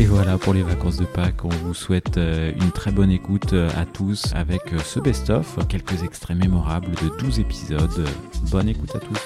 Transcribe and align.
Et 0.00 0.06
voilà 0.06 0.38
pour 0.38 0.52
les 0.52 0.62
vacances 0.62 0.96
de 0.96 1.04
Pâques. 1.04 1.44
On 1.44 1.48
vous 1.48 1.74
souhaite 1.74 2.18
euh, 2.18 2.52
une 2.60 2.72
très 2.72 2.90
bonne 2.90 3.10
écoute 3.10 3.52
euh, 3.52 3.70
à 3.76 3.86
tous 3.86 4.32
avec 4.34 4.72
euh, 4.72 4.78
ce 4.78 4.98
best-of, 4.98 5.58
quelques 5.68 6.02
extraits 6.02 6.36
mémorables 6.36 6.90
de 6.90 7.16
12 7.20 7.38
épisodes. 7.38 8.08
Bonne 8.50 8.68
écoute 8.68 8.96
à 8.96 8.98
tous. 8.98 9.20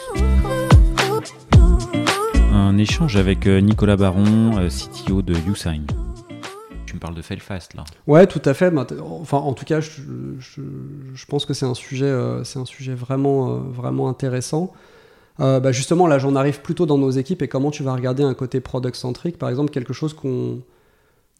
Un 2.52 2.76
échange 2.76 3.16
avec 3.16 3.46
Nicolas 3.46 3.96
Baron, 3.96 4.68
CTO 4.68 5.22
de 5.22 5.34
Usign. 5.50 5.86
Me 6.98 7.00
parles 7.00 7.14
de 7.14 7.22
Failfast 7.22 7.74
là 7.74 7.84
Ouais, 8.06 8.26
tout 8.26 8.42
à 8.44 8.54
fait. 8.54 8.72
Enfin, 9.00 9.38
en 9.38 9.52
tout 9.52 9.64
cas, 9.64 9.80
je, 9.80 10.02
je, 10.38 11.26
pense 11.26 11.46
que 11.46 11.54
c'est 11.54 11.66
un 11.66 11.74
sujet, 11.74 12.12
c'est 12.44 12.58
un 12.58 12.64
sujet 12.64 12.94
vraiment, 12.94 13.58
vraiment 13.58 14.08
intéressant. 14.08 14.72
Euh, 15.40 15.60
bah, 15.60 15.72
justement, 15.72 16.06
là, 16.06 16.18
j'en 16.18 16.34
arrive 16.34 16.60
plutôt 16.60 16.86
dans 16.86 16.98
nos 16.98 17.10
équipes 17.10 17.42
et 17.42 17.48
comment 17.48 17.70
tu 17.70 17.82
vas 17.82 17.94
regarder 17.94 18.22
un 18.22 18.34
côté 18.34 18.60
product-centrique, 18.60 19.38
par 19.38 19.48
exemple, 19.48 19.70
quelque 19.70 19.92
chose 19.92 20.14
qu'on 20.14 20.62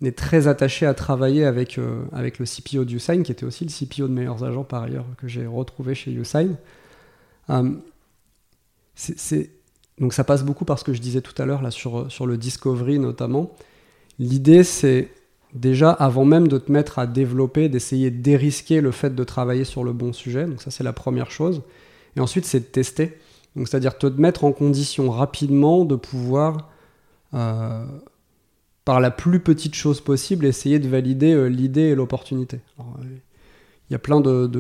est 0.02 0.16
très 0.16 0.47
attaché 0.47 0.87
à 0.87 0.95
travailler 0.95 1.45
avec, 1.45 1.79
euh, 1.79 2.05
avec 2.13 2.38
le 2.38 2.47
CPO 2.47 2.85
de 2.85 2.95
Usign, 2.95 3.23
qui 3.23 3.33
était 3.33 3.45
aussi 3.45 3.65
le 3.65 3.71
CPO 3.71 4.07
de 4.07 4.13
Meilleurs 4.13 4.45
Agents 4.45 4.65
par 4.65 4.85
ailleurs, 4.85 5.07
que 5.16 5.27
j'ai 5.27 5.47
retrouvé 5.47 5.95
chez 5.95 6.13
Usign. 6.13 6.57
Euh, 7.51 7.73
donc 9.99 10.13
ça 10.13 10.23
passe 10.23 10.45
beaucoup 10.45 10.65
par 10.65 10.79
ce 10.79 10.85
que 10.85 10.93
je 10.93 11.01
disais 11.01 11.21
tout 11.21 11.41
à 11.41 11.47
l'heure 11.47 11.63
là 11.63 11.71
sur, 11.71 12.11
sur 12.11 12.27
le 12.27 12.37
discovery 12.37 12.99
notamment. 12.99 13.52
L'idée 14.19 14.65
c'est 14.65 15.09
déjà 15.55 15.91
avant 15.91 16.25
même 16.25 16.48
de 16.48 16.59
te 16.59 16.70
mettre 16.70 16.98
à 16.98 17.07
développer, 17.07 17.69
d'essayer 17.69 18.11
de 18.11 18.20
dérisquer 18.20 18.80
le 18.80 18.91
fait 18.91 19.15
de 19.15 19.25
travailler 19.25 19.65
sur 19.65 19.84
le 19.84 19.93
bon 19.93 20.12
sujet. 20.12 20.47
Donc 20.47 20.62
ça 20.62 20.71
c'est 20.71 20.84
la 20.84 20.93
première 20.93 21.30
chose. 21.30 21.62
Et 22.16 22.21
ensuite 22.21 22.45
c'est 22.45 22.61
de 22.61 22.65
tester. 22.65 23.19
C'est-à-dire 23.57 23.98
te 23.98 24.07
mettre 24.07 24.45
en 24.45 24.52
condition 24.52 25.10
rapidement 25.10 25.85
de 25.85 25.96
pouvoir, 25.96 26.71
euh, 27.35 27.85
par 28.85 29.01
la 29.01 29.10
plus 29.10 29.41
petite 29.41 29.74
chose 29.74 30.01
possible, 30.01 30.46
essayer 30.46 30.79
de 30.79 30.88
valider 30.88 31.32
euh, 31.32 31.46
l'idée 31.46 31.82
et 31.82 31.95
l'opportunité. 31.95 32.60
Euh, 32.79 32.82
il 33.91 33.95
y 33.95 33.97
a 33.97 33.99
plein 33.99 34.21
de, 34.21 34.51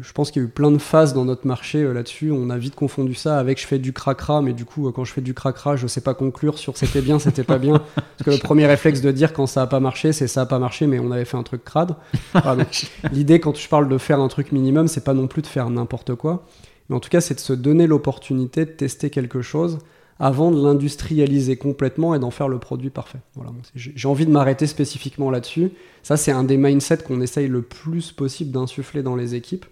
je 0.00 0.12
pense 0.14 0.30
qu'il 0.30 0.40
y 0.40 0.44
a 0.44 0.48
eu 0.48 0.50
plein 0.50 0.70
de 0.70 0.78
phases 0.78 1.12
dans 1.12 1.26
notre 1.26 1.46
marché 1.46 1.82
là-dessus. 1.92 2.32
On 2.32 2.48
a 2.48 2.56
vite 2.56 2.74
confondu 2.74 3.14
ça 3.14 3.38
avec 3.38 3.60
je 3.60 3.66
fais 3.66 3.78
du 3.78 3.92
cracra, 3.92 4.40
mais 4.40 4.54
du 4.54 4.64
coup, 4.64 4.90
quand 4.92 5.04
je 5.04 5.12
fais 5.12 5.20
du 5.20 5.34
cracra, 5.34 5.76
je 5.76 5.86
sais 5.86 6.00
pas 6.00 6.14
conclure 6.14 6.58
sur 6.58 6.78
c'était 6.78 7.02
bien, 7.02 7.18
c'était 7.18 7.44
pas 7.44 7.58
bien. 7.58 7.82
Parce 7.94 8.24
que 8.24 8.30
le 8.30 8.38
premier 8.38 8.66
réflexe 8.66 9.02
de 9.02 9.10
dire 9.10 9.34
quand 9.34 9.46
ça 9.46 9.60
a 9.60 9.66
pas 9.66 9.80
marché, 9.80 10.12
c'est 10.14 10.26
ça 10.26 10.42
a 10.42 10.46
pas 10.46 10.58
marché, 10.58 10.86
mais 10.86 10.98
on 11.00 11.10
avait 11.10 11.26
fait 11.26 11.36
un 11.36 11.42
truc 11.42 11.64
crade. 11.64 11.96
L'idée, 13.12 13.40
quand 13.40 13.54
je 13.54 13.68
parle 13.68 13.90
de 13.90 13.98
faire 13.98 14.20
un 14.20 14.28
truc 14.28 14.52
minimum, 14.52 14.88
c'est 14.88 15.04
pas 15.04 15.14
non 15.14 15.26
plus 15.26 15.42
de 15.42 15.48
faire 15.48 15.68
n'importe 15.68 16.14
quoi. 16.14 16.46
Mais 16.88 16.96
en 16.96 17.00
tout 17.00 17.10
cas, 17.10 17.20
c'est 17.20 17.34
de 17.34 17.40
se 17.40 17.52
donner 17.52 17.86
l'opportunité 17.86 18.64
de 18.64 18.70
tester 18.70 19.10
quelque 19.10 19.42
chose 19.42 19.80
avant 20.20 20.50
de 20.50 20.60
l'industrialiser 20.60 21.56
complètement 21.56 22.14
et 22.14 22.18
d'en 22.18 22.30
faire 22.30 22.48
le 22.48 22.58
produit 22.58 22.90
parfait. 22.90 23.20
Voilà. 23.34 23.52
J'ai 23.74 24.08
envie 24.08 24.26
de 24.26 24.30
m'arrêter 24.30 24.66
spécifiquement 24.66 25.30
là-dessus. 25.30 25.70
Ça, 26.02 26.16
c'est 26.16 26.32
un 26.32 26.44
des 26.44 26.56
mindsets 26.56 26.98
qu'on 26.98 27.20
essaye 27.20 27.48
le 27.48 27.62
plus 27.62 28.10
possible 28.12 28.50
d'insuffler 28.50 29.02
dans 29.02 29.14
les 29.14 29.34
équipes. 29.34 29.66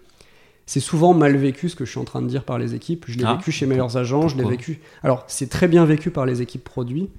C'est 0.65 0.79
souvent 0.79 1.13
mal 1.13 1.35
vécu 1.35 1.69
ce 1.69 1.75
que 1.75 1.85
je 1.85 1.91
suis 1.91 1.99
en 1.99 2.05
train 2.05 2.21
de 2.21 2.27
dire 2.27 2.43
par 2.43 2.59
les 2.59 2.75
équipes. 2.75 3.05
Je 3.07 3.17
l'ai 3.17 3.25
ah, 3.25 3.35
vécu 3.35 3.51
chez 3.51 3.65
Meilleurs 3.65 3.95
Agents, 3.97 4.27
je 4.27 4.37
l'ai 4.37 4.43
vécu. 4.43 4.81
Alors, 5.01 5.23
c'est 5.27 5.49
très 5.49 5.67
bien 5.67 5.85
vécu 5.85 6.11
par 6.11 6.25
les 6.25 6.41
équipes 6.41 6.63
produits. 6.63 7.09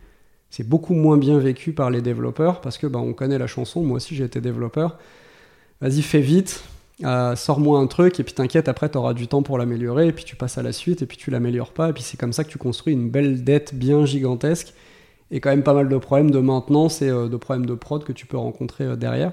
C'est 0.51 0.67
beaucoup 0.67 0.95
moins 0.95 1.17
bien 1.17 1.39
vécu 1.39 1.73
par 1.73 1.91
les 1.91 2.01
développeurs 2.01 2.61
parce 2.61 2.79
que 2.79 2.87
bah, 2.87 2.99
on 2.99 3.13
connaît 3.13 3.39
la 3.39 3.47
chanson. 3.47 3.83
Moi 3.83 3.97
aussi, 3.97 4.15
j'ai 4.15 4.25
été 4.25 4.41
développeur. 4.41 4.99
Vas-y, 5.81 6.03
fais 6.03 6.21
vite. 6.21 6.63
Euh, 7.05 7.37
sors-moi 7.37 7.79
un 7.79 7.87
truc 7.87 8.19
et 8.19 8.25
puis 8.25 8.35
t'inquiète, 8.35 8.69
après 8.69 8.89
t'auras 8.89 9.15
du 9.15 9.29
temps 9.29 9.43
pour 9.43 9.57
l'améliorer 9.57 10.09
et 10.09 10.13
puis 10.13 10.25
tu 10.25 10.35
passes 10.35 10.59
à 10.59 10.65
la 10.65 10.73
suite 10.73 11.01
et 11.01 11.07
puis 11.07 11.17
tu 11.17 11.31
l'améliores 11.31 11.71
pas 11.71 11.91
et 11.91 11.93
puis 11.93 12.03
c'est 12.03 12.17
comme 12.17 12.33
ça 12.33 12.43
que 12.43 12.51
tu 12.51 12.59
construis 12.59 12.93
une 12.93 13.09
belle 13.09 13.45
dette 13.45 13.73
bien 13.73 14.05
gigantesque 14.05 14.75
et 15.31 15.39
quand 15.39 15.51
même 15.51 15.63
pas 15.63 15.75
mal 15.75 15.89
de 15.89 15.97
problèmes 15.97 16.33
de 16.33 16.41
maintenance 16.41 17.01
et 17.01 17.09
euh, 17.09 17.29
de 17.29 17.37
problèmes 17.37 17.67
de 17.67 17.75
prod 17.75 18.03
que 18.03 18.13
tu 18.13 18.27
peux 18.27 18.37
rencontrer 18.37 18.85
euh, 18.85 18.97
derrière. 18.97 19.33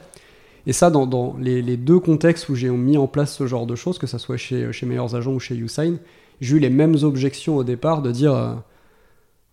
Et 0.68 0.74
ça, 0.74 0.92
dans, 0.92 1.36
les, 1.40 1.78
deux 1.78 2.00
contextes 2.00 2.50
où 2.50 2.56
j'ai 2.56 2.70
mis 2.70 2.98
en 2.98 3.08
place 3.08 3.36
ce 3.36 3.46
genre 3.46 3.68
de 3.68 3.76
choses, 3.76 4.00
que 4.00 4.08
ce 4.08 4.18
soit 4.18 4.38
chez, 4.38 4.72
chez 4.74 4.88
Meilleurs 4.88 5.16
Agents 5.16 5.34
ou 5.34 5.40
chez 5.40 5.56
Usign, 5.56 5.98
j'ai 6.42 6.58
eu 6.58 6.60
les 6.60 6.72
mêmes 6.72 6.96
objections 7.04 7.58
au 7.58 7.64
départ 7.64 8.02
de 8.02 8.12
dire, 8.12 8.64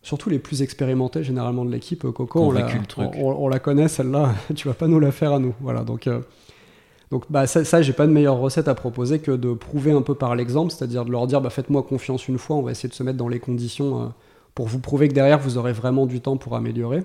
surtout 0.00 0.30
les 0.30 0.38
plus 0.38 0.62
expérimentés 0.62 1.22
généralement 1.22 1.66
de 1.66 1.70
l'équipe, 1.70 2.00
Coco, 2.00 2.40
on 2.40 2.50
la, 2.50 2.66
on, 2.96 3.46
la, 3.46 3.58
connaît 3.58 3.88
celle-là, 3.88 4.34
tu 4.54 4.68
vas 4.68 4.72
pas 4.72 4.88
nous 4.88 5.00
la 5.00 5.12
faire 5.12 5.34
à 5.34 5.38
nous. 5.38 5.52
Voilà, 5.60 5.84
donc 5.84 6.08
donc 7.12 7.26
bah, 7.28 7.46
ça, 7.46 7.62
ça 7.62 7.82
j'ai 7.82 7.92
pas 7.92 8.06
de 8.06 8.10
meilleure 8.10 8.38
recette 8.38 8.68
à 8.68 8.74
proposer 8.74 9.18
que 9.18 9.32
de 9.32 9.52
prouver 9.52 9.92
un 9.92 10.00
peu 10.00 10.14
par 10.14 10.34
l'exemple, 10.34 10.72
c'est-à-dire 10.72 11.04
de 11.04 11.10
leur 11.10 11.26
dire 11.26 11.42
bah, 11.42 11.50
faites-moi 11.50 11.82
confiance 11.82 12.26
une 12.26 12.38
fois, 12.38 12.56
on 12.56 12.62
va 12.62 12.70
essayer 12.70 12.88
de 12.88 12.94
se 12.94 13.02
mettre 13.02 13.18
dans 13.18 13.28
les 13.28 13.38
conditions 13.38 14.00
euh, 14.00 14.06
pour 14.54 14.66
vous 14.66 14.78
prouver 14.78 15.08
que 15.08 15.12
derrière 15.12 15.38
vous 15.38 15.58
aurez 15.58 15.74
vraiment 15.74 16.06
du 16.06 16.22
temps 16.22 16.38
pour 16.38 16.56
améliorer. 16.56 17.04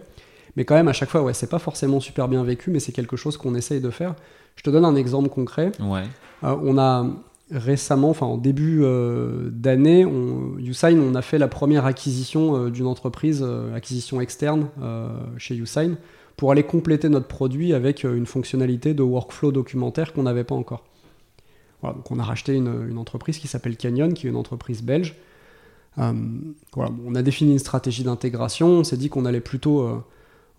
Mais 0.56 0.64
quand 0.64 0.76
même 0.76 0.88
à 0.88 0.94
chaque 0.94 1.10
fois, 1.10 1.24
ouais, 1.24 1.34
c'est 1.34 1.50
pas 1.50 1.60
forcément 1.60 2.00
super 2.00 2.30
bien 2.30 2.42
vécu, 2.46 2.72
mais 2.72 2.80
c'est 2.80 2.94
quelque 2.94 3.18
chose 3.18 3.36
qu'on 3.36 3.54
essaye 3.54 3.82
de 3.82 3.90
faire. 3.90 4.16
Je 4.56 4.64
te 4.64 4.70
donne 4.70 4.86
un 4.86 4.96
exemple 4.96 5.28
concret. 5.28 5.74
Ouais. 5.82 6.04
Euh, 6.46 6.56
on 6.64 6.78
a 6.78 7.06
récemment, 7.52 8.12
enfin 8.12 8.28
en 8.28 8.38
début 8.38 8.84
euh, 8.84 9.50
d'année, 9.52 10.08
Usign, 10.58 11.02
on 11.02 11.16
a 11.16 11.22
fait 11.22 11.38
la 11.38 11.50
première 11.50 11.86
acquisition 11.86 12.70
d'une 12.70 12.88
entreprise, 12.88 13.46
acquisition 13.76 14.22
externe 14.22 14.68
chez 15.38 15.58
Usign 15.58 15.98
pour 16.38 16.52
aller 16.52 16.64
compléter 16.64 17.10
notre 17.10 17.28
produit 17.28 17.74
avec 17.74 18.06
euh, 18.06 18.16
une 18.16 18.28
fonctionnalité 18.28 18.94
de 18.94 19.02
workflow 19.02 19.52
documentaire 19.52 20.14
qu'on 20.14 20.24
n'avait 20.24 20.44
pas 20.44 20.56
encore. 20.56 20.86
Voilà, 21.82 21.96
donc 21.96 22.10
on 22.12 22.20
a 22.20 22.24
racheté 22.24 22.56
une, 22.56 22.98
entreprise 22.98 23.40
qui 23.40 23.48
s'appelle 23.48 23.76
Canyon, 23.76 24.14
qui 24.14 24.28
est 24.28 24.30
une 24.30 24.36
entreprise 24.36 24.82
belge. 24.82 25.16
Euh, 25.98 26.14
voilà, 26.74 26.92
on 27.06 27.16
a 27.16 27.24
défini 27.24 27.52
une 27.52 27.60
stratégie 27.60 28.04
d'intégration, 28.04 28.68
on 28.68 28.84
s'est 28.84 28.98
dit 28.98 29.10
qu'on 29.10 29.26
allait 29.26 29.42
plutôt 29.42 29.82
euh, 29.82 30.04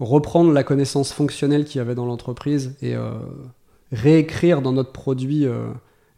reprendre 0.00 0.52
la 0.52 0.64
connaissance 0.64 1.12
fonctionnelle 1.12 1.64
qu'il 1.64 1.78
y 1.78 1.80
avait 1.80 1.94
dans 1.94 2.06
l'entreprise 2.06 2.76
et 2.82 2.94
réécrire 3.90 4.62
dans 4.62 4.72
notre 4.72 4.92
produit 4.92 5.44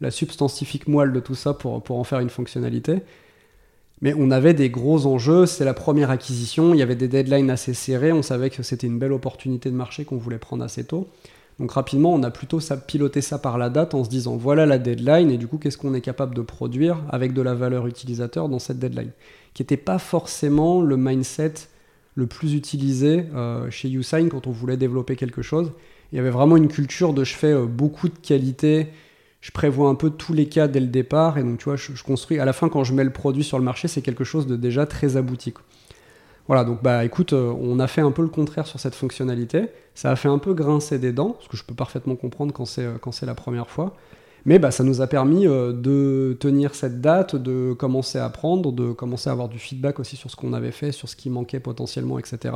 la 0.02 0.10
substantifique 0.10 0.86
moelle 0.86 1.14
de 1.14 1.20
tout 1.20 1.34
ça 1.34 1.54
pour, 1.54 1.82
pour 1.82 1.98
en 1.98 2.04
faire 2.04 2.20
une 2.20 2.28
fonctionnalité. 2.28 2.96
Mais 4.02 4.14
on 4.16 4.30
avait 4.30 4.54
des 4.54 4.70
gros 4.70 5.06
enjeux, 5.06 5.44
c'est 5.46 5.64
la 5.64 5.74
première 5.74 6.10
acquisition, 6.10 6.72
il 6.72 6.78
y 6.78 6.82
avait 6.82 6.96
des 6.96 7.08
deadlines 7.08 7.50
assez 7.50 7.74
serrés, 7.74 8.12
on 8.12 8.22
savait 8.22 8.48
que 8.48 8.62
c'était 8.62 8.86
une 8.86 8.98
belle 8.98 9.12
opportunité 9.12 9.70
de 9.70 9.76
marché 9.76 10.04
qu'on 10.04 10.16
voulait 10.16 10.38
prendre 10.38 10.64
assez 10.64 10.84
tôt. 10.84 11.08
Donc 11.58 11.72
rapidement, 11.72 12.14
on 12.14 12.22
a 12.22 12.30
plutôt 12.30 12.58
piloté 12.86 13.20
ça 13.20 13.38
par 13.38 13.58
la 13.58 13.68
date 13.68 13.94
en 13.94 14.02
se 14.02 14.08
disant 14.08 14.36
voilà 14.36 14.64
la 14.64 14.78
deadline 14.78 15.30
et 15.30 15.36
du 15.36 15.46
coup 15.46 15.58
qu'est-ce 15.58 15.76
qu'on 15.76 15.92
est 15.92 16.00
capable 16.00 16.34
de 16.34 16.40
produire 16.40 17.02
avec 17.10 17.34
de 17.34 17.42
la 17.42 17.54
valeur 17.54 17.86
utilisateur 17.86 18.48
dans 18.48 18.58
cette 18.58 18.78
deadline, 18.78 19.10
qui 19.52 19.62
n'était 19.62 19.76
pas 19.76 19.98
forcément 19.98 20.80
le 20.80 20.96
mindset 20.96 21.52
le 22.14 22.26
plus 22.26 22.54
utilisé 22.54 23.26
euh, 23.34 23.70
chez 23.70 23.90
Usign 23.90 24.30
quand 24.30 24.46
on 24.46 24.50
voulait 24.50 24.78
développer 24.78 25.16
quelque 25.16 25.42
chose. 25.42 25.72
Il 26.12 26.16
y 26.16 26.18
avait 26.18 26.30
vraiment 26.30 26.56
une 26.56 26.68
culture 26.68 27.12
de 27.12 27.24
je 27.24 27.34
fais 27.34 27.52
euh, 27.52 27.66
beaucoup 27.66 28.08
de 28.08 28.18
qualité, 28.18 28.88
je 29.40 29.52
prévois 29.52 29.88
un 29.88 29.94
peu 29.94 30.10
tous 30.10 30.32
les 30.32 30.46
cas 30.46 30.68
dès 30.68 30.80
le 30.80 30.86
départ 30.86 31.38
et 31.38 31.42
donc 31.42 31.58
tu 31.58 31.64
vois 31.64 31.76
je, 31.76 32.02
construis 32.02 32.38
à 32.38 32.44
la 32.44 32.52
fin 32.52 32.68
quand 32.68 32.84
je 32.84 32.92
mets 32.92 33.04
le 33.04 33.12
produit 33.12 33.44
sur 33.44 33.58
le 33.58 33.64
marché 33.64 33.88
c'est 33.88 34.02
quelque 34.02 34.24
chose 34.24 34.46
de 34.46 34.56
déjà 34.56 34.86
très 34.86 35.16
abouti 35.16 35.54
voilà 36.50 36.64
donc 36.64 36.82
bah 36.82 37.04
écoute 37.04 37.32
euh, 37.32 37.54
on 37.60 37.78
a 37.78 37.86
fait 37.86 38.00
un 38.00 38.10
peu 38.10 38.22
le 38.22 38.28
contraire 38.28 38.66
sur 38.66 38.80
cette 38.80 38.96
fonctionnalité. 38.96 39.66
Ça 39.94 40.10
a 40.10 40.16
fait 40.16 40.26
un 40.26 40.38
peu 40.38 40.52
grincer 40.52 40.98
des 40.98 41.12
dents 41.12 41.36
ce 41.38 41.48
que 41.48 41.56
je 41.56 41.62
peux 41.62 41.74
parfaitement 41.74 42.16
comprendre 42.16 42.52
quand 42.52 42.64
c'est 42.64 42.86
euh, 42.86 42.98
quand 43.00 43.12
c'est 43.12 43.24
la 43.24 43.36
première 43.36 43.70
fois. 43.70 43.94
Mais 44.46 44.58
bah 44.58 44.72
ça 44.72 44.82
nous 44.82 45.00
a 45.00 45.06
permis 45.06 45.46
euh, 45.46 45.72
de 45.72 46.36
tenir 46.40 46.74
cette 46.74 47.00
date 47.00 47.36
de 47.36 47.72
commencer 47.74 48.18
à 48.18 48.24
apprendre 48.24 48.72
de 48.72 48.90
commencer 48.90 49.28
à 49.28 49.32
avoir 49.32 49.48
du 49.48 49.60
feedback 49.60 50.00
aussi 50.00 50.16
sur 50.16 50.28
ce 50.28 50.34
qu'on 50.34 50.52
avait 50.52 50.72
fait 50.72 50.90
sur 50.90 51.08
ce 51.08 51.14
qui 51.14 51.30
manquait 51.30 51.60
potentiellement 51.60 52.18
etc 52.18 52.54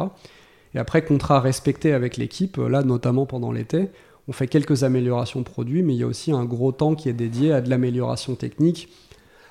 et 0.74 0.78
après 0.80 1.04
contrat 1.04 1.38
respecté 1.38 1.92
avec 1.92 2.16
l'équipe 2.16 2.56
là 2.56 2.82
notamment 2.82 3.26
pendant 3.26 3.52
l'été 3.52 3.90
on 4.28 4.32
fait 4.32 4.46
quelques 4.46 4.84
améliorations 4.84 5.42
produits, 5.42 5.82
mais 5.82 5.94
il 5.94 5.98
y 5.98 6.02
a 6.02 6.06
aussi 6.06 6.32
un 6.32 6.44
gros 6.44 6.72
temps 6.72 6.94
qui 6.94 7.08
est 7.08 7.14
dédié 7.14 7.52
à 7.52 7.60
de 7.60 7.68
l'amélioration 7.68 8.34
technique, 8.34 8.88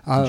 à 0.05 0.23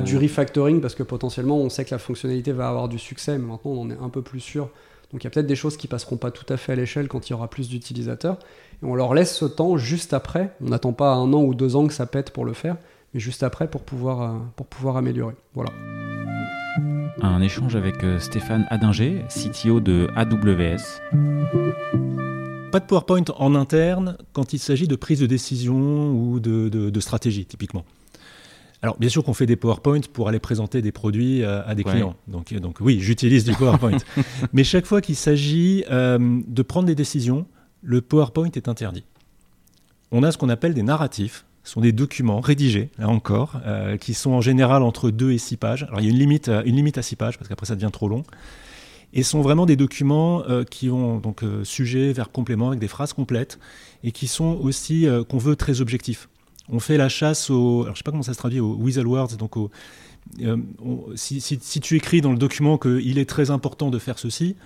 du, 0.00 0.16
refactoring, 0.16 0.80
parce 0.80 0.94
que 0.94 1.02
potentiellement 1.02 1.58
on 1.58 1.68
sait 1.68 1.84
que 1.84 1.90
la 1.90 1.98
fonctionnalité 1.98 2.52
va 2.52 2.68
avoir 2.68 2.88
du 2.88 2.98
succès, 2.98 3.38
mais 3.38 3.46
maintenant 3.46 3.72
on 3.72 3.82
en 3.82 3.90
est 3.90 3.98
un 4.00 4.08
peu 4.08 4.22
plus 4.22 4.40
sûr. 4.40 4.70
Donc 5.12 5.22
il 5.22 5.24
y 5.24 5.26
a 5.26 5.30
peut-être 5.30 5.46
des 5.46 5.56
choses 5.56 5.76
qui 5.76 5.88
passeront 5.88 6.16
pas 6.16 6.30
tout 6.30 6.50
à 6.52 6.56
fait 6.56 6.72
à 6.72 6.76
l'échelle 6.76 7.08
quand 7.08 7.28
il 7.28 7.32
y 7.32 7.34
aura 7.34 7.48
plus 7.48 7.68
d'utilisateurs. 7.68 8.38
Et 8.82 8.86
on 8.86 8.94
leur 8.94 9.12
laisse 9.14 9.34
ce 9.34 9.44
temps 9.44 9.76
juste 9.76 10.14
après. 10.14 10.54
On 10.64 10.68
n'attend 10.68 10.92
pas 10.92 11.14
un 11.14 11.32
an 11.32 11.42
ou 11.42 11.54
deux 11.54 11.74
ans 11.74 11.88
que 11.88 11.94
ça 11.94 12.06
pète 12.06 12.30
pour 12.30 12.44
le 12.44 12.52
faire, 12.52 12.76
mais 13.12 13.18
juste 13.18 13.42
après 13.42 13.68
pour 13.68 13.82
pouvoir, 13.82 14.22
euh, 14.22 14.38
pour 14.54 14.66
pouvoir 14.66 14.96
améliorer. 14.96 15.34
Voilà. 15.54 15.72
Un 17.22 17.42
échange 17.42 17.74
avec 17.74 18.04
euh, 18.04 18.20
Stéphane 18.20 18.66
Adinger, 18.70 19.24
CTO 19.28 19.80
de 19.80 20.08
AWS. 20.14 21.00
Pas 22.70 22.78
de 22.78 22.84
PowerPoint 22.84 23.24
en 23.36 23.56
interne 23.56 24.16
quand 24.32 24.52
il 24.52 24.60
s'agit 24.60 24.86
de 24.86 24.94
prise 24.94 25.18
de 25.18 25.26
décision 25.26 26.12
ou 26.12 26.38
de, 26.38 27.00
stratégie, 27.00 27.44
typiquement. 27.44 27.84
Alors, 28.82 28.96
bien 28.96 29.08
sûr 29.08 29.24
qu'on 29.24 29.34
fait 29.34 29.46
des 29.46 29.56
PowerPoint 29.56 30.00
pour 30.12 30.28
aller 30.28 30.38
présenter 30.38 30.80
des 30.80 30.92
produits 30.92 31.42
à, 31.44 31.74
des 31.74 31.82
clients. 31.82 32.14
Donc, 32.28 32.54
donc 32.54 32.76
oui, 32.80 33.00
j'utilise 33.00 33.44
du 33.44 33.54
PowerPoint. 33.54 33.98
Mais 34.52 34.62
chaque 34.62 34.86
fois 34.86 35.00
qu'il 35.00 35.16
s'agit 35.16 35.84
euh, 35.90 36.40
de 36.46 36.62
prendre 36.62 36.86
des 36.86 36.94
décisions, 36.94 37.46
le 37.82 38.00
PowerPoint 38.00 38.50
est 38.54 38.68
interdit. 38.68 39.04
On 40.12 40.22
a 40.22 40.30
ce 40.30 40.38
qu'on 40.38 40.48
appelle 40.48 40.72
des 40.72 40.82
narratifs, 40.84 41.44
Ce 41.64 41.72
sont 41.72 41.80
des 41.80 41.92
documents 41.92 42.40
rédigés, 42.40 42.90
là 42.98 43.08
encore, 43.08 43.60
euh, 43.66 43.96
qui 43.96 44.14
sont 44.14 44.30
en 44.30 44.40
général 44.40 44.82
entre 44.84 45.10
2 45.10 45.32
et 45.32 45.38
6 45.38 45.56
pages. 45.56 45.82
Alors 45.84 46.00
il 46.00 46.04
y 46.04 46.08
a 46.08 46.10
une 46.10 46.18
limite, 46.18 46.48
une 46.64 46.76
limite 46.76 46.98
à 46.98 47.02
6 47.02 47.16
pages, 47.16 47.36
parce 47.36 47.48
qu'après 47.48 47.66
ça 47.66 47.74
devient 47.74 47.90
trop 47.92 48.08
long. 48.08 48.22
Et 49.12 49.22
sont 49.22 49.40
vraiment 49.40 49.66
des 49.66 49.76
documents 49.76 50.44
qui 50.70 50.88
ont 50.88 51.18
donc 51.18 51.42
sujet, 51.64 52.12
verbe, 52.12 52.30
complément, 52.32 52.68
avec 52.68 52.78
des 52.78 52.86
phrases 52.86 53.12
complètes, 53.12 53.58
et 54.04 54.12
qui 54.12 54.28
sont 54.28 54.56
aussi, 54.62 55.08
qu'on 55.28 55.38
veut, 55.38 55.56
très 55.56 55.80
objectifs. 55.80 56.28
On 56.68 56.78
fait 56.78 56.96
la 56.96 57.08
chasse 57.08 57.50
au, 57.50 57.82
alors 57.82 57.96
je 57.96 57.98
sais 57.98 58.04
pas 58.04 58.12
comment 58.12 58.22
ça 58.22 58.34
se 58.34 58.38
traduit, 58.38 58.60
aux 58.60 58.76
weasel 58.76 59.08
words, 59.08 59.36
donc 59.36 59.56
au, 59.56 59.70
si, 61.14 61.40
si, 61.40 61.80
tu 61.80 61.96
écris 61.96 62.20
dans 62.20 62.32
le 62.32 62.38
document 62.38 62.78
qu'il 62.78 63.18
est 63.18 63.28
très 63.28 63.50
important 63.50 63.90
de 63.90 63.98
faire 63.98 64.18
ceci, 64.18 64.56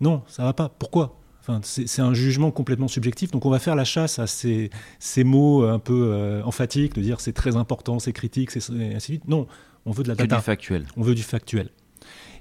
non, 0.00 0.22
ça 0.26 0.44
va 0.44 0.52
pas. 0.52 0.68
Pourquoi? 0.68 1.20
Enfin, 1.40 1.60
c'est 1.62 2.00
un 2.00 2.14
jugement 2.14 2.50
complètement 2.50 2.88
subjectif, 2.88 3.30
donc 3.30 3.44
on 3.44 3.50
va 3.50 3.58
faire 3.58 3.76
la 3.76 3.84
chasse 3.84 4.18
à 4.18 4.26
ces, 4.26 4.70
ces 4.98 5.24
mots 5.24 5.64
un 5.64 5.78
peu 5.78 6.08
euh, 6.10 6.42
emphatiques, 6.42 6.94
de 6.94 7.02
dire 7.02 7.20
c'est 7.20 7.34
très 7.34 7.54
important, 7.56 7.98
c'est 7.98 8.14
critique, 8.14 8.50
c'est 8.50 8.60
ainsi 8.60 8.72
de 8.72 8.98
suite. 9.00 9.28
Non, 9.28 9.46
on 9.84 9.92
veut 9.92 10.02
de 10.02 10.08
la 10.08 10.14
data. 10.14 10.36
du 10.36 10.42
factuel. 10.42 10.86
On 10.96 11.02
veut 11.02 11.14
du 11.14 11.22
factuel. 11.22 11.68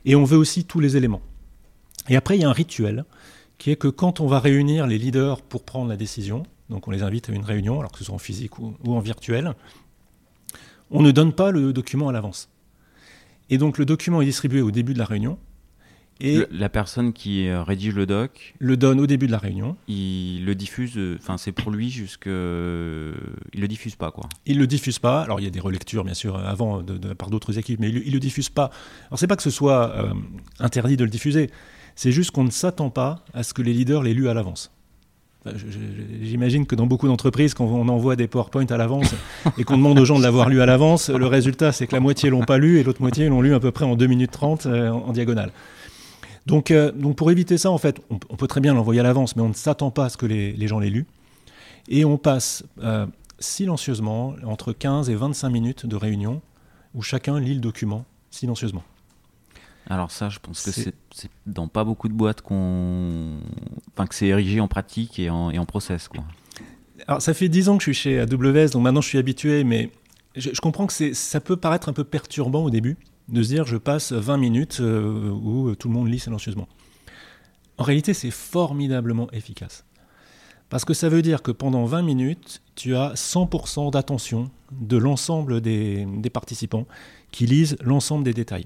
Et 0.05 0.15
on 0.15 0.23
veut 0.23 0.37
aussi 0.37 0.63
tous 0.63 0.79
les 0.79 0.95
éléments. 0.95 1.21
Et 2.09 2.15
après, 2.15 2.37
il 2.37 2.41
y 2.41 2.43
a 2.43 2.49
un 2.49 2.53
rituel 2.53 3.05
qui 3.57 3.71
est 3.71 3.75
que 3.75 3.87
quand 3.87 4.19
on 4.19 4.27
va 4.27 4.39
réunir 4.39 4.87
les 4.87 4.97
leaders 4.97 5.41
pour 5.41 5.63
prendre 5.63 5.89
la 5.89 5.95
décision, 5.95 6.43
donc 6.69 6.87
on 6.87 6.91
les 6.91 7.03
invite 7.03 7.29
à 7.29 7.33
une 7.33 7.43
réunion, 7.43 7.79
alors 7.79 7.91
que 7.91 7.99
ce 7.99 8.03
soit 8.03 8.15
en 8.15 8.19
physique 8.19 8.59
ou 8.59 8.75
en 8.85 8.99
virtuel, 8.99 9.53
on 10.91 11.01
ne 11.01 11.11
donne 11.11 11.33
pas 11.33 11.51
le 11.51 11.73
document 11.73 12.09
à 12.09 12.11
l'avance. 12.11 12.49
Et 13.49 13.57
donc 13.57 13.77
le 13.77 13.85
document 13.85 14.21
est 14.21 14.25
distribué 14.25 14.61
au 14.61 14.71
début 14.71 14.93
de 14.93 14.99
la 14.99 15.05
réunion, 15.05 15.37
et 16.19 16.45
la 16.51 16.69
personne 16.69 17.11
qui 17.11 17.47
euh, 17.47 17.63
rédige 17.63 17.95
le 17.95 18.05
doc 18.05 18.53
le 18.59 18.77
donne 18.77 18.99
au 18.99 19.07
début 19.07 19.27
de 19.27 19.31
la 19.31 19.39
réunion. 19.39 19.75
Il 19.87 20.45
le 20.45 20.55
diffuse, 20.55 20.93
euh, 20.95 21.17
enfin 21.19 21.37
c'est 21.37 21.51
pour 21.51 21.71
lui 21.71 21.89
jusque, 21.89 22.27
il 22.27 22.31
le 22.31 23.67
diffuse 23.67 23.95
pas 23.95 24.11
quoi. 24.11 24.29
Il 24.45 24.59
le 24.59 24.67
diffuse 24.67 24.99
pas. 24.99 25.21
Alors 25.21 25.39
il 25.39 25.43
y 25.43 25.47
a 25.47 25.49
des 25.49 25.59
relectures 25.59 26.03
bien 26.03 26.13
sûr 26.13 26.37
avant 26.37 26.81
de, 26.81 27.13
par 27.13 27.29
d'autres 27.29 27.57
équipes, 27.57 27.79
mais 27.79 27.89
il, 27.89 28.07
ne 28.07 28.11
le 28.11 28.19
diffuse 28.19 28.49
pas. 28.49 28.69
Alors 29.07 29.19
c'est 29.19 29.27
pas 29.27 29.35
que 29.35 29.43
ce 29.43 29.49
soit 29.49 29.91
euh, 29.95 30.13
interdit 30.59 30.97
de 30.97 31.03
le 31.03 31.09
diffuser, 31.09 31.49
c'est 31.95 32.11
juste 32.11 32.31
qu'on 32.31 32.43
ne 32.43 32.51
s'attend 32.51 32.89
pas 32.89 33.23
à 33.33 33.43
ce 33.43 33.53
que 33.53 33.61
les 33.61 33.73
leaders 33.73 34.03
l'aient 34.03 34.13
lu 34.13 34.29
à 34.29 34.33
l'avance. 34.33 34.71
J'imagine 36.21 36.65
que 36.65 36.75
dans 36.75 36.85
beaucoup 36.85 37.07
d'entreprises, 37.07 37.53
quand 37.53 37.65
on 37.65 37.89
envoie 37.89 38.15
des 38.15 38.27
PowerPoint 38.27 38.65
à 38.67 38.77
l'avance 38.77 39.13
et 39.57 39.65
qu'on 39.65 39.75
demande 39.75 39.99
aux 39.99 40.05
gens 40.05 40.17
de 40.17 40.23
l'avoir 40.23 40.47
lu 40.47 40.61
à 40.61 40.65
l'avance, 40.65 41.09
le 41.09 41.27
résultat 41.27 41.73
c'est 41.73 41.85
que 41.85 41.93
la 41.93 41.99
moitié 41.99 42.29
l'ont 42.29 42.45
pas 42.45 42.57
lu 42.57 42.79
et 42.79 42.83
l'autre 42.83 43.01
moitié 43.01 43.27
l'ont 43.27 43.41
lu 43.41 43.53
à 43.53 43.59
peu 43.59 43.71
près 43.71 43.83
en 43.83 43.95
2 43.95 44.07
minutes 44.07 44.31
30 44.31 44.67
en 44.67 45.11
diagonale. 45.11 45.51
Donc, 46.45 46.71
euh, 46.71 46.91
donc 46.91 47.15
pour 47.15 47.31
éviter 47.31 47.57
ça, 47.57 47.71
en 47.71 47.77
fait, 47.77 48.01
on, 48.09 48.35
peut 48.35 48.47
très 48.47 48.59
bien 48.59 48.73
l'envoyer 48.73 48.99
à 48.99 49.03
l'avance, 49.03 49.35
mais 49.35 49.41
on 49.41 49.49
ne 49.49 49.53
s'attend 49.53 49.91
pas 49.91 50.05
à 50.05 50.09
ce 50.09 50.17
que 50.17 50.25
les, 50.25 50.67
gens 50.67 50.79
l'aient 50.79 50.89
lu. 50.89 51.05
Et 51.87 52.05
on 52.05 52.17
passe 52.17 52.63
euh, 52.81 53.05
silencieusement 53.39 54.35
entre 54.45 54.73
15 54.73 55.09
et 55.09 55.15
25 55.15 55.49
minutes 55.49 55.85
de 55.85 55.95
réunion 55.95 56.41
où 56.93 57.01
chacun 57.01 57.39
lit 57.39 57.55
le 57.55 57.59
document 57.59 58.05
silencieusement. 58.29 58.83
Alors 59.89 60.11
ça, 60.11 60.29
je 60.29 60.39
pense 60.39 60.63
que 60.63 60.71
c'est 60.71 60.93
dans 61.45 61.67
pas 61.67 61.83
beaucoup 61.83 62.07
de 62.07 62.13
boîtes 62.13 62.41
qu'on, 62.41 63.39
enfin 63.91 64.07
que 64.07 64.15
c'est 64.15 64.27
érigé 64.27 64.59
en 64.59 64.67
pratique 64.67 65.19
et 65.19 65.29
en, 65.29 65.51
et 65.51 65.59
en 65.59 65.65
process 65.65 66.07
quoi. 66.07 66.23
Alors 67.07 67.21
ça 67.21 67.33
fait 67.33 67.49
10 67.49 67.69
ans 67.69 67.77
que 67.77 67.83
je 67.83 67.91
suis 67.91 68.01
chez 68.01 68.19
AWS, 68.19 68.69
donc 68.71 68.83
maintenant 68.83 69.01
je 69.01 69.09
suis 69.09 69.17
habitué, 69.17 69.65
mais 69.65 69.91
je, 70.35 70.51
je 70.53 70.61
comprends 70.61 70.87
que 70.87 71.13
ça 71.13 71.41
peut 71.41 71.57
paraître 71.57 71.89
un 71.89 71.93
peu 71.93 72.05
perturbant 72.05 72.63
au 72.63 72.69
début 72.69 72.97
de 73.29 73.43
se 73.43 73.47
dire 73.49 73.65
je 73.65 73.77
passe 73.77 74.11
20 74.11 74.37
minutes 74.37 74.77
euh, 74.79 75.29
où 75.29 75.75
tout 75.75 75.87
le 75.87 75.93
monde 75.93 76.09
lit 76.09 76.19
silencieusement. 76.19 76.67
En 77.77 77.83
réalité, 77.83 78.13
c'est 78.13 78.31
formidablement 78.31 79.29
efficace. 79.31 79.85
Parce 80.69 80.85
que 80.85 80.93
ça 80.93 81.09
veut 81.09 81.21
dire 81.21 81.41
que 81.41 81.51
pendant 81.51 81.85
20 81.85 82.01
minutes, 82.01 82.61
tu 82.75 82.95
as 82.95 83.13
100% 83.13 83.91
d'attention 83.91 84.49
de 84.71 84.97
l'ensemble 84.97 85.61
des, 85.61 86.07
participants 86.31 86.87
qui 87.31 87.45
lisent 87.45 87.77
l'ensemble 87.81 88.23
des 88.23 88.33
détails. 88.33 88.65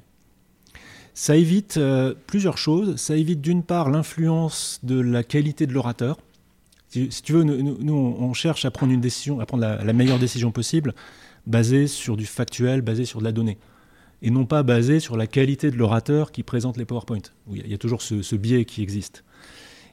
Ça 1.20 1.36
évite 1.36 1.78
euh, 1.78 2.14
plusieurs 2.28 2.60
choses. 2.60 2.96
Ça 2.98 3.16
évite 3.16 3.42
d'une 3.42 3.64
part 3.64 3.90
l'influence 3.90 4.80
de 4.84 5.00
la 5.00 5.24
qualité 5.24 5.66
de 5.66 5.74
l'orateur. 5.74 6.20
Si, 6.90 7.10
tu 7.24 7.34
veux, 7.34 7.44
nous, 7.44 8.16
on 8.20 8.34
cherche 8.34 8.66
à 8.66 8.72
prendre 8.72 8.94
une 8.94 9.02
décision, 9.02 9.40
à 9.40 9.48
prendre 9.48 9.64
la, 9.64 9.94
meilleure 9.94 10.20
décision 10.20 10.52
possible, 10.52 10.94
basée 11.48 11.88
sur 11.88 12.18
du 12.18 12.28
factuel, 12.28 12.82
basée 12.82 13.06
sur 13.06 13.18
de 13.18 13.24
la 13.24 13.32
donnée 13.32 13.58
et 14.22 14.30
non 14.30 14.46
pas 14.46 14.62
basé 14.62 15.00
sur 15.00 15.18
la 15.18 15.26
qualité 15.26 15.72
de 15.72 15.76
l'orateur 15.76 16.32
qui 16.32 16.44
présente 16.44 16.78
les 16.78 16.86
PowerPoint. 16.86 17.24
Il 17.52 17.68
y 17.68 17.74
a 17.74 17.80
toujours 17.80 18.04
ce, 18.04 18.36
biais 18.36 18.66
qui 18.66 18.84
existe. 18.84 19.24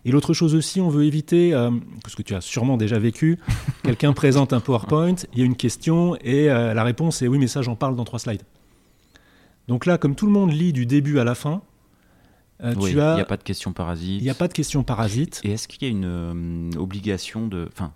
Et 0.05 0.12
l'autre 0.12 0.35
chose 0.35 0.55
aussi, 0.55 0.82
on 0.82 0.91
veut 0.91 1.05
éviter, 1.05 1.55
euh, 1.55 1.71
parce 2.03 2.15
que 2.15 2.23
tu 2.23 2.35
as 2.35 2.43
sûrement 2.43 2.76
déjà 2.76 2.99
vécu, 2.99 3.38
quelqu'un 3.82 4.12
présente 4.12 4.53
un 4.53 4.61
PowerPoint, 4.61 5.17
il 5.32 5.38
y 5.38 5.43
a 5.43 5.47
une 5.47 5.56
question 5.56 6.17
et 6.17 6.50
euh, 6.50 6.75
la 6.75 6.85
réponse 6.85 7.23
est 7.23 7.29
oui, 7.29 7.38
mais 7.38 7.47
ça 7.47 7.62
j'en 7.62 7.76
parle 7.76 7.97
dans 7.97 8.05
trois 8.05 8.19
slides. 8.19 8.43
Donc 9.69 9.87
là, 9.87 9.99
comme 9.99 10.14
tout 10.14 10.26
le 10.26 10.32
monde 10.32 10.52
lit 10.52 10.72
du 10.72 10.87
début 10.87 11.19
à 11.19 11.25
la 11.25 11.34
fin, 11.34 11.62
euh, 12.62 12.75
tu 12.75 13.00
as. 13.00 13.12
Il 13.12 13.16
n'y 13.16 13.22
a 13.22 13.26
pas 13.26 13.37
de 13.37 13.43
question 13.43 13.72
parasite. 13.72 14.20
Il 14.20 14.25
n'y 14.25 14.31
a 14.31 14.34
pas 14.34 14.49
de 14.49 14.52
question 14.52 14.82
parasite. 14.82 15.40
Et 15.44 15.52
est-ce 15.52 15.69
qu'il 15.69 15.82
y 15.82 15.87
a 15.87 15.90
une 15.90 16.70
obligation 16.76 17.49
de. 17.49 17.69
Enfin, 17.72 17.93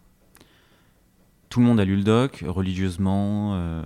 tout 1.49 1.61
le 1.61 1.67
monde 1.67 1.81
a 1.81 1.85
lu 1.85 1.97
le 1.97 2.05
doc 2.05 2.45
religieusement 2.47 3.83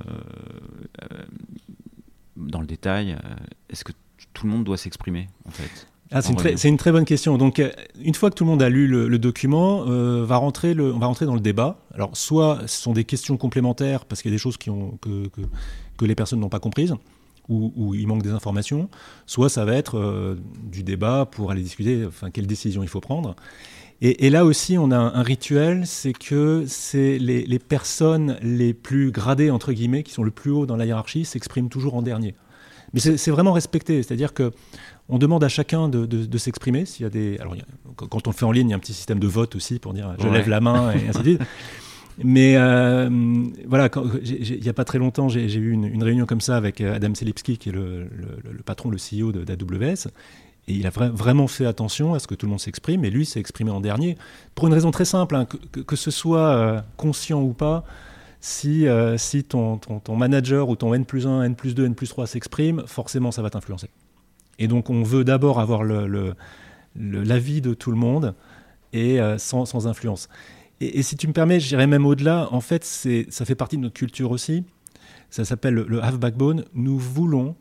dans 2.36 2.60
le 2.60 2.66
détail, 2.66 3.12
euh, 3.12 3.34
est-ce 3.70 3.84
que 3.84 3.92
tout 4.32 4.46
le 4.46 4.52
monde 4.52 4.64
doit 4.64 4.76
s'exprimer 4.76 5.28
en 5.46 5.50
fait 5.50 5.88
ah, 6.14 6.20
c'est, 6.20 6.68
une 6.68 6.76
très, 6.76 6.92
bonne 6.92 7.06
question. 7.06 7.38
Donc, 7.38 7.58
euh, 7.58 7.70
une 7.98 8.12
fois 8.12 8.28
que 8.28 8.34
tout 8.34 8.44
le 8.44 8.50
monde 8.50 8.60
a 8.62 8.68
lu 8.68 8.86
le, 8.86 9.18
document, 9.18 9.86
euh, 9.88 10.26
va 10.26 10.36
rentrer 10.36 10.74
le, 10.74 10.92
on 10.92 10.98
va 10.98 11.06
rentrer 11.06 11.24
dans 11.24 11.32
le 11.32 11.40
débat. 11.40 11.78
Alors, 11.94 12.14
soit 12.18 12.58
ce 12.66 12.82
sont 12.82 12.92
des 12.92 13.04
questions 13.04 13.38
complémentaires 13.38 14.04
parce 14.04 14.20
qu'il 14.20 14.30
y 14.30 14.34
a 14.34 14.36
des 14.36 14.38
choses 14.38 14.58
qui 14.58 14.68
ont, 14.68 14.98
que, 15.00 15.30
que, 15.96 16.04
les 16.04 16.14
personnes 16.14 16.40
n'ont 16.40 16.50
pas 16.50 16.60
comprises 16.60 16.94
ou, 17.48 17.94
il 17.94 18.06
manque 18.06 18.22
des 18.22 18.30
informations, 18.30 18.88
soit 19.26 19.48
ça 19.48 19.64
va 19.64 19.74
être 19.74 20.36
du 20.64 20.82
débat 20.82 21.26
pour 21.30 21.50
aller 21.50 21.62
discuter 21.62 22.04
enfin, 22.06 22.30
quelle 22.30 22.46
décision 22.46 22.82
il 22.82 22.88
faut 22.88 23.00
prendre. 23.00 23.36
Et, 24.04 24.30
là 24.30 24.44
aussi, 24.44 24.76
on 24.78 24.90
a 24.90 24.96
un, 24.96 25.22
rituel, 25.22 25.86
c'est 25.86 26.12
que 26.12 26.64
c'est 26.66 27.18
les, 27.18 27.58
personnes 27.60 28.36
les 28.42 28.74
plus 28.74 29.12
gradées, 29.12 29.48
entre 29.48 29.72
guillemets, 29.72 30.02
qui 30.02 30.12
sont 30.12 30.24
le 30.24 30.32
plus 30.32 30.50
haut 30.50 30.66
dans 30.66 30.74
la 30.74 30.86
hiérarchie, 30.86 31.24
s'expriment 31.24 31.68
toujours 31.68 31.94
en 31.94 32.02
dernier. 32.02 32.34
Mais 32.94 32.98
c'est 32.98 33.30
vraiment 33.30 33.52
respecté, 33.52 34.02
c'est-à-dire 34.02 34.34
que 34.34 34.50
on 35.08 35.18
demande 35.18 35.44
à 35.44 35.48
chacun 35.48 35.88
de, 35.88 36.38
s'exprimer. 36.38 36.84
S'il 36.84 37.04
y 37.04 37.06
a 37.06 37.10
des, 37.10 37.38
alors 37.38 37.54
quand 37.94 38.26
on 38.26 38.30
le 38.30 38.34
fait 38.34 38.44
en 38.44 38.50
ligne, 38.50 38.68
il 38.68 38.70
y 38.70 38.74
a 38.74 38.76
un 38.76 38.80
petit 38.80 38.92
système 38.92 39.20
de 39.20 39.28
vote 39.28 39.54
aussi 39.54 39.78
pour 39.78 39.94
dire 39.94 40.16
je 40.18 40.26
lève 40.26 40.48
la 40.48 40.60
main 40.60 40.90
et 40.90 41.08
ainsi 41.08 41.18
de 41.18 41.22
suite. 41.22 41.42
Mais 42.18 42.56
euh, 42.56 43.08
voilà, 43.66 43.88
il 44.24 44.60
n'y 44.60 44.68
a 44.68 44.72
pas 44.72 44.84
très 44.84 44.98
longtemps, 44.98 45.28
j'ai 45.28 45.54
eu 45.54 45.70
une, 45.70 46.02
réunion 46.02 46.26
comme 46.26 46.40
ça 46.40 46.56
avec 46.56 46.80
Adam 46.80 47.14
Selipsky, 47.14 47.58
qui 47.58 47.70
est 47.70 47.72
le, 47.72 48.08
patron, 48.64 48.90
le 48.90 48.98
CEO 48.98 49.32
d'AWS, 49.32 50.08
et 50.68 50.74
il 50.74 50.86
a 50.86 50.90
vraiment 50.90 51.48
fait 51.48 51.66
attention 51.66 52.14
à 52.14 52.18
ce 52.18 52.26
que 52.26 52.34
tout 52.34 52.46
le 52.46 52.50
monde 52.50 52.60
s'exprime, 52.60 53.04
et 53.04 53.10
lui 53.10 53.26
s'est 53.26 53.40
exprimé 53.40 53.70
en 53.70 53.80
dernier, 53.80 54.16
pour 54.54 54.68
une 54.68 54.74
raison 54.74 54.90
très 54.90 55.04
simple, 55.04 55.34
hein, 55.34 55.46
que, 55.86 55.96
ce 55.96 56.10
soit 56.10 56.54
euh, 56.54 56.80
conscient 56.96 57.42
ou 57.42 57.52
pas, 57.52 57.84
si, 58.40 58.86
euh, 58.86 59.16
ton, 59.48 59.80
manager 60.16 60.68
ou 60.68 60.76
ton 60.76 60.94
N 60.94 61.04
plus 61.04 61.26
1, 61.26 61.42
N 61.42 61.56
plus 61.56 61.74
2, 61.74 61.86
N 61.86 61.94
plus 61.94 62.08
3 62.08 62.26
s'exprime, 62.26 62.82
forcément 62.86 63.32
ça 63.32 63.42
va 63.42 63.50
t'influencer. 63.50 63.88
Et 64.58 64.68
donc 64.68 64.90
on 64.90 65.02
veut 65.02 65.24
d'abord 65.24 65.60
avoir 65.60 65.82
l'avis 66.94 67.60
de 67.60 67.74
tout 67.74 67.90
le 67.90 67.96
monde, 67.96 68.34
et 68.92 69.20
euh, 69.20 69.38
sans, 69.38 69.86
influence. 69.86 70.28
Et, 70.82 70.98
et, 70.98 71.02
si 71.02 71.16
tu 71.16 71.28
me 71.28 71.32
permets, 71.32 71.60
j'irai 71.60 71.86
même 71.86 72.06
au-delà, 72.06 72.48
en 72.52 72.60
fait 72.60 72.84
ça 72.84 73.44
fait 73.44 73.54
partie 73.54 73.76
de 73.76 73.82
notre 73.82 73.94
culture 73.94 74.30
aussi, 74.30 74.64
ça 75.30 75.44
s'appelle 75.44 75.74
le 75.74 76.02
half 76.02 76.18
backbone, 76.18 76.64
nous 76.74 76.98
voulons 76.98 77.56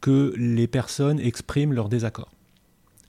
que 0.00 0.32
les 0.36 0.66
personnes 0.66 1.20
expriment 1.20 1.72
leur 1.72 1.88
désaccord. 1.88 2.30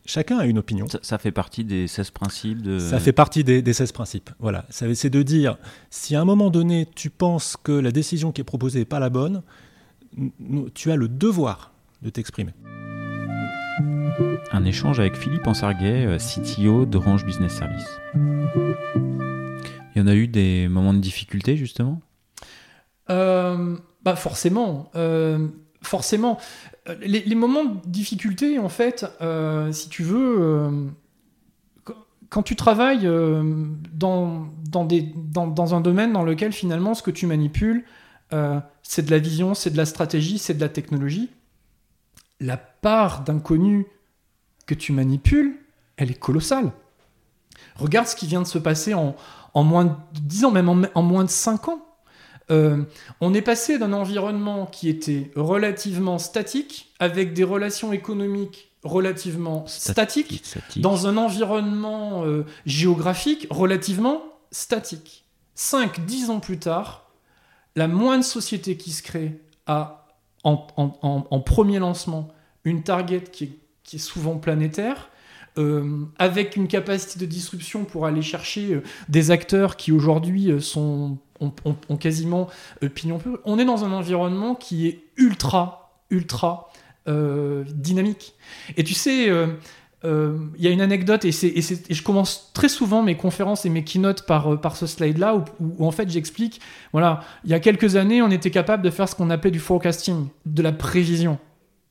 Chacun 0.05 0.39
a 0.39 0.45
une 0.45 0.57
opinion. 0.57 0.87
Ça, 1.01 1.17
fait 1.17 1.31
partie 1.31 1.63
des 1.63 1.87
16 1.87 2.11
principes 2.11 2.61
de... 2.61 2.79
Ça 2.79 2.99
fait 2.99 3.13
partie 3.13 3.43
des, 3.43 3.73
16 3.73 3.91
principes. 3.91 4.31
Voilà. 4.39 4.65
C'est 4.69 5.09
de 5.09 5.21
dire, 5.21 5.57
si 5.89 6.15
à 6.15 6.21
un 6.21 6.25
moment 6.25 6.49
donné, 6.49 6.87
tu 6.95 7.09
penses 7.09 7.55
que 7.55 7.71
la 7.71 7.91
décision 7.91 8.31
qui 8.31 8.41
est 8.41 8.45
proposée 8.45 8.79
n'est 8.79 8.85
pas 8.85 8.99
la 8.99 9.09
bonne, 9.09 9.43
tu 10.73 10.91
as 10.91 10.95
le 10.95 11.07
devoir 11.07 11.71
de 12.01 12.09
t'exprimer. 12.09 12.53
Un 14.51 14.65
échange 14.65 14.99
avec 14.99 15.15
Philippe 15.15 15.47
Ansarguet, 15.47 16.05
euh, 16.05 16.17
CTO 16.17 16.85
d'Orange 16.85 17.25
Business 17.25 17.53
Service. 17.53 17.87
Il 19.95 19.99
y 19.99 20.03
en 20.03 20.07
a 20.07 20.15
eu 20.15 20.27
des 20.27 20.67
moments 20.67 20.93
de 20.93 20.99
difficulté, 20.99 21.57
justement? 21.57 22.01
Euh, 23.09 23.77
bah 24.03 24.15
Forcément. 24.15 24.89
Euh, 24.95 25.47
forcément. 25.81 26.37
Euh, 26.87 26.95
les, 27.01 27.35
moments 27.35 27.65
de 27.65 27.79
difficulté, 27.85 28.59
en 28.59 28.69
fait, 28.69 29.05
si 29.71 29.89
tu 29.89 30.03
veux, 30.03 30.91
quand 32.29 32.43
tu 32.43 32.55
travailles 32.55 33.09
dans, 33.93 34.47
dans, 34.69 34.85
des, 34.85 35.11
dans, 35.15 35.75
un 35.75 35.81
domaine 35.81 36.13
dans 36.13 36.23
lequel 36.23 36.51
finalement 36.51 36.93
ce 36.93 37.03
que 37.03 37.11
tu 37.11 37.27
manipules, 37.27 37.85
c'est 38.83 39.05
de 39.05 39.11
la 39.11 39.19
vision, 39.19 39.53
c'est 39.53 39.71
de 39.71 39.77
la 39.77 39.85
stratégie, 39.85 40.37
c'est 40.37 40.53
de 40.53 40.61
la 40.61 40.69
technologie, 40.69 41.29
la 42.39 42.57
part 42.57 43.23
d'inconnu 43.23 43.85
que 44.65 44.73
tu 44.73 44.93
manipules, 44.93 45.57
elle 45.97 46.11
est 46.11 46.19
colossale. 46.19 46.71
Regarde 47.75 48.07
ce 48.07 48.15
qui 48.15 48.27
vient 48.27 48.41
de 48.41 48.47
se 48.47 48.57
passer 48.57 48.93
en, 48.93 49.15
en 49.53 49.63
moins 49.63 49.85
de 49.85 50.19
10 50.21 50.45
ans, 50.45 50.51
même 50.51 50.69
en, 50.69 50.81
en 50.95 51.01
moins 51.01 51.23
de 51.23 51.29
5 51.29 51.69
ans. 51.69 51.85
euh, 52.49 52.83
on 53.21 53.33
est 53.33 53.41
passé 53.41 53.77
d'un 53.77 53.93
environnement 53.93 54.65
qui 54.65 54.89
était 54.89 55.31
relativement 55.35 56.17
statique, 56.17 56.93
avec 56.99 57.33
des 57.33 57.43
relations 57.43 57.93
économiques 57.93 58.71
relativement 58.83 59.65
statiques, 59.67 60.43
dans 60.77 61.07
un 61.07 61.17
environnement 61.17 62.25
euh, 62.25 62.45
géographique 62.65 63.47
relativement 63.49 64.23
statique. 64.51 65.25
5-10 65.55 66.29
ans 66.29 66.39
plus 66.39 66.57
tard, 66.57 67.11
la 67.75 67.87
moindre 67.87 68.23
société 68.23 68.77
qui 68.77 68.91
se 68.91 69.03
crée 69.03 69.39
a 69.67 70.07
en, 70.43 70.57
premier 71.45 71.77
lancement 71.77 72.29
une 72.63 72.81
target 72.81 73.23
qui 73.31 73.59
est 73.93 73.97
souvent 73.99 74.37
planétaire, 74.37 75.10
euh, 75.57 76.05
avec 76.17 76.55
une 76.55 76.69
capacité 76.69 77.19
de 77.19 77.25
disruption 77.29 77.83
pour 77.83 78.05
aller 78.05 78.21
chercher 78.21 78.75
euh, 78.75 78.83
des 79.09 79.31
acteurs 79.31 79.75
qui 79.75 79.91
aujourd'hui 79.91 80.49
euh, 80.49 80.61
sont 80.61 81.17
ont, 81.41 81.97
quasiment 81.97 82.47
pignon. 82.93 83.19
On 83.43 83.59
est 83.59 83.65
dans 83.65 83.83
un 83.83 83.91
environnement 83.91 84.55
qui 84.55 84.87
est 84.87 85.03
ultra, 85.17 85.91
ultra 86.11 86.69
dynamique. 87.07 88.35
Et 88.77 88.83
tu 88.83 88.93
sais, 88.93 89.25
il 89.25 90.59
y 90.59 90.67
a 90.67 90.69
une 90.69 90.81
anecdote, 90.81 91.25
et, 91.25 91.31
je 91.31 92.03
commence 92.03 92.51
très 92.53 92.69
souvent 92.69 93.01
mes 93.01 93.17
conférences 93.17 93.65
et 93.65 93.69
mes 93.69 93.83
keynotes 93.83 94.27
par, 94.27 94.75
ce 94.75 94.85
slide-là, 94.85 95.35
où, 95.35 95.43
où, 95.79 95.87
en 95.87 95.89
fait 95.89 96.11
j'explique, 96.11 96.61
voilà, 96.91 97.23
il 97.43 97.49
y 97.49 97.55
a 97.55 97.59
quelques 97.59 97.95
années, 97.95 98.21
on 98.21 98.29
était 98.29 98.51
capable 98.51 98.83
de 98.83 98.91
faire 98.91 99.09
ce 99.09 99.15
qu'on 99.15 99.31
appelait 99.31 99.49
du 99.49 99.59
forecasting, 99.59 100.27
de 100.45 100.61
la 100.61 100.71
prévision. 100.71 101.39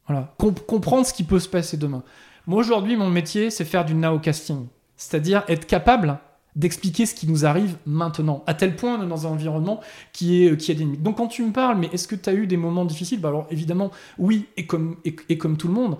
Voilà, 0.07 0.33
comprendre 0.39 1.05
ce 1.07 1.13
qui 1.13 1.25
peut 1.25 1.41
se 1.41 1.49
passer 1.49 1.77
demain. 1.77 2.05
Moi, 2.51 2.59
aujourd'hui, 2.59 2.97
mon 2.97 3.09
métier, 3.09 3.49
c'est 3.49 3.65
faire 3.65 3.85
du 3.85 3.95
nowcasting. 3.95 4.67
C'est-à-dire 4.97 5.45
être 5.47 5.69
capable 5.69 6.19
d'expliquer 6.57 7.07
ce 7.07 7.15
qui 7.15 7.29
nous 7.29 7.47
arrive 7.47 7.77
maintenant, 7.87 8.43
à 8.49 8.55
tel 8.55 8.75
point 8.75 8.99
dans 8.99 9.25
un 9.29 9.31
environnement 9.31 9.79
qui 10.13 10.45
est, 10.45 10.57
qui 10.57 10.73
a 10.73 10.75
des 10.75 10.81
limites. 10.81 11.01
Donc 11.05 11.19
quand 11.19 11.29
tu 11.29 11.45
me 11.45 11.53
parles, 11.53 11.79
mais 11.79 11.89
est-ce 11.93 12.09
que 12.09 12.17
tu 12.17 12.29
as 12.29 12.33
eu 12.33 12.49
des 12.49 12.57
moments 12.57 12.85
difficiles? 12.85 13.21
Bah, 13.21 13.29
Alors 13.29 13.47
évidemment, 13.53 13.93
oui, 14.19 14.49
et 14.57 14.67
comme, 14.67 14.97
et, 15.05 15.39
comme 15.39 15.57
tout 15.57 15.69
le 15.69 15.75
monde. 15.75 15.97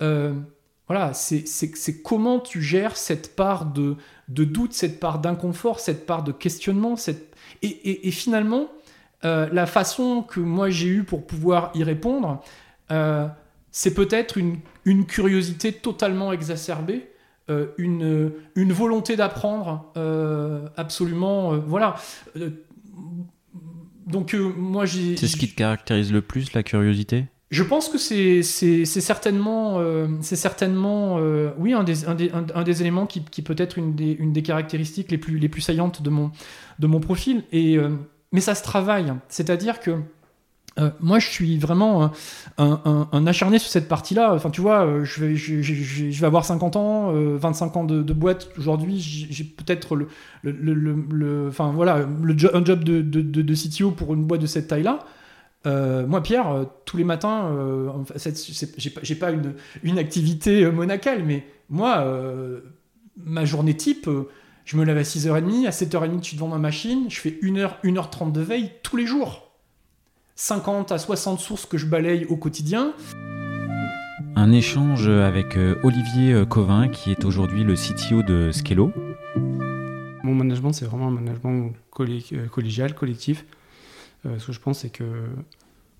Euh, 0.00 0.34
voilà, 0.86 1.14
c'est 1.14 2.00
comment 2.04 2.38
tu 2.38 2.62
gères 2.62 2.96
cette 2.96 3.34
part 3.34 3.64
de, 3.64 3.96
de 4.28 4.44
doute, 4.44 4.74
cette 4.74 5.00
part 5.00 5.18
d'inconfort, 5.18 5.80
cette 5.80 6.06
part 6.06 6.22
de 6.22 6.30
questionnement, 6.30 6.94
cette... 6.94 7.34
et, 7.60 8.12
finalement, 8.12 8.68
euh, 9.24 9.48
la 9.50 9.66
façon 9.66 10.22
que 10.22 10.38
moi 10.38 10.70
j'ai 10.70 10.86
eue 10.86 11.02
pour 11.02 11.26
pouvoir 11.26 11.72
y 11.74 11.82
répondre, 11.82 12.40
euh, 12.92 13.26
c'est 13.70 13.94
peut-être 13.94 14.38
une, 14.38 14.58
une, 14.84 15.06
curiosité 15.06 15.72
totalement 15.72 16.32
exacerbée, 16.32 17.10
euh, 17.50 17.66
une, 17.78 18.32
une, 18.56 18.72
volonté 18.72 19.16
d'apprendre 19.16 19.90
euh, 19.96 20.68
absolument. 20.76 21.54
Euh, 21.54 21.58
voilà. 21.58 21.96
donc, 24.06 24.34
moi, 24.34 24.84
j'ai. 24.84 25.16
C'est 25.16 25.28
ce 25.28 25.36
qui 25.36 25.48
te 25.48 25.54
caractérise 25.54 26.12
le 26.12 26.22
plus, 26.22 26.52
la 26.52 26.62
curiosité? 26.62 27.26
Je 27.50 27.62
pense 27.62 27.88
que 27.88 27.96
c'est 27.96 28.42
certainement, 28.84 29.80
c'est 30.20 30.36
certainement 30.36 31.18
oui, 31.56 31.72
un 31.72 31.82
des, 31.82 32.04
un 32.04 32.14
des, 32.14 32.30
un, 32.30 32.62
des 32.62 32.82
éléments 32.82 33.06
qui, 33.06 33.24
qui 33.24 33.40
peut 33.40 33.54
être 33.56 33.78
une 33.78 33.94
des, 33.94 34.12
une 34.12 34.34
des 34.34 34.42
caractéristiques 34.42 35.10
les 35.10 35.16
plus, 35.16 35.38
les 35.38 35.48
plus 35.48 35.62
saillantes 35.62 36.02
de 36.02 36.10
mon, 36.10 36.30
de 36.78 36.86
mon 36.86 37.00
profil. 37.00 37.44
Et, 37.50 37.78
mais 38.32 38.42
ça 38.42 38.54
se 38.54 38.62
travaille. 38.62 39.14
C'est-à-dire 39.30 39.80
que 39.80 39.92
euh, 40.78 40.90
moi, 41.00 41.18
je 41.18 41.28
suis 41.28 41.58
vraiment 41.58 42.12
un, 42.58 43.26
acharné 43.26 43.58
sur 43.58 43.70
cette 43.70 43.88
partie-là. 43.88 44.34
Enfin, 44.34 44.50
tu 44.50 44.60
vois, 44.60 44.86
euh, 44.86 45.04
je 45.04 45.24
vais, 45.24 45.36
je, 45.36 46.20
vais 46.20 46.26
avoir 46.26 46.44
50 46.44 46.76
ans, 46.76 47.12
25 47.12 47.66
euh, 47.76 47.78
ans 47.78 47.84
de, 47.84 48.12
boîte. 48.12 48.48
Aujourd'hui, 48.58 48.98
j'ai 49.00 49.44
peut-être 49.44 49.96
le, 49.96 50.08
le, 50.42 51.48
enfin, 51.48 51.72
voilà, 51.72 52.06
le 52.22 52.34
un 52.54 52.64
job 52.64 52.84
de, 52.84 53.02
de, 53.02 53.22
de, 53.22 53.54
CTO 53.54 53.90
pour 53.90 54.14
une 54.14 54.24
boîte 54.24 54.40
de 54.40 54.46
cette 54.46 54.68
taille-là. 54.68 55.00
moi, 56.06 56.22
Pierre, 56.22 56.66
tous 56.84 56.96
les 56.96 57.04
matins, 57.04 57.52
j'ai 58.16 59.14
pas, 59.16 59.32
une, 59.32 59.54
une, 59.82 59.98
activité 59.98 60.70
monacale, 60.70 61.24
mais 61.24 61.44
moi, 61.68 62.06
ma 63.16 63.44
journée 63.44 63.74
type, 63.74 64.08
je 64.64 64.76
me 64.76 64.84
lève 64.84 64.98
à 64.98 65.02
6h30, 65.02 65.66
à 65.66 65.70
7h30, 65.70 66.18
je 66.18 66.24
suis 66.28 66.36
devant 66.36 66.48
ma 66.48 66.58
machine, 66.58 67.06
je 67.08 67.18
fais 67.18 67.38
1h, 67.42 67.80
1h30 67.84 68.32
de 68.32 68.40
veille 68.40 68.70
tous 68.82 68.96
les 68.96 69.06
jours. 69.06 69.47
50 70.40 70.92
à 70.92 70.98
60 70.98 71.40
sources 71.40 71.66
que 71.66 71.76
je 71.76 71.86
balaye 71.86 72.24
au 72.26 72.36
quotidien. 72.36 72.94
Un 74.36 74.52
échange 74.52 75.08
avec 75.08 75.56
euh, 75.56 75.74
Olivier 75.82 76.32
euh, 76.32 76.44
Covin, 76.46 76.86
qui 76.86 77.10
est 77.10 77.24
aujourd'hui 77.24 77.64
le 77.64 77.74
CTO 77.74 78.22
de 78.22 78.52
Skello. 78.52 78.92
Mon 80.22 80.36
management, 80.36 80.70
c'est 80.70 80.84
vraiment 80.84 81.08
un 81.08 81.10
management 81.10 81.72
euh, 81.98 82.46
collégial, 82.48 82.94
collectif. 82.94 83.46
ce 84.22 84.46
que 84.46 84.52
je 84.52 84.60
pense, 84.60 84.78
c'est 84.78 84.90
que 84.90 85.04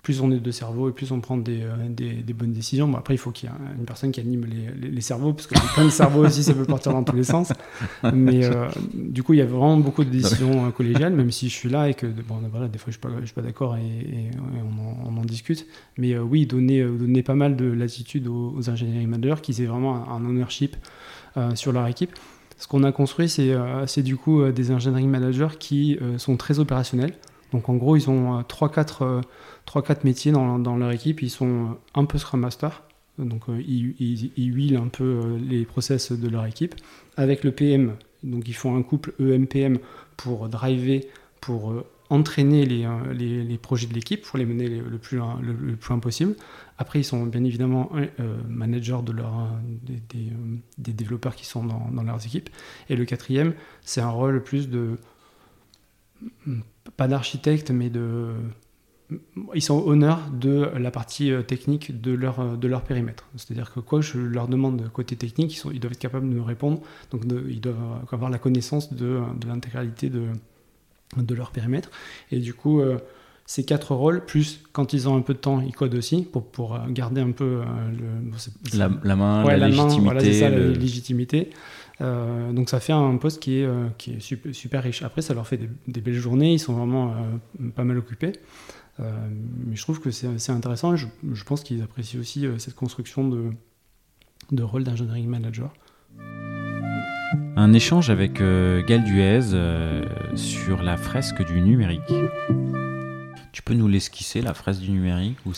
plus 0.09 0.21
on 0.21 0.31
est 0.31 0.39
de 0.39 0.49
cerveau 0.49 0.89
et 0.89 0.91
plus 0.91 1.11
on 1.11 1.21
prend 1.21 1.37
des, 1.37 1.61
euh, 1.61 1.87
des, 1.87 2.33
bonnes 2.33 2.51
décisions. 2.51 2.87
Bon, 2.87 2.97
après, 2.97 3.13
il 3.13 3.19
faut 3.19 3.29
qu'il 3.29 3.47
y 3.47 3.51
ait 3.51 3.55
une 3.77 3.85
personne 3.85 4.11
qui 4.11 4.19
anime 4.19 4.43
les, 4.81 5.01
cerveaux, 5.01 5.33
parce 5.33 5.45
que 5.45 5.53
plein 5.75 5.85
de 5.85 5.91
cerveaux 5.91 6.25
aussi, 6.25 6.41
ça 6.41 6.55
peut 6.55 6.65
partir 6.65 6.93
dans 6.93 7.03
tous 7.03 7.15
les 7.15 7.23
sens. 7.23 7.53
Mais 8.11 8.43
euh, 8.43 8.65
du 8.95 9.21
coup, 9.21 9.33
il 9.33 9.37
y 9.37 9.41
a 9.43 9.45
vraiment 9.45 9.77
beaucoup 9.77 10.03
de 10.03 10.09
décisions 10.09 10.65
euh, 10.65 10.71
collégiales, 10.71 11.13
même 11.13 11.29
si 11.29 11.47
je 11.47 11.53
suis 11.53 11.69
là 11.69 11.89
et 11.89 11.93
que 11.93 12.07
bon, 12.07 12.41
voilà, 12.49 12.67
des 12.67 12.79
fois, 12.79 12.91
je 12.91 12.97
ne 13.07 13.23
suis 13.23 13.33
pas, 13.35 13.41
pas 13.41 13.47
d'accord 13.47 13.77
et, 13.77 14.31
on, 15.05 15.15
en, 15.15 15.25
discute. 15.25 15.67
Mais 15.99 16.17
oui, 16.17 16.47
donner, 16.47 16.83
donner 16.83 17.21
pas 17.21 17.35
mal 17.35 17.55
de 17.55 17.65
latitude 17.65 18.25
aux, 18.25 18.55
aux 18.57 18.67
ingénieurs 18.71 19.07
managers, 19.07 19.41
qu'ils 19.43 19.61
aient 19.61 19.67
vraiment 19.67 20.09
un, 20.09 20.25
ownership 20.25 20.75
sur 21.53 21.71
leur 21.71 21.85
équipe. 21.85 22.17
Ce 22.57 22.67
qu'on 22.67 22.83
a 22.83 22.91
construit, 22.91 23.29
c'est 23.29 24.01
du 24.01 24.17
coup 24.17 24.43
des 24.51 24.71
engineering 24.71 25.07
managers 25.07 25.55
qui 25.59 25.99
sont 26.17 26.35
très 26.35 26.57
opérationnels. 26.57 27.13
Donc 27.51 27.69
en 27.69 27.75
gros, 27.75 27.95
ils 27.95 28.09
ont 28.09 28.41
3-4 28.41 29.23
3-4 29.69 29.97
métiers 30.03 30.31
dans, 30.31 30.77
leur 30.77 30.91
équipe. 30.91 31.21
Ils 31.21 31.29
sont 31.29 31.77
un 31.93 32.05
peu 32.05 32.17
Scrum 32.17 32.41
Master, 32.41 32.83
donc 33.17 33.49
euh, 33.49 33.61
ils, 33.61 33.95
ils, 34.35 34.53
huilent 34.53 34.77
un 34.77 34.87
peu 34.87 35.03
euh, 35.03 35.37
les 35.39 35.65
process 35.65 36.11
de 36.11 36.27
leur 36.27 36.45
équipe. 36.45 36.75
Avec 37.17 37.43
le 37.43 37.51
PM, 37.51 37.95
donc 38.23 38.47
ils 38.47 38.55
font 38.55 38.75
un 38.75 38.81
couple 38.81 39.13
EMPM 39.19 39.77
pour 40.17 40.49
driver, 40.49 41.05
pour 41.39 41.71
euh, 41.71 41.85
entraîner 42.09 42.65
les, 42.65 42.87
les, 43.13 43.57
projets 43.59 43.85
de 43.85 43.93
l'équipe, 43.93 44.23
pour 44.23 44.39
les 44.39 44.45
mener 44.45 44.67
le, 44.67 44.97
plus, 44.97 45.19
le, 45.41 45.75
plus 45.75 45.89
loin 45.89 45.99
possible. 45.99 46.35
Après, 46.79 46.99
ils 46.99 47.03
sont 47.03 47.23
bien 47.27 47.43
évidemment 47.43 47.91
managers 48.47 48.97
de 49.05 49.13
des, 49.83 50.01
des, 50.09 50.31
des, 50.79 50.93
développeurs 50.93 51.35
qui 51.35 51.45
sont 51.45 51.63
dans, 51.63 51.87
dans, 51.91 52.01
leurs 52.01 52.25
équipes. 52.25 52.49
Et 52.89 52.95
le 52.95 53.05
quatrième, 53.05 53.53
c'est 53.83 54.01
un 54.01 54.09
rôle 54.09 54.41
plus 54.41 54.69
de, 54.69 54.97
pas 56.97 57.07
d'architecte, 57.07 57.71
mais 57.71 57.89
de 57.89 58.33
ils 59.55 59.61
sont 59.61 59.83
honneur 59.85 60.19
de 60.31 60.69
la 60.77 60.91
partie 60.91 61.31
euh, 61.31 61.41
technique 61.41 61.99
de 62.01 62.11
leur, 62.11 62.39
euh, 62.39 62.55
de 62.55 62.67
leur 62.67 62.83
périmètre. 62.83 63.27
C'est-à-dire 63.35 63.73
que 63.73 63.79
quoi 63.79 64.01
je 64.01 64.19
leur 64.19 64.47
demande 64.47 64.89
côté 64.91 65.15
technique, 65.15 65.53
ils, 65.53 65.57
sont, 65.57 65.71
ils 65.71 65.79
doivent 65.79 65.93
être 65.93 65.99
capables 65.99 66.29
de 66.29 66.35
me 66.35 66.41
répondre, 66.41 66.81
donc 67.11 67.23
ils 67.47 67.61
doivent 67.61 67.77
avoir 68.11 68.29
la 68.29 68.37
connaissance 68.37 68.93
de, 68.93 69.19
de 69.39 69.47
l'intégralité 69.47 70.09
de, 70.09 70.27
de 71.17 71.35
leur 71.35 71.51
périmètre. 71.51 71.89
Et 72.31 72.39
du 72.39 72.53
coup, 72.53 72.81
euh, 72.81 72.99
ces 73.45 73.65
quatre 73.65 73.95
rôles, 73.95 74.23
plus 74.23 74.61
quand 74.73 74.93
ils 74.93 75.09
ont 75.09 75.17
un 75.17 75.21
peu 75.21 75.33
de 75.33 75.39
temps, 75.39 75.59
ils 75.59 75.73
codent 75.73 75.95
aussi 75.95 76.21
pour, 76.21 76.45
pour 76.45 76.79
garder 76.89 77.21
un 77.21 77.31
peu 77.31 77.61
le, 77.91 78.77
la, 78.77 79.15
main, 79.15 79.43
la, 79.43 79.67
légitimité. 79.67 80.03
voilà, 80.03 80.33
ça, 80.33 80.49
la 80.49 80.67
légitimité. 80.67 81.49
Donc 81.99 82.69
ça 82.69 82.79
fait 82.79 82.93
un 82.93 83.17
poste 83.17 83.41
qui 83.41 83.59
est, 83.59 83.69
qui 83.97 84.13
est 84.13 84.53
super, 84.53 84.83
riche. 84.83 85.03
Après, 85.03 85.21
ça 85.21 85.33
leur 85.33 85.47
fait 85.47 85.59
des, 85.87 86.01
belles 86.01 86.13
journées, 86.13 86.53
ils 86.53 86.59
sont 86.59 86.73
vraiment 86.73 87.13
pas 87.75 87.83
mal 87.83 87.97
occupés. 87.97 88.33
Euh, 88.99 89.11
mais 89.65 89.75
je 89.75 89.81
trouve 89.81 90.01
que 90.01 90.11
c'est 90.11 90.51
intéressant 90.51 90.95
je, 90.95 91.07
pense 91.45 91.63
qu'ils 91.63 91.81
apprécient 91.81 92.19
aussi 92.19 92.45
euh, 92.45 92.57
cette 92.57 92.75
construction 92.75 93.27
de, 93.27 93.51
de 94.51 94.63
rôle 94.63 94.83
d'engineering 94.83 95.27
manager. 95.27 95.71
Un 97.55 97.73
échange 97.73 98.09
avec 98.09 98.41
euh, 98.41 98.83
Gal 98.85 99.03
Duez 99.03 99.55
sur 100.35 100.81
la 100.81 100.97
fresque 100.97 101.45
du 101.45 101.61
numérique. 101.61 102.13
Peux 103.69 103.75
nous 103.75 103.87
l'esquisser, 103.87 104.41
la 104.41 104.55
fresque 104.55 104.79
du 104.79 104.89
numérique 104.89 105.37
ou 105.45 105.51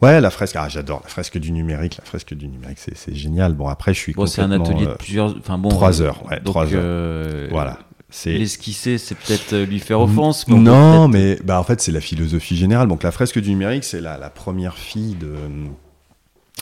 Ouais, 0.00 0.18
la 0.18 0.30
fresque, 0.30 0.56
ah, 0.56 0.66
j'adore 0.70 1.02
la 1.02 1.10
fresque 1.10 1.36
du 1.36 1.52
numérique. 1.52 1.98
La 1.98 2.04
fresque 2.06 2.32
du 2.32 2.48
numérique, 2.48 2.78
c'est 2.78 3.14
génial. 3.14 3.52
Bon, 3.52 3.68
après, 3.68 3.92
je 3.92 3.98
suis 3.98 4.12
bon, 4.14 4.24
C'est 4.24 4.40
un 4.40 4.50
atelier 4.50 4.86
de 4.86 4.94
plusieurs. 4.94 5.36
Enfin, 5.36 5.58
bon, 5.58 5.68
trois 5.68 6.00
heures, 6.00 6.24
ouais, 6.30 6.40
trois 6.40 6.72
heures. 6.72 7.50
Voilà. 7.50 7.80
L'esquisser, 8.24 8.96
c'est 8.96 9.14
peut-être 9.14 9.52
euh, 9.52 9.66
lui 9.66 9.78
faire 9.78 10.00
offense. 10.00 10.48
non, 10.48 11.06
mais 11.06 11.38
bah, 11.44 11.60
en 11.60 11.64
fait, 11.64 11.82
c'est 11.82 11.92
la 11.92 12.00
philosophie 12.00 12.56
générale. 12.56 12.88
Donc 12.88 13.02
la 13.02 13.10
fresque 13.10 13.38
du 13.38 13.50
numérique, 13.50 13.84
c'est 13.84 14.00
la, 14.00 14.16
la, 14.16 14.30
première 14.30 14.78
fille 14.78 15.14
de. 15.14 15.34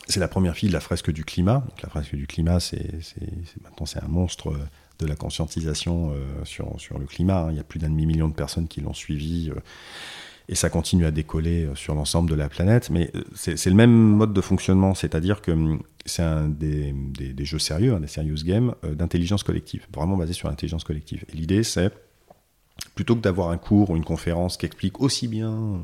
C'est 0.08 0.18
la 0.18 0.26
première 0.26 0.56
fille 0.56 0.68
de 0.68 0.74
la 0.74 0.80
fresque 0.80 1.12
du 1.12 1.24
climat. 1.24 1.62
Donc 1.68 1.80
la 1.80 1.90
fresque 1.90 2.16
du 2.16 2.26
climat, 2.26 2.58
c'est 2.58 2.90
maintenant 3.62 3.86
c'est 3.86 4.02
un 4.02 4.08
monstre 4.08 4.52
de 4.98 5.06
la 5.06 5.14
conscientisation 5.14 6.10
euh, 6.10 6.44
sur, 6.44 6.74
sur 6.78 6.98
le 6.98 7.06
climat. 7.06 7.42
Hein. 7.42 7.50
Il 7.50 7.56
y 7.56 7.60
a 7.60 7.64
plus 7.64 7.78
d'un 7.78 7.90
demi-million 7.90 8.28
de 8.28 8.34
personnes 8.34 8.66
qui 8.66 8.80
l'ont 8.80 8.94
suivi. 8.94 9.50
Euh, 9.50 9.60
et 10.49 10.54
ça 10.54 10.70
continue 10.70 11.06
à 11.06 11.11
décoller 11.11 11.64
euh, 11.64 11.75
sur 11.75 11.94
l'ensemble 11.94 12.30
de 12.30 12.34
la 12.34 12.49
planète. 12.49 12.90
Mais 12.90 13.11
euh, 13.14 13.22
c'est 13.34 13.66
le 13.66 13.76
même 13.76 13.92
mode 13.92 14.32
de 14.32 14.40
fonctionnement, 14.40 14.94
c'est-à-dire 14.94 15.40
que 15.40 15.52
hum, 15.52 15.82
c'est 16.04 16.22
un 16.22 16.49
des, 16.49 16.94
jeux 17.40 17.58
sérieux, 17.58 17.94
un 17.94 18.00
des 18.00 18.08
serious 18.08 18.44
games 18.44 18.75
euh, 18.84 18.94
d'intelligence 18.94 19.42
collective, 19.42 19.87
vraiment 19.94 20.16
basé 20.16 20.32
sur 20.32 20.49
l'intelligence 20.49 20.84
collective. 20.84 21.25
Et 21.32 21.37
l'idée, 21.37 21.62
c'est 21.62 21.92
plutôt 22.94 23.14
que 23.14 23.20
d'avoir 23.20 23.50
un 23.50 23.58
cours 23.58 23.90
ou 23.90 23.96
une 23.96 24.04
conférence 24.04 24.56
qui 24.56 24.66
explique 24.66 25.00
aussi 25.00 25.28
bien, 25.28 25.82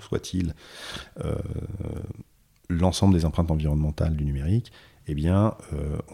soit-il, 0.00 0.54
euh, 1.24 1.34
l'ensemble 2.68 3.14
des 3.14 3.24
empreintes 3.24 3.50
environnementales 3.50 4.16
du 4.16 4.24
numérique, 4.24 4.72
eh 5.06 5.14
bien, 5.14 5.54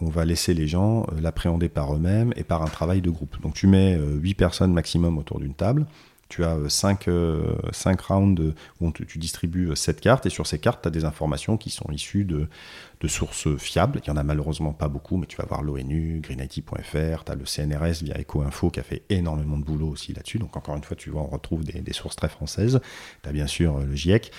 on 0.01 0.09
va 0.09 0.25
laisser 0.25 0.53
les 0.53 0.67
gens 0.67 1.07
l'appréhender 1.21 1.69
par 1.69 1.95
eux-mêmes 1.95 2.33
et 2.35 2.43
par 2.43 2.61
un 2.61 2.67
travail 2.67 3.01
de 3.01 3.09
groupe. 3.09 3.41
Donc 3.41 3.53
tu 3.53 3.65
mets 3.65 3.97
8 3.97 4.33
personnes 4.33 4.73
maximum 4.73 5.17
autour 5.17 5.39
d'une 5.39 5.53
table, 5.53 5.85
tu 6.31 6.45
as 6.45 6.57
5, 6.69 7.03
rounds 8.01 8.53
où 8.79 8.91
tu, 8.91 9.19
distribues 9.19 9.75
7 9.75 9.99
cartes, 9.99 10.25
et 10.25 10.29
sur 10.29 10.47
ces 10.47 10.59
cartes, 10.59 10.81
tu 10.81 10.87
as 10.87 10.91
des 10.91 11.03
informations 11.03 11.57
qui 11.57 11.69
sont 11.69 11.91
issues 11.91 12.23
de, 12.23 12.47
de 13.01 13.07
sources 13.07 13.55
fiables. 13.57 13.99
Il 14.05 14.09
n'y 14.09 14.17
en 14.17 14.19
a 14.19 14.23
malheureusement 14.23 14.71
pas 14.71 14.87
beaucoup, 14.87 15.17
mais 15.17 15.27
tu 15.27 15.37
vas 15.37 15.45
voir 15.45 15.61
l'ONU, 15.61 16.21
greenIT.fr, 16.21 17.23
tu 17.25 17.31
as 17.31 17.35
le 17.35 17.45
CNRS 17.45 18.03
via 18.03 18.17
EcoInfo 18.17 18.69
qui 18.69 18.79
a 18.79 18.83
fait 18.83 19.03
énormément 19.09 19.57
de 19.57 19.63
boulot 19.63 19.89
aussi 19.89 20.13
là-dessus. 20.13 20.39
Donc 20.39 20.55
encore 20.55 20.77
une 20.77 20.83
fois, 20.83 20.95
tu 20.95 21.09
vois, 21.09 21.21
on 21.21 21.27
retrouve 21.27 21.63
des, 21.63 21.93
sources 21.93 22.15
très 22.15 22.29
françaises. 22.29 22.79
Tu 23.23 23.29
as 23.29 23.33
bien 23.33 23.47
sûr 23.47 23.79
le 23.79 23.93
GIEC. 23.93 24.31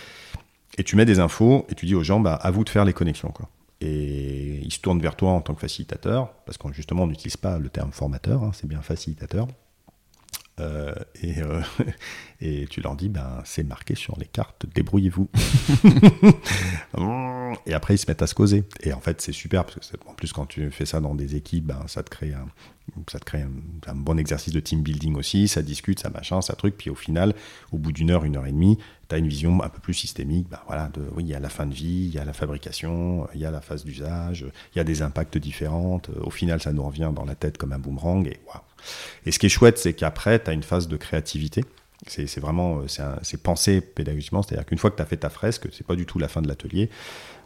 Et 0.78 0.84
tu 0.84 0.96
mets 0.96 1.04
des 1.04 1.20
infos 1.20 1.66
et 1.68 1.74
tu 1.74 1.84
dis 1.84 1.94
aux 1.94 2.02
gens, 2.02 2.18
bah, 2.18 2.34
à 2.34 2.50
vous 2.50 2.64
de 2.64 2.70
faire 2.70 2.86
les 2.86 2.94
connexions. 2.94 3.28
Quoi. 3.28 3.50
Et 3.82 4.60
ils 4.62 4.72
se 4.72 4.80
tournent 4.80 5.00
vers 5.00 5.16
toi 5.16 5.32
en 5.32 5.40
tant 5.40 5.54
que 5.54 5.60
facilitateur, 5.60 6.32
parce 6.46 6.56
qu'on 6.56 6.72
justement 6.72 7.02
on 7.02 7.08
n'utilise 7.08 7.36
pas 7.36 7.58
le 7.58 7.68
terme 7.68 7.92
formateur, 7.92 8.42
hein, 8.42 8.52
c'est 8.54 8.68
bien 8.68 8.80
facilitateur. 8.80 9.48
Euh, 10.60 10.94
et, 11.22 11.40
euh, 11.40 11.62
et, 12.40 12.66
tu 12.68 12.80
leur 12.80 12.96
dis, 12.96 13.08
ben, 13.08 13.40
c'est 13.44 13.62
marqué 13.62 13.94
sur 13.94 14.18
les 14.18 14.26
cartes, 14.26 14.66
débrouillez-vous. 14.74 15.28
et 17.66 17.74
après, 17.74 17.94
ils 17.94 17.98
se 17.98 18.06
mettent 18.08 18.22
à 18.22 18.26
se 18.26 18.34
causer. 18.34 18.64
Et 18.80 18.92
en 18.92 19.00
fait, 19.00 19.20
c'est 19.20 19.32
super, 19.32 19.64
parce 19.64 19.90
que 19.90 19.96
en 20.06 20.14
plus, 20.14 20.32
quand 20.32 20.46
tu 20.46 20.70
fais 20.70 20.86
ça 20.86 21.00
dans 21.00 21.14
des 21.14 21.36
équipes, 21.36 21.66
ben, 21.66 21.84
ça 21.86 22.02
te 22.02 22.10
crée 22.10 22.34
un, 22.34 22.46
ça 23.10 23.18
te 23.18 23.24
crée 23.24 23.42
un, 23.86 23.94
bon 23.94 24.18
exercice 24.18 24.52
de 24.52 24.60
team 24.60 24.82
building 24.82 25.16
aussi, 25.16 25.48
ça 25.48 25.62
discute, 25.62 26.00
ça 26.00 26.10
machin, 26.10 26.42
ça 26.42 26.54
truc, 26.54 26.76
puis 26.76 26.90
au 26.90 26.94
final, 26.94 27.34
au 27.70 27.78
bout 27.78 27.92
d'une 27.92 28.10
heure, 28.10 28.24
une 28.24 28.36
heure 28.36 28.46
et 28.46 28.52
demie, 28.52 28.78
tu 29.08 29.14
as 29.14 29.18
une 29.18 29.28
vision 29.28 29.62
un 29.62 29.68
peu 29.68 29.78
plus 29.80 29.94
systémique, 29.94 30.48
ben 30.48 30.60
voilà, 30.66 30.88
de, 30.88 31.02
oui, 31.14 31.24
il 31.24 31.28
y 31.28 31.34
a 31.34 31.40
la 31.40 31.48
fin 31.48 31.66
de 31.66 31.74
vie, 31.74 32.06
il 32.06 32.14
y 32.14 32.18
a 32.18 32.24
la 32.24 32.32
fabrication, 32.32 33.28
il 33.34 33.40
y 33.40 33.46
a 33.46 33.50
la 33.50 33.60
phase 33.60 33.84
d'usage, 33.84 34.44
il 34.74 34.78
y 34.78 34.80
a 34.80 34.84
des 34.84 35.02
impacts 35.02 35.38
différents, 35.38 36.00
au 36.20 36.30
final, 36.30 36.60
ça 36.60 36.72
nous 36.72 36.82
revient 36.82 37.12
dans 37.14 37.24
la 37.24 37.34
tête 37.34 37.56
comme 37.56 37.72
un 37.72 37.78
boomerang, 37.78 38.26
et 38.26 38.40
waouh. 38.46 38.60
Et 39.26 39.32
ce 39.32 39.38
qui 39.38 39.46
est 39.46 39.50
chouette, 39.50 39.78
c'est 39.78 39.92
qu'après, 39.92 40.42
tu 40.42 40.50
as 40.50 40.52
une 40.52 40.62
phase 40.62 40.88
de 40.88 40.96
créativité, 40.96 41.64
c'est 42.08 42.40
vraiment, 42.40 42.82
c'est 43.22 43.42
pensé 43.42 43.80
pédagogiquement, 43.80 44.42
c'est-à-dire 44.42 44.66
qu'une 44.66 44.78
fois 44.78 44.90
que 44.90 44.96
tu 44.96 45.02
as 45.02 45.06
fait 45.06 45.18
ta 45.18 45.30
fresque, 45.30 45.68
c'est 45.72 45.86
pas 45.86 45.94
du 45.94 46.04
tout 46.04 46.18
la 46.18 46.26
fin 46.26 46.42
de 46.42 46.48
l'atelier, 46.48 46.90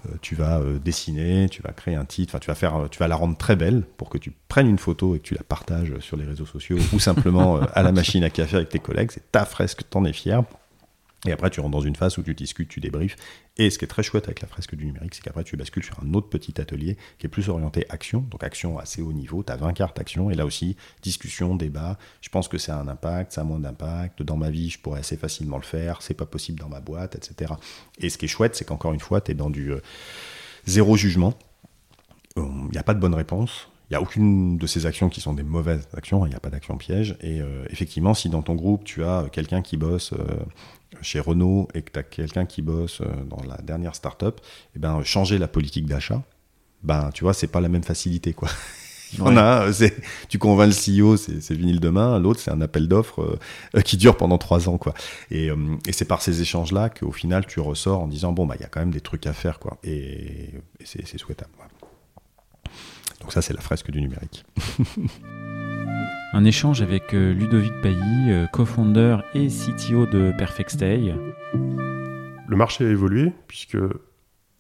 euh, 0.07 0.15
tu 0.23 0.35
vas 0.35 0.61
euh, 0.61 0.79
dessiner, 0.79 1.49
tu 1.51 1.63
vas 1.63 1.73
créer 1.73 1.95
un 1.95 2.05
titre, 2.05 2.39
tu 2.39 2.47
vas 2.47 2.55
faire, 2.55 2.77
euh, 2.77 2.89
tu 2.89 2.99
vas 2.99 3.09
la 3.09 3.17
rendre 3.17 3.37
très 3.37 3.57
belle 3.57 3.83
pour 3.97 4.09
que 4.09 4.19
tu 4.19 4.33
prennes 4.49 4.69
une 4.69 4.79
photo 4.79 5.15
et 5.15 5.19
que 5.19 5.25
tu 5.25 5.35
la 5.35 5.43
partages 5.43 5.99
sur 6.01 6.17
les 6.17 6.25
réseaux 6.25 6.47
sociaux 6.47 6.79
ou 6.93 6.99
simplement 6.99 7.61
à 7.61 7.83
la 7.83 7.93
machine 7.93 8.25
à 8.25 8.31
café 8.31 8.57
avec 8.57 8.69
tes 8.71 8.79
collègues. 8.79 9.11
C'est 9.13 9.31
ta 9.31 9.45
fresque, 9.45 9.83
t'en 9.91 10.05
es 10.05 10.13
fier. 10.13 10.43
Et 11.27 11.33
après, 11.33 11.51
tu 11.51 11.61
rentres 11.61 11.73
dans 11.73 11.81
une 11.81 11.97
phase 11.97 12.19
où 12.19 12.23
tu 12.23 12.35
discutes, 12.35 12.69
tu 12.69 12.81
débriefes. 12.81 13.17
Et 13.57 13.71
ce 13.71 13.79
qui 13.79 13.85
est 13.85 13.89
très 13.89 14.03
chouette 14.03 14.25
avec 14.25 14.41
la 14.41 14.49
fresque 14.49 14.75
du 14.75 14.87
numérique, 14.87 15.15
c'est 15.15 15.23
qu'après, 15.23 15.45
tu 15.45 15.57
bascules 15.57 15.85
sur 15.85 15.99
un 16.03 16.15
autre 16.15 16.29
petit 16.29 16.61
atelier 16.61 16.97
qui 17.19 17.27
est 17.27 17.29
plus 17.29 17.49
orienté 17.49 17.87
action. 17.89 18.21
Donc, 18.31 18.45
action 18.45 18.79
assez 18.79 19.03
haut 19.03 19.13
niveau. 19.13 19.43
Tu 19.43 19.53
as 19.53 19.57
20 19.57 19.73
cartes 19.73 19.99
action. 19.99 20.31
Et 20.31 20.35
là 20.35 20.45
aussi, 20.45 20.77
discussion, 21.03 21.57
débat. 21.57 21.99
Je 22.21 22.29
pense 22.29 22.49
que 22.49 22.59
ça 22.59 22.77
a 22.77 22.81
un 22.81 22.89
impact, 22.89 23.33
ça 23.33 23.43
a 23.43 23.45
moins 23.45 23.59
d'impact. 23.59 24.23
Dans 24.23 24.37
ma 24.37 24.51
vie, 24.51 24.71
je 24.71 24.79
pourrais 24.79 25.01
assez 25.01 25.17
facilement 25.17 25.57
le 25.57 25.65
faire. 25.65 26.03
C'est 26.03 26.15
pas 26.15 26.27
possible 26.27 26.59
dans 26.59 26.69
ma 26.69 26.81
boîte, 26.81 27.17
etc. 27.17 27.55
Et 27.99 28.09
ce 28.09 28.19
qui 28.19 28.27
est 28.27 28.29
chouette, 28.29 28.57
c'est 28.57 28.65
qu'encore 28.65 28.93
une 28.93 29.01
fois, 29.01 29.21
tu 29.21 29.33
es 29.33 29.35
dans 29.35 29.51
du 29.51 29.73
euh, 29.73 29.81
zéro 30.67 30.97
jugement. 30.97 31.35
Il 32.37 32.71
n'y 32.71 32.79
a 32.79 32.83
pas 32.83 32.95
de 32.95 33.01
bonne 33.01 33.15
réponse. 33.15 33.69
Il 33.89 33.93
n'y 33.93 33.97
a 33.97 34.03
aucune 34.03 34.59
de 34.59 34.67
ces 34.67 34.85
actions 34.85 35.09
qui 35.09 35.21
sont 35.21 35.33
des 35.33 35.45
mauvaises 35.45 35.87
actions, 35.97 36.27
il 36.27 36.31
n'y 36.31 36.35
a 36.35 36.41
pas 36.41 36.51
d'action 36.51 36.77
piège. 36.77 37.17
Et 37.21 37.41
euh, 37.41 37.65
effectivement, 37.71 38.15
si 38.15 38.29
dans 38.29 38.43
ton 38.43 38.57
groupe, 38.57 38.83
tu 38.85 39.05
as 39.05 39.27
quelqu'un 39.31 39.63
qui 39.63 39.77
bosse 39.77 40.13
euh, 40.13 40.27
chez 41.03 41.21
Renault 41.21 41.69
et 41.75 41.83
que 41.83 41.93
tu 41.93 41.99
as 41.99 42.03
quelqu'un 42.03 42.47
qui 42.47 42.63
bosse 42.63 43.01
euh, 43.01 43.25
dans 43.25 43.43
la 43.49 43.57
dernière 43.59 43.95
startup, 43.95 44.41
et 44.41 44.77
eh 44.77 44.79
ben, 44.79 45.03
changer 45.03 45.39
la 45.39 45.49
politique 45.49 45.87
d'achat, 45.87 46.23
ben, 46.83 47.11
tu 47.13 47.25
vois, 47.25 47.35
c'est 47.35 47.47
pas 47.47 47.61
la 47.61 47.69
même 47.69 47.83
facilité. 47.83 48.33
quoi. 48.33 48.49
On 49.21 49.37
a, 49.37 49.71
tu 50.29 50.39
convaincs 50.39 50.69
le 50.69 51.03
CEO, 51.03 51.17
c'est 51.17 51.53
vinyle 51.53 51.79
demain. 51.79 52.19
L'autre, 52.19 52.41
c'est 52.41 52.51
un 52.51 52.61
appel 52.61 52.89
d'offres 52.89 53.39
qui 53.85 53.97
dure 53.97 54.17
pendant 54.17 54.37
trois 54.37 54.69
ans, 54.69 54.79
quoi. 54.79 54.95
Et, 55.31 55.49
et 55.87 55.93
c'est 55.93 56.05
par 56.05 56.23
ces 56.23 56.41
échanges-là 56.41 56.91
qu'au 56.91 57.13
final, 57.13 57.47
tu 57.47 57.61
ressors 57.61 58.01
en 58.01 58.09
disant 58.09 58.33
bon, 58.33 58.47
bah, 58.47 58.57
il 58.59 58.63
y 58.63 58.65
a 58.65 58.69
quand 58.69 58.81
même 58.81 58.91
des 58.91 59.01
trucs 59.01 59.27
à 59.29 59.33
faire, 59.33 59.61
quoi. 59.61 59.79
Et, 59.85 60.51
et 60.81 60.85
c'est 60.85 61.19
souhaitable. 61.19 61.53
Donc 63.21 63.33
ça, 63.33 63.43
c'est 63.43 63.55
la 63.55 63.61
fresque 63.61 63.91
du 63.91 64.01
numérique. 64.01 64.45
Un 66.37 66.45
échange 66.45 66.83
avec 66.83 67.15
euh, 67.15 67.33
Ludovic 67.33 67.73
Bailly, 67.83 68.31
euh, 68.31 68.47
co-founder 68.49 69.17
et 69.33 69.47
CTO 69.47 70.05
de 70.05 70.35
Perfect 70.37 70.69
Stay. 70.69 71.15
Le 71.55 72.57
marché 72.57 72.85
a 72.85 72.91
évolué 72.91 73.33
puisque 73.49 73.79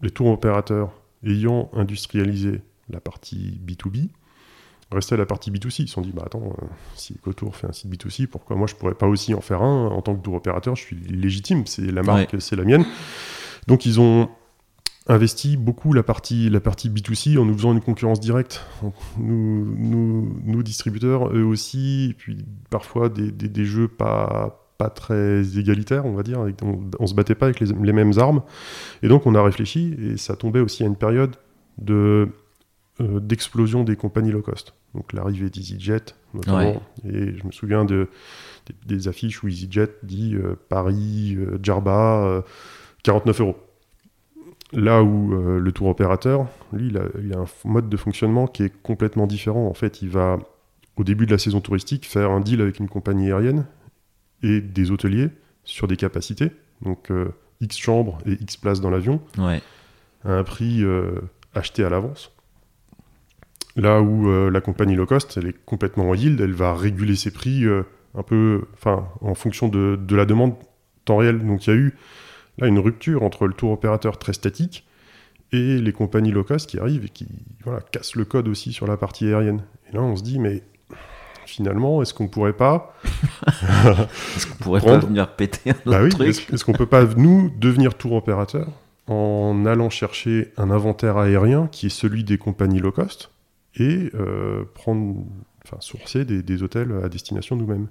les 0.00 0.08
tours 0.08 0.28
opérateurs 0.28 0.90
ayant 1.22 1.68
industrialisé 1.74 2.62
la 2.88 2.98
partie 2.98 3.60
B2B, 3.62 4.08
restaient 4.90 5.18
la 5.18 5.26
partie 5.26 5.50
B2C. 5.50 5.82
Ils 5.82 5.88
se 5.88 5.92
sont 5.92 6.00
dit, 6.00 6.12
bah 6.12 6.22
attends, 6.24 6.56
euh, 6.62 6.64
si 6.94 7.12
EcoTour 7.12 7.54
fait 7.54 7.66
un 7.66 7.72
site 7.72 7.90
B2C, 7.90 8.26
pourquoi 8.26 8.56
moi 8.56 8.66
je 8.66 8.74
pourrais 8.74 8.94
pas 8.94 9.06
aussi 9.06 9.34
en 9.34 9.42
faire 9.42 9.60
un 9.60 9.88
en 9.88 10.00
tant 10.00 10.16
que 10.16 10.22
tour 10.22 10.32
opérateur 10.32 10.76
Je 10.76 10.82
suis 10.82 10.96
légitime, 10.96 11.66
c'est 11.66 11.92
la 11.92 12.02
marque, 12.02 12.40
c'est 12.40 12.56
la 12.56 12.64
mienne. 12.64 12.86
Donc 13.66 13.84
ils 13.84 14.00
ont 14.00 14.30
investi 15.08 15.56
beaucoup 15.56 15.92
la 15.92 16.02
partie, 16.02 16.50
la 16.50 16.60
partie 16.60 16.90
B2C 16.90 17.38
en 17.38 17.44
nous 17.44 17.54
faisant 17.54 17.72
une 17.72 17.80
concurrence 17.80 18.20
directe. 18.20 18.66
Nous, 19.18 20.36
nous, 20.44 20.62
distributeurs, 20.62 21.32
eux 21.32 21.44
aussi, 21.44 22.08
et 22.10 22.14
puis 22.14 22.44
parfois 22.70 23.08
des, 23.08 23.30
des, 23.30 23.64
jeux 23.64 23.88
pas, 23.88 24.68
pas 24.78 24.90
très 24.90 25.58
égalitaires, 25.58 26.06
on 26.06 26.14
va 26.14 26.22
dire. 26.22 26.44
On, 26.62 26.80
on 26.98 27.06
se 27.06 27.14
battait 27.14 27.36
pas 27.36 27.46
avec 27.46 27.60
les, 27.60 27.68
les, 27.68 27.92
mêmes 27.92 28.18
armes. 28.18 28.42
Et 29.02 29.08
donc 29.08 29.26
on 29.26 29.34
a 29.34 29.42
réfléchi, 29.42 29.96
et 30.00 30.16
ça 30.16 30.34
tombait 30.34 30.60
aussi 30.60 30.82
à 30.82 30.86
une 30.86 30.96
période 30.96 31.36
de 31.78 32.28
euh, 33.00 33.20
d'explosion 33.20 33.84
des 33.84 33.94
compagnies 33.94 34.32
low 34.32 34.42
cost. 34.42 34.74
Donc 34.94 35.12
l'arrivée 35.12 35.50
d'EasyJet, 35.50 36.14
notamment. 36.34 36.82
Et 37.04 37.36
je 37.36 37.46
me 37.46 37.52
souviens 37.52 37.84
de, 37.84 38.08
des, 38.86 39.06
affiches 39.06 39.42
où 39.42 39.48
EasyJet 39.48 39.90
dit 40.02 40.34
euh, 40.34 40.56
Paris, 40.68 41.36
euh, 41.36 41.58
Djerba, 41.62 42.42
49 43.04 43.40
euros. 43.42 43.56
Là 44.72 45.02
où 45.02 45.33
euh, 45.33 45.61
le 45.61 45.72
tour 45.72 45.88
opérateur, 45.88 46.48
lui, 46.72 46.88
il 46.88 46.98
a, 46.98 47.38
un 47.38 47.46
mode 47.64 47.88
de 47.88 47.96
fonctionnement 47.96 48.46
qui 48.46 48.64
est 48.64 48.83
complètement 48.83 49.26
différent. 49.26 49.68
En 49.68 49.74
fait, 49.74 50.02
il 50.02 50.09
va, 50.09 50.38
au 50.96 51.05
début 51.05 51.26
de 51.26 51.31
la 51.31 51.38
saison 51.38 51.61
touristique, 51.61 52.05
faire 52.05 52.31
un 52.31 52.40
deal 52.40 52.61
avec 52.61 52.81
une 52.81 52.88
compagnie 52.88 53.31
aérienne 53.31 53.66
et 54.42 54.61
des 54.61 54.90
hôteliers 54.90 55.29
sur 55.62 55.87
des 55.87 55.96
capacités. 55.96 56.50
Donc, 56.83 57.11
euh, 57.11 57.29
X 57.61 57.76
chambres 57.79 58.18
et 58.26 58.33
X 58.33 58.57
places 58.57 58.81
dans 58.81 58.90
l'avion, 58.90 59.20
à 60.24 60.33
un 60.33 60.42
prix 60.42 60.83
euh, 60.83 61.20
acheté 61.55 61.85
à 61.85 61.88
l'avance. 61.88 62.33
Là 63.76 64.00
où 64.00 64.50
la 64.50 64.61
compagnie 64.62 64.94
low 64.94 65.05
cost, 65.05 65.37
elle 65.37 65.48
est 65.48 65.64
complètement 65.66 66.09
en 66.09 66.14
yield, 66.14 66.40
elle 66.40 66.55
va 66.55 66.74
réguler 66.74 67.14
ses 67.14 67.31
prix 67.31 67.66
un 67.66 68.22
peu, 68.22 68.62
enfin, 68.72 69.07
en 69.20 69.35
fonction 69.35 69.68
de, 69.68 70.00
de 70.00 70.16
la 70.16 70.24
demande 70.24 70.55
temps 71.05 71.18
réel. 71.18 71.46
Donc, 71.46 71.66
il 71.66 71.70
y 71.70 71.72
a 71.74 71.76
eu 71.76 71.94
là 72.58 72.66
une 72.66 72.78
rupture 72.78 73.22
entre 73.22 73.46
le 73.46 73.54
tour 73.54 73.70
opérateur 73.70 74.18
très 74.18 74.32
statique 74.32 74.86
et 75.52 75.78
les 75.78 75.92
compagnies 75.92 76.32
low 76.32 76.44
cost 76.44 76.68
qui 76.68 76.78
arrivent 76.78 77.04
et 77.04 77.08
qui 77.08 77.28
voilà, 77.64 77.80
cassent 77.92 78.16
le 78.16 78.24
code 78.24 78.48
aussi 78.48 78.72
sur 78.72 78.86
la 78.86 78.96
partie 78.96 79.26
aérienne. 79.26 79.62
Et 79.88 79.94
là, 79.94 80.02
on 80.02 80.16
se 80.16 80.22
dit, 80.22 80.38
mais 80.38 80.62
finalement, 81.46 82.02
est-ce 82.02 82.14
qu'on 82.14 82.28
pourrait 82.28 82.52
pas. 82.52 82.94
est-ce 84.34 84.46
qu'on 84.46 84.56
pourrait 84.56 84.80
pas 84.80 84.98
venir 84.98 85.34
péter 85.36 85.70
un 85.70 85.76
bah 85.86 86.02
autre 86.02 86.16
truc 86.16 86.28
Est-ce, 86.28 86.64
qu'on 86.64 86.72
peut 86.72 86.86
pas, 86.86 87.04
nous, 87.04 87.50
devenir 87.58 87.94
tour 87.94 88.12
opérateur 88.12 88.68
en 89.06 89.64
allant 89.66 89.88
chercher 89.88 90.52
un 90.56 90.70
inventaire 90.70 91.16
aérien 91.16 91.68
qui 91.68 91.86
est 91.86 91.90
celui 91.90 92.24
des 92.24 92.38
compagnies 92.38 92.80
low 92.80 92.90
cost 92.90 93.30
et 93.76 94.10
euh, 94.14 94.64
prendre, 94.74 95.24
enfin, 95.64 95.76
sourcer 95.78 96.24
des, 96.24 96.42
des 96.42 96.62
hôtels 96.62 96.92
à 97.04 97.08
destination 97.08 97.54
nous-mêmes? 97.54 97.86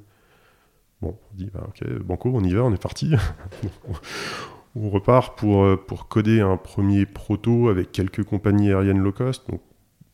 Bon, 1.02 1.18
on 1.32 1.38
dit, 1.38 1.50
bah, 1.54 1.66
ok, 1.68 2.00
banco, 2.00 2.32
on 2.34 2.44
y 2.44 2.54
va, 2.54 2.64
on 2.64 2.74
est 2.74 2.82
parti. 2.82 3.14
on 4.76 4.90
repart 4.90 5.38
pour, 5.38 5.64
euh, 5.64 5.78
pour 5.78 6.08
coder 6.08 6.42
un 6.42 6.58
premier 6.58 7.06
proto 7.06 7.70
avec 7.70 7.92
quelques 7.92 8.24
compagnies 8.24 8.72
aériennes 8.72 9.00
low 9.00 9.12
cost. 9.12 9.50
Donc, 9.50 9.62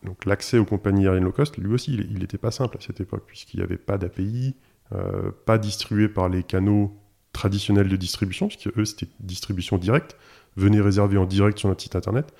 donc 0.03 0.25
l'accès 0.25 0.57
aux 0.57 0.65
compagnies 0.65 1.05
aériennes 1.07 1.25
low 1.25 1.31
cost, 1.31 1.57
lui 1.57 1.73
aussi, 1.73 1.93
il 1.93 2.19
n'était 2.19 2.37
pas 2.37 2.51
simple 2.51 2.77
à 2.77 2.81
cette 2.81 3.01
époque, 3.01 3.23
puisqu'il 3.25 3.57
n'y 3.57 3.63
avait 3.63 3.77
pas 3.77 3.97
d'API, 3.97 4.55
euh, 4.93 5.31
pas 5.45 5.57
distribué 5.57 6.07
par 6.07 6.29
les 6.29 6.43
canaux 6.43 6.95
traditionnels 7.33 7.87
de 7.87 7.95
distribution, 7.95 8.47
puisque 8.47 8.77
eux, 8.77 8.85
c'était 8.85 9.07
distribution 9.19 9.77
directe. 9.77 10.15
Venez 10.57 10.81
réserver 10.81 11.17
en 11.17 11.25
direct 11.25 11.57
sur 11.57 11.69
notre 11.69 11.81
site 11.81 11.95
internet. 11.95 12.33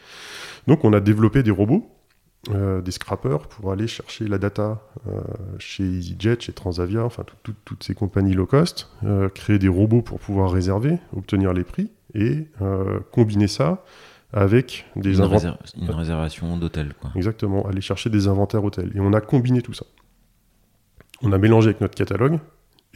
Donc 0.68 0.84
on 0.84 0.94
a 0.94 1.00
développé 1.00 1.44
des 1.44 1.52
robots 1.52 1.90
euh, 2.50 2.82
des 2.82 2.90
scrappers 2.90 3.48
pour 3.48 3.72
aller 3.72 3.86
chercher 3.86 4.28
la 4.28 4.40
data 4.40 4.82
euh, 5.08 5.22
chez 5.60 5.84
EasyJet, 5.84 6.38
chez 6.40 6.54
Transavia, 6.54 7.06
enfin 7.06 7.24
toutes 7.44 7.84
ces 7.84 7.94
compagnies 7.94 8.34
low 8.34 8.48
cost, 8.48 8.90
euh, 9.04 9.30
créer 9.30 9.60
des 9.60 9.68
robots 9.68 10.02
pour 10.02 10.20
pouvoir 10.20 10.50
réserver, 10.50 10.98
obtenir 11.16 11.54
les 11.54 11.64
prix 11.64 11.92
et 12.16 12.48
combiner 13.12 13.48
ça 13.48 13.84
avec 14.34 14.88
des 14.96 15.20
une, 15.20 15.24
une 15.78 15.92
réservation 15.92 16.58
d'hôtel. 16.58 16.96
Exactement, 17.16 17.68
aller 17.68 17.80
chercher 17.80 18.10
des 18.10 18.28
inventaires 18.28 18.64
hôtels. 18.64 18.92
Et 18.96 19.00
on 19.00 19.14
a 19.14 19.22
combiné 19.22 19.62
tout 19.62 19.74
ça. 19.74 19.86
On 21.22 21.32
a 21.34 21.38
mélangé 21.38 21.68
avec 21.68 21.80
notre 21.80 21.94
catalogue 21.94 22.40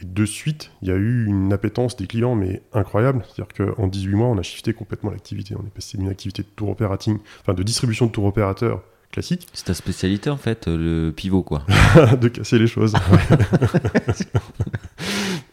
Et 0.00 0.04
de 0.04 0.24
suite, 0.26 0.72
il 0.82 0.88
y 0.88 0.90
a 0.90 0.96
eu 0.96 1.24
une 1.24 1.52
appétence 1.52 1.96
des 1.96 2.08
clients, 2.08 2.34
mais 2.34 2.62
incroyable. 2.72 3.24
C'est-à-dire 3.28 3.74
qu'en 3.76 3.86
18 3.86 4.14
mois, 4.16 4.26
on 4.26 4.38
a 4.38 4.42
shifté 4.42 4.74
complètement 4.74 5.10
l'activité. 5.10 5.54
On 5.56 5.64
est 5.64 5.72
passé 5.72 5.96
d'une 5.96 6.08
activité 6.08 6.42
de 6.42 6.48
tour 6.48 6.70
opérating, 6.70 7.18
enfin 7.42 7.54
de 7.54 7.62
distribution 7.62 8.06
de 8.06 8.10
tour 8.10 8.24
opérateur 8.24 8.82
classique. 9.16 9.46
C'est 9.54 9.64
ta 9.64 9.72
spécialité 9.72 10.28
en 10.28 10.36
fait, 10.36 10.68
le 10.68 11.10
pivot 11.10 11.42
quoi. 11.42 11.62
de 12.20 12.28
casser 12.28 12.58
les 12.58 12.66
choses. 12.66 12.92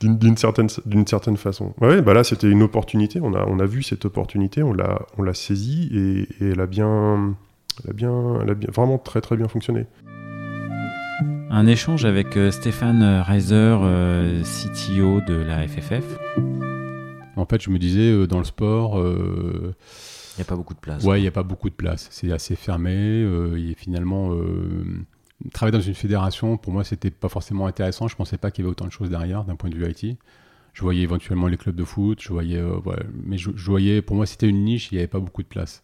d'une 0.01 0.35
certaine, 0.35 0.67
certaine 1.07 1.37
façon. 1.37 1.73
Ouais, 1.79 2.01
bah 2.01 2.13
là 2.13 2.25
c'était 2.25 2.49
une 2.49 2.61
opportunité. 2.61 3.21
On 3.23 3.33
a, 3.33 3.45
on 3.47 3.59
a 3.59 3.65
vu 3.65 3.81
cette 3.81 4.03
opportunité, 4.03 4.63
on 4.63 4.73
l'a, 4.73 5.03
on 5.17 5.23
l'a 5.23 5.33
saisie 5.33 5.89
et, 5.93 6.43
et, 6.43 6.49
elle 6.49 6.59
a 6.59 6.65
bien, 6.65 7.35
elle 7.85 7.91
a 7.91 7.93
bien, 7.93 8.41
elle 8.41 8.49
a 8.49 8.53
bien, 8.53 8.69
vraiment 8.69 8.97
très 8.97 9.21
très 9.21 9.37
bien 9.37 9.47
fonctionné. 9.47 9.85
Un 11.49 11.65
échange 11.65 12.03
avec 12.03 12.35
euh, 12.35 12.51
Stéphane 12.51 13.21
Reiser, 13.21 13.55
euh, 13.55 14.43
CTO 14.43 15.21
de 15.21 15.35
la 15.35 15.65
FFF. 15.65 16.03
En 17.37 17.45
fait, 17.45 17.61
je 17.61 17.69
me 17.69 17.79
disais, 17.79 18.11
euh, 18.11 18.27
dans 18.27 18.39
le 18.39 18.43
sport... 18.43 19.01
il 20.35 20.39
n'y 20.39 20.41
a 20.41 20.45
pas 20.45 20.55
beaucoup 20.55 20.73
de 20.73 20.79
place. 20.79 21.03
Ouais, 21.03 21.19
il 21.19 21.21
n'y 21.21 21.27
a 21.27 21.31
pas 21.31 21.43
beaucoup 21.43 21.69
de 21.69 21.75
place. 21.75 22.07
C'est 22.11 22.31
assez 22.31 22.55
fermé. 22.55 22.91
et 22.91 23.73
finalement, 23.75 24.35
travailler 25.51 25.77
dans 25.77 25.83
une 25.83 25.93
fédération, 25.93 26.57
pour 26.57 26.73
moi, 26.73 26.83
c'était 26.83 27.11
pas 27.11 27.29
forcément 27.29 27.67
intéressant. 27.67 28.07
Je 28.07 28.15
pensais 28.15 28.37
pas 28.37 28.51
qu'il 28.51 28.63
y 28.63 28.65
avait 28.65 28.71
autant 28.71 28.85
de 28.85 28.91
choses 28.91 29.09
derrière 29.09 29.43
d'un 29.43 29.55
point 29.55 29.69
de 29.69 29.75
vue 29.75 29.89
IT. 29.89 30.17
Je 30.73 30.81
voyais 30.81 31.01
éventuellement 31.01 31.47
les 31.47 31.57
clubs 31.57 31.75
de 31.75 31.83
foot, 31.83 32.19
je 32.19 32.29
voyais, 32.29 32.61
mais 33.23 33.37
je, 33.37 33.51
voyais, 33.51 34.01
pour 34.01 34.15
moi, 34.15 34.25
c'était 34.25 34.49
une 34.49 34.63
niche, 34.63 34.91
il 34.91 34.95
n'y 34.95 34.99
avait 34.99 35.07
pas 35.07 35.19
beaucoup 35.19 35.43
de 35.43 35.47
place. 35.47 35.83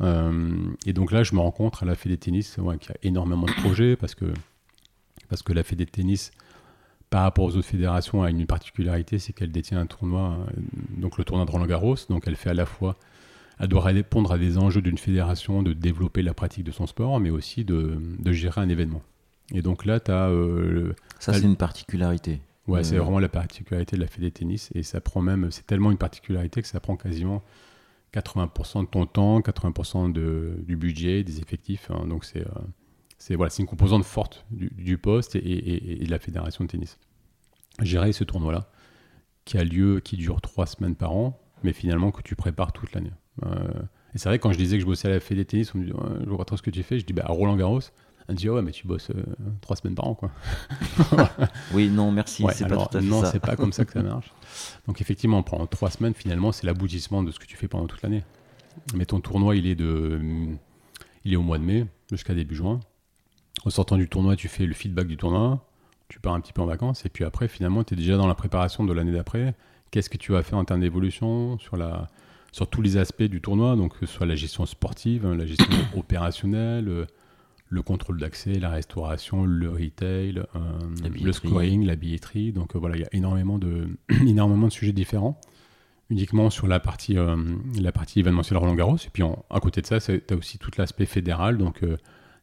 et 0.00 0.92
donc 0.92 1.10
là, 1.10 1.22
je 1.24 1.34
me 1.34 1.40
rencontre 1.40 1.82
à 1.82 1.86
la 1.86 1.96
Fédé 1.96 2.16
Tennis, 2.16 2.56
qui 2.80 2.92
a 2.92 2.94
énormément 3.02 3.46
de 3.46 3.60
projets, 3.62 3.96
parce 3.96 4.14
que 4.14 4.26
parce 5.30 5.42
que 5.42 5.52
la 5.54 5.62
Fédé 5.62 5.86
tennis, 5.86 6.32
par 7.08 7.22
rapport 7.22 7.44
aux 7.44 7.56
autres 7.56 7.68
fédérations, 7.68 8.22
a 8.22 8.30
une 8.30 8.46
particularité, 8.46 9.18
c'est 9.18 9.32
qu'elle 9.32 9.52
détient 9.52 9.80
un 9.80 9.86
tournoi, 9.86 10.36
euh, 10.40 10.60
donc 10.98 11.16
le 11.16 11.24
tournoi 11.24 11.46
de 11.46 11.50
Roland 11.50 11.66
Garros, 11.66 11.96
donc 12.10 12.24
elle 12.26 12.36
fait 12.36 12.50
à 12.50 12.54
la 12.54 12.66
fois, 12.66 12.96
elle 13.60 13.68
doit 13.68 13.82
répondre 13.82 14.32
à 14.32 14.38
des 14.38 14.58
enjeux 14.58 14.80
d'une 14.80 14.98
fédération, 14.98 15.62
de 15.62 15.72
développer 15.72 16.22
la 16.22 16.34
pratique 16.34 16.64
de 16.64 16.72
son 16.72 16.86
sport, 16.86 17.20
mais 17.20 17.30
aussi 17.30 17.64
de, 17.64 18.00
gérer 18.26 18.60
un 18.60 18.68
événement. 18.68 19.02
Et 19.52 19.62
donc 19.62 19.84
là, 19.84 20.00
tu 20.00 20.10
as... 20.10 20.28
Euh, 20.30 20.94
ça, 21.18 21.34
c'est 21.34 21.42
une 21.42 21.56
particularité. 21.56 22.40
Ouais, 22.66 22.84
c'est 22.84 22.96
euh, 22.96 23.02
vraiment 23.02 23.18
la 23.18 23.28
particularité 23.28 23.96
de 23.96 24.00
la 24.00 24.06
Fédé 24.06 24.30
de 24.30 24.34
tennis, 24.34 24.70
et 24.74 24.82
ça 24.82 25.00
prend 25.00 25.20
même, 25.20 25.50
c'est 25.50 25.66
tellement 25.66 25.90
une 25.90 25.98
particularité 25.98 26.62
que 26.62 26.68
ça 26.68 26.80
prend 26.80 26.96
quasiment 26.96 27.42
80% 28.14 28.82
de 28.82 28.86
ton 28.86 29.06
temps, 29.06 29.40
80% 29.40 30.12
de, 30.12 30.54
du 30.66 30.76
budget, 30.76 31.22
des 31.22 31.40
effectifs, 31.40 31.90
hein. 31.90 32.06
donc 32.06 32.24
c'est 32.24 32.44
c'est 33.20 33.34
voilà, 33.34 33.52
une 33.58 33.66
composante 33.66 34.04
forte 34.04 34.46
du, 34.50 34.96
poste 34.96 35.36
et, 35.36 36.00
de 36.04 36.10
la 36.10 36.18
fédération 36.18 36.64
de 36.64 36.70
tennis. 36.70 36.98
Gérer 37.82 38.12
ce 38.12 38.24
tournoi-là, 38.24 38.70
qui 39.44 39.58
a 39.58 39.64
lieu, 39.64 40.00
qui 40.00 40.16
dure 40.16 40.40
trois 40.40 40.66
semaines 40.66 40.96
par 40.96 41.12
an, 41.12 41.38
mais 41.62 41.74
finalement 41.74 42.12
que 42.12 42.22
tu 42.22 42.34
prépares 42.34 42.72
toute 42.72 42.94
l'année. 42.94 43.12
Euh, 43.46 43.68
et 44.14 44.18
c'est 44.18 44.28
vrai, 44.28 44.38
quand 44.38 44.52
je 44.52 44.58
disais 44.58 44.76
que 44.76 44.82
je 44.82 44.86
bossais 44.86 45.08
à 45.08 45.12
la 45.12 45.20
fédé 45.20 45.44
tennis, 45.44 45.74
on 45.74 45.78
me 45.78 45.84
dit 45.84 45.92
Je 46.24 46.30
vois 46.30 46.44
trop 46.44 46.56
ce 46.56 46.62
que 46.62 46.70
tu 46.70 46.82
fais. 46.82 46.98
Je 46.98 47.04
dis 47.04 47.12
bah, 47.12 47.24
À 47.26 47.32
Roland 47.32 47.56
Garros, 47.56 47.80
on 48.28 48.32
me 48.32 48.36
dit 48.36 48.48
Ouais, 48.48 48.62
mais 48.62 48.72
tu 48.72 48.86
bosses 48.86 49.10
euh, 49.10 49.22
trois 49.60 49.76
semaines 49.76 49.94
par 49.94 50.08
an. 50.08 50.14
quoi. 50.14 50.30
oui, 51.74 51.88
non, 51.88 52.10
merci. 52.10 52.44
c'est 52.52 52.66
pas 52.68 52.76
tout 52.76 52.96
à 52.96 53.00
fait 53.00 53.06
non, 53.06 53.24
c'est 53.24 53.40
pas 53.40 53.56
comme 53.56 53.72
ça 53.72 53.84
que 53.84 53.92
ça 53.92 54.02
marche. 54.02 54.32
Donc, 54.86 55.00
effectivement, 55.00 55.42
pendant 55.42 55.66
trois 55.66 55.90
semaines, 55.90 56.14
finalement, 56.14 56.52
c'est 56.52 56.66
l'aboutissement 56.66 57.22
de 57.22 57.30
ce 57.30 57.38
que 57.38 57.46
tu 57.46 57.56
fais 57.56 57.68
pendant 57.68 57.86
toute 57.86 58.02
l'année. 58.02 58.24
Mais 58.94 59.04
ton 59.04 59.20
tournoi, 59.20 59.56
il 59.56 59.66
est, 59.66 59.74
de, 59.74 60.20
il 61.24 61.32
est 61.32 61.36
au 61.36 61.42
mois 61.42 61.58
de 61.58 61.64
mai 61.64 61.86
jusqu'à 62.10 62.34
début 62.34 62.54
juin. 62.54 62.80
En 63.64 63.70
sortant 63.70 63.96
du 63.96 64.08
tournoi, 64.08 64.36
tu 64.36 64.48
fais 64.48 64.64
le 64.64 64.74
feedback 64.74 65.06
du 65.06 65.16
tournoi, 65.16 65.66
tu 66.08 66.18
pars 66.18 66.34
un 66.34 66.40
petit 66.40 66.52
peu 66.52 66.62
en 66.62 66.66
vacances, 66.66 67.04
et 67.04 67.08
puis 67.08 67.24
après, 67.24 67.46
finalement, 67.48 67.84
tu 67.84 67.94
es 67.94 67.96
déjà 67.96 68.16
dans 68.16 68.26
la 68.26 68.34
préparation 68.34 68.84
de 68.84 68.92
l'année 68.92 69.12
d'après. 69.12 69.54
Qu'est-ce 69.90 70.08
que 70.08 70.16
tu 70.16 70.32
vas 70.32 70.42
faire 70.42 70.58
en 70.58 70.64
termes 70.64 70.80
d'évolution 70.80 71.58
sur, 71.58 71.76
la, 71.76 72.08
sur 72.52 72.68
tous 72.68 72.82
les 72.82 72.96
aspects 72.96 73.22
du 73.22 73.40
tournoi, 73.40 73.76
donc 73.76 73.98
que 73.98 74.06
ce 74.06 74.12
soit 74.12 74.26
la 74.26 74.34
gestion 74.34 74.66
sportive, 74.66 75.26
la 75.26 75.46
gestion 75.46 75.68
opérationnelle, 75.96 76.88
euh, 76.88 77.06
le 77.68 77.82
contrôle 77.82 78.18
d'accès, 78.18 78.54
la 78.54 78.70
restauration, 78.70 79.44
le 79.44 79.70
retail, 79.70 80.42
euh, 80.56 80.60
le 81.22 81.32
scoring, 81.32 81.86
la 81.86 81.96
billetterie. 81.96 82.52
Donc 82.52 82.74
euh, 82.74 82.78
voilà, 82.78 82.96
il 82.96 83.02
y 83.02 83.04
a 83.04 83.08
énormément 83.12 83.58
de, 83.58 83.88
énormément 84.26 84.66
de 84.66 84.72
sujets 84.72 84.92
différents 84.92 85.40
uniquement 86.08 86.50
sur 86.50 86.66
la 86.66 86.80
partie, 86.80 87.14
la 87.14 87.92
partie 87.92 88.18
événementielle 88.18 88.58
Roland 88.58 88.74
Garros. 88.74 88.96
Et 88.96 89.10
puis 89.12 89.22
à 89.22 89.60
côté 89.60 89.80
de 89.80 89.86
ça, 89.86 90.00
tu 90.00 90.20
as 90.28 90.34
aussi 90.34 90.58
tout 90.58 90.72
l'aspect 90.76 91.06
fédéral, 91.06 91.56
donc 91.56 91.84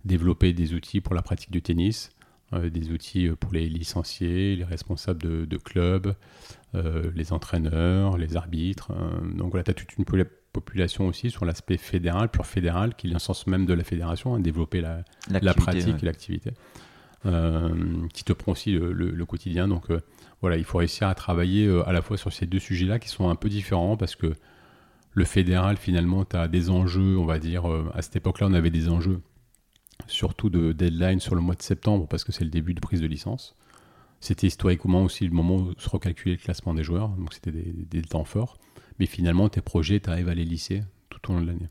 développer 0.06 0.54
des 0.54 0.74
outils 0.74 1.02
pour 1.02 1.14
la 1.14 1.22
pratique 1.22 1.52
du 1.52 1.62
tennis, 1.62 2.12
euh, 2.54 2.70
des 2.70 2.92
outils 2.92 3.28
euh, 3.28 3.36
pour 3.36 3.52
les 3.52 3.68
licenciés, 3.68 4.56
les 4.56 4.64
responsables 4.64 5.22
de, 5.22 5.44
de 5.44 5.58
clubs, 5.58 6.16
euh, 6.76 7.12
les 7.16 7.34
entraîneurs, 7.34 8.18
les 8.18 8.36
arbitres. 8.36 8.92
donc 9.36 9.52
voilà, 9.52 9.64
tu 9.64 9.72
as 9.72 9.74
toute 9.74 9.96
une 9.98 10.06
population 10.54 11.08
aussi 11.08 11.30
sur 11.30 11.46
l'aspect 11.46 11.78
fédéral, 11.78 12.30
pur 12.30 12.46
fédéral, 12.46 12.96
qui 12.96 13.08
est 13.08 13.12
le 13.12 13.20
sens 13.20 13.48
même 13.48 13.66
de 13.66 13.74
la 13.74 13.84
fédération, 13.84 14.36
hein, 14.36 14.40
développer 14.40 14.82
la, 14.82 15.04
la 15.30 15.54
pratique 15.54 16.02
et 16.02 16.06
l'activité, 16.06 16.52
qui 17.24 18.24
te 18.24 18.34
prend 18.34 18.52
aussi 18.54 18.72
le, 18.74 19.26
quotidien. 19.26 19.68
Donc 19.68 19.88
voilà, 20.42 20.58
il 20.58 20.64
faut 20.64 20.80
réussir 20.80 21.08
à 21.08 21.16
travailler 21.16 21.70
à 21.86 21.92
la 21.92 22.02
fois 22.02 22.18
sur 22.18 22.32
ces 22.32 22.46
deux 22.46 22.60
sujets-là 22.60 23.00
qui 23.00 23.10
sont 23.10 23.30
un 23.30 23.36
peu 23.36 23.50
différents 23.50 23.98
parce 23.98 24.16
que 24.16 24.34
le 25.14 25.26
fédéral, 25.26 25.78
finalement, 25.78 26.26
tu 26.26 26.36
as 26.36 26.48
des 26.48 26.70
enjeux, 26.70 27.18
on 27.18 27.26
va 27.26 27.40
dire, 27.40 27.66
à 27.94 28.02
cette 28.02 28.18
époque-là, 28.18 28.48
on 28.50 28.54
avait 28.54 28.70
des 28.70 28.90
enjeux 28.90 29.22
surtout 30.06 30.50
de 30.50 30.72
deadline 30.72 31.20
sur 31.20 31.36
le 31.36 31.42
mois 31.42 31.56
de 31.56 31.62
septembre 31.62 32.08
parce 32.08 32.24
que 32.24 32.32
c'est 32.32 32.44
le 32.44 32.50
début 32.50 32.74
de 32.74 32.80
prise 32.80 33.02
de 33.02 33.08
licence. 33.08 33.56
C'était 34.20 34.48
historiquement 34.48 35.04
aussi 35.04 35.26
le 35.26 35.32
moment 35.32 35.56
où 35.58 35.74
se 35.78 35.90
recalculait 35.90 36.36
le 36.36 36.42
classement 36.42 36.74
des 36.74 36.84
joueurs, 36.84 37.10
donc 37.10 37.34
c'était 37.34 37.52
des, 37.52 38.02
temps 38.02 38.24
forts. 38.24 38.58
Mais 39.00 39.06
finalement, 39.06 39.48
tes 39.50 39.62
projets, 39.62 40.00
tu 40.00 40.10
arrives 40.10 40.30
à 40.30 40.34
les 40.34 40.46
lisser 40.46 40.82
tout 41.10 41.20
au 41.30 41.36
long 41.36 41.42
de 41.42 41.48
l'année. 41.48 41.70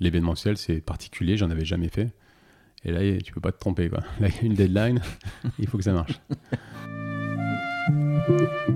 L'événementiel, 0.00 0.56
c'est 0.56 0.80
particulier, 0.80 1.36
j'en 1.36 1.50
avais 1.50 1.64
jamais 1.64 1.88
fait. 1.88 2.14
Et 2.84 2.92
là, 2.92 3.00
tu 3.20 3.32
peux 3.32 3.40
pas 3.40 3.50
te 3.50 3.58
tromper. 3.58 3.88
Quoi. 3.88 4.04
Là, 4.20 4.28
il 4.28 4.34
y 4.34 4.38
a 4.38 4.42
une 4.42 4.54
deadline, 4.54 5.00
il 5.58 5.66
faut 5.66 5.76
que 5.76 5.84
ça 5.84 5.92
marche. 5.92 6.20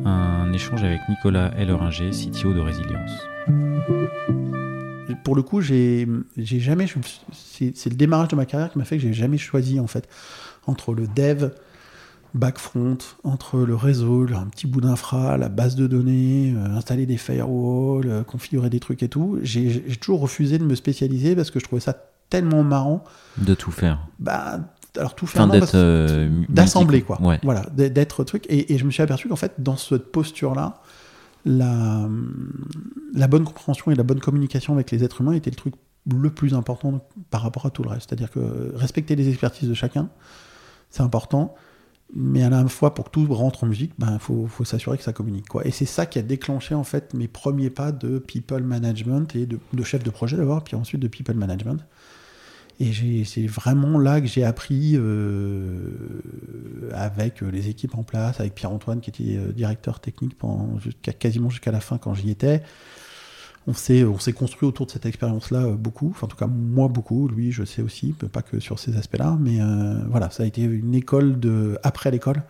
Un 0.05 0.53
échange 0.53 0.83
avec 0.83 1.01
Nicolas 1.09 1.55
Elleringer, 1.57 2.11
CTO 2.11 2.53
de 2.53 2.61
Résilience 2.61 3.13
pour 5.23 5.37
le 5.37 5.43
coup, 5.43 5.61
j'ai 5.61 6.07
jamais. 6.37 6.87
C'est 7.33 7.91
le 7.91 7.97
démarrage 7.97 8.29
de 8.29 8.37
ma 8.37 8.47
carrière 8.47 8.71
qui 8.71 8.79
m'a 8.79 8.85
fait 8.85 8.97
que 8.97 9.03
j'ai 9.03 9.13
jamais 9.13 9.39
choisi, 9.39 9.81
en 9.81 9.87
fait, 9.87 10.09
entre 10.67 10.95
le 10.95 11.07
dev, 11.07 11.51
backfront, 12.35 12.99
entre 13.25 13.59
le 13.59 13.75
réseau, 13.75 14.27
un 14.35 14.47
petit 14.47 14.67
bout 14.67 14.81
d'infra, 14.81 15.37
la 15.37 15.49
base 15.49 15.77
de 15.77 15.87
données, 15.87 16.55
euh, 16.57 16.77
installer 16.77 17.07
des 17.07 17.17
firewalls, 17.17 18.09
euh, 18.09 18.23
configurer 18.23 18.71
des 18.71 18.81
trucs 18.81 19.03
et 19.03 19.09
tout. 19.09 19.39
J'ai 19.43 19.83
toujours 20.01 20.21
refusé 20.21 20.59
de 20.59 20.65
me 20.65 20.75
spécialiser 20.75 21.37
parce 21.37 21.51
que 21.51 21.61
je 21.61 21.65
trouvais 21.65 21.81
ça 21.81 21.95
tellement 22.31 22.63
marrant. 22.63 23.05
De 23.39 23.55
tout 23.55 23.71
faire. 23.71 24.07
Bah, 24.19 24.61
alors 24.97 25.15
tout 25.15 25.27
faire, 25.27 25.49
euh, 25.75 26.31
d'assembler 26.49 27.03
quoi. 27.03 27.19
Voilà, 27.43 27.67
d'être 27.75 28.25
truc. 28.25 28.47
Et, 28.49 28.73
et, 28.73 28.79
je 28.79 28.85
me 28.85 28.91
suis 28.91 29.03
aperçu 29.03 29.29
qu'en 29.29 29.37
fait, 29.37 29.55
dans 29.59 29.77
cette 29.77 30.13
posture-là, 30.13 30.81
la, 31.45 32.09
la 33.15 33.27
bonne 33.27 33.45
compréhension 33.45 33.91
et 33.91 33.95
la 33.95 34.05
bonne 34.05 34.21
communication 34.21 34.75
avec 34.75 34.91
les 34.91 35.03
êtres 35.05 35.21
humains 35.21 35.33
était 35.33 35.51
le 35.51 35.57
truc 35.57 35.75
le 36.11 36.31
plus 36.31 36.55
important 36.55 37.07
par 37.31 37.43
rapport 37.43 37.67
à 37.67 37.71
tout 37.71 37.83
le 37.83 37.89
reste. 37.89 38.09
C'est-à-dire 38.09 38.31
que 38.31 38.73
respecter 38.75 39.17
les 39.17 39.29
expertises 39.29 39.69
de 39.69 39.75
chacun, 39.75 40.09
c'est 40.91 41.03
important, 41.03 41.55
mais 42.15 42.43
à 42.43 42.51
la 42.51 42.69
fois, 42.69 42.95
pour 42.95 43.07
que 43.07 43.11
tout 43.11 43.27
rentre 43.33 43.65
en 43.65 43.67
musique, 43.67 43.93
il 43.99 44.05
ben, 44.05 44.19
faut, 44.19 44.47
faut 44.47 44.65
s'assurer 44.65 44.99
que 44.99 45.05
ça 45.05 45.13
communique. 45.13 45.49
Quoi. 45.49 45.67
Et 45.67 45.71
c'est 45.71 45.87
ça 45.87 46.05
qui 46.05 46.19
a 46.19 46.23
déclenché 46.23 46.75
en 46.75 46.85
fait 46.85 47.15
mes 47.15 47.29
premiers 47.29 47.71
pas 47.71 47.91
de 47.91 48.19
people 48.19 48.63
management 48.63 49.35
et 49.35 49.47
de, 49.47 49.59
de 49.73 49.83
chef 49.83 50.03
de 50.03 50.11
projet 50.11 50.37
d'abord, 50.37 50.63
puis 50.63 50.77
ensuite 50.77 51.01
de 51.01 51.09
people 51.09 51.37
management. 51.37 51.81
Et 52.81 53.25
c'est 53.25 53.47
vraiment 53.47 53.99
là 53.99 54.21
que 54.21 54.27
j'ai 54.27 54.45
appris 54.45 54.93
euh, 54.97 55.91
avec 56.93 57.41
les 57.41 57.69
équipes 57.69 57.97
en 57.97 58.03
place, 58.03 58.41
avec 58.41 58.55
Pierre-Antoine 58.55 59.01
qui 59.01 59.11
était 59.11 59.37
euh, 59.37 59.53
directeur 59.53 60.01
technique 60.01 60.37
pendant 60.37 60.79
quasiment 61.19 61.49
jusqu'à 61.49 61.71
la 61.71 61.81
fin 61.81 61.99
quand 61.99 62.15
j'y 62.15 62.31
étais. 62.31 62.63
On 63.67 63.75
s'est 63.75 64.33
construit 64.33 64.69
autour 64.69 64.87
de 64.87 64.91
cette 64.91 65.07
expérience-là 65.07 65.67
euh, 65.67 65.75
beaucoup, 65.75 66.11
enfin 66.11 66.27
en 66.27 66.29
tout 66.29 66.37
cas 66.37 66.47
moi 66.47 66.89
beaucoup, 66.89 67.29
lui 67.29 67.53
je 67.53 67.65
sais 67.65 67.83
aussi, 67.83 68.15
pas 68.33 68.43
que 68.43 68.61
sur 68.61 68.79
ces 68.79 68.97
aspects-là, 68.97 69.37
mais 69.41 69.59
voilà, 70.09 70.31
ça 70.31 70.43
a 70.43 70.47
été 70.47 70.63
une 70.63 70.95
école 70.95 71.39
de 71.39 71.79
après 71.83 72.11
l'école 72.11 72.43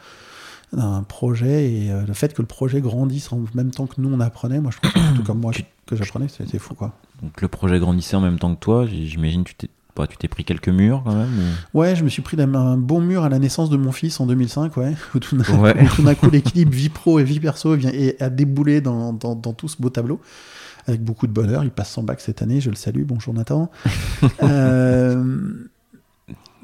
un 0.75 1.03
projet 1.03 1.71
et 1.71 1.91
le 2.07 2.15
fait 2.15 2.33
que 2.33 2.41
le 2.41 2.49
projet 2.49 2.81
grandisse 2.81 3.31
en 3.31 3.45
même 3.55 3.71
temps 3.73 3.87
que 3.87 4.01
nous 4.01 4.11
on 4.11 4.21
apprenait, 4.21 4.59
moi 4.61 4.73
je 4.73 4.89
trouve 4.89 5.17
tout 5.17 5.23
comme 5.23 5.41
moi 5.41 5.53
que 5.87 5.97
j'apprenais, 5.97 6.29
c'était 6.29 6.59
fou 6.59 6.75
quoi. 6.75 6.95
Donc 7.23 7.43
le 7.43 7.49
projet 7.49 7.79
grandissait 7.79 8.17
en 8.17 8.23
même 8.23 8.39
temps 8.39 8.55
que 8.55 8.61
toi, 8.61 8.87
j'imagine 8.87 9.45
tu 9.45 9.55
t'es 9.55 9.69
bah, 9.95 10.07
tu 10.07 10.17
t'es 10.17 10.29
pris 10.29 10.45
quelques 10.45 10.69
murs 10.69 11.03
quand 11.05 11.15
même 11.15 11.29
Ouais, 11.75 11.95
je 11.95 12.03
me 12.03 12.09
suis 12.09 12.23
pris 12.23 12.41
un, 12.41 12.77
bon 12.79 13.01
mur 13.01 13.25
à 13.25 13.29
la 13.29 13.39
naissance 13.39 13.69
de 13.69 13.77
mon 13.77 13.93
fils 13.93 14.21
en 14.21 14.27
2005, 14.27 14.77
ouais. 14.79 14.95
Où 15.15 15.19
tout 15.19 15.37
d'un 15.37 16.15
coup, 16.15 16.31
l'équilibre 16.31 16.73
vie 16.73 16.89
pro 16.89 17.19
et 17.19 17.25
vie 17.25 17.41
perso 17.41 17.75
vient, 17.75 17.91
et 17.93 18.17
a 18.21 18.31
déboulé 18.31 18.81
dans, 18.81 19.13
dans, 19.13 19.35
tout 19.53 19.69
ce 19.69 19.77
beau 19.81 19.91
tableau. 19.91 20.21
Avec 20.87 21.03
beaucoup 21.03 21.27
de 21.27 21.33
bonheur. 21.33 21.65
Il 21.65 21.71
passe 21.71 21.91
son 21.91 22.03
bac 22.03 22.21
cette 22.21 22.43
année, 22.43 22.61
je 22.61 22.71
le 22.71 22.77
salue. 22.77 23.05
Bonjour 23.05 23.35
Nathan. 23.35 23.71
euh, 24.43 25.25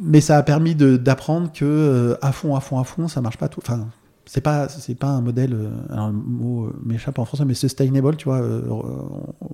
mais 0.00 0.20
ça 0.20 0.36
a 0.36 0.42
permis 0.42 0.74
d'apprendre 0.74 1.52
que 1.52 1.64
euh, 1.64 2.16
à 2.22 2.32
fond, 2.32 2.54
à 2.56 2.60
fond, 2.60 2.78
à 2.78 2.84
fond, 2.84 3.08
ça 3.08 3.20
marche 3.20 3.38
pas 3.38 3.48
tout. 3.48 3.60
Enfin, 3.62 3.88
c'est 4.26 4.40
pas 4.40 4.68
c'est 4.68 4.94
pas 4.94 5.08
un 5.08 5.22
modèle 5.22 5.56
alors 5.88 6.08
le 6.08 6.12
mot 6.12 6.70
m'échappe 6.84 7.18
en 7.18 7.24
français 7.24 7.46
mais 7.46 7.54
sustainable 7.54 8.14
tu 8.16 8.26
vois 8.26 8.42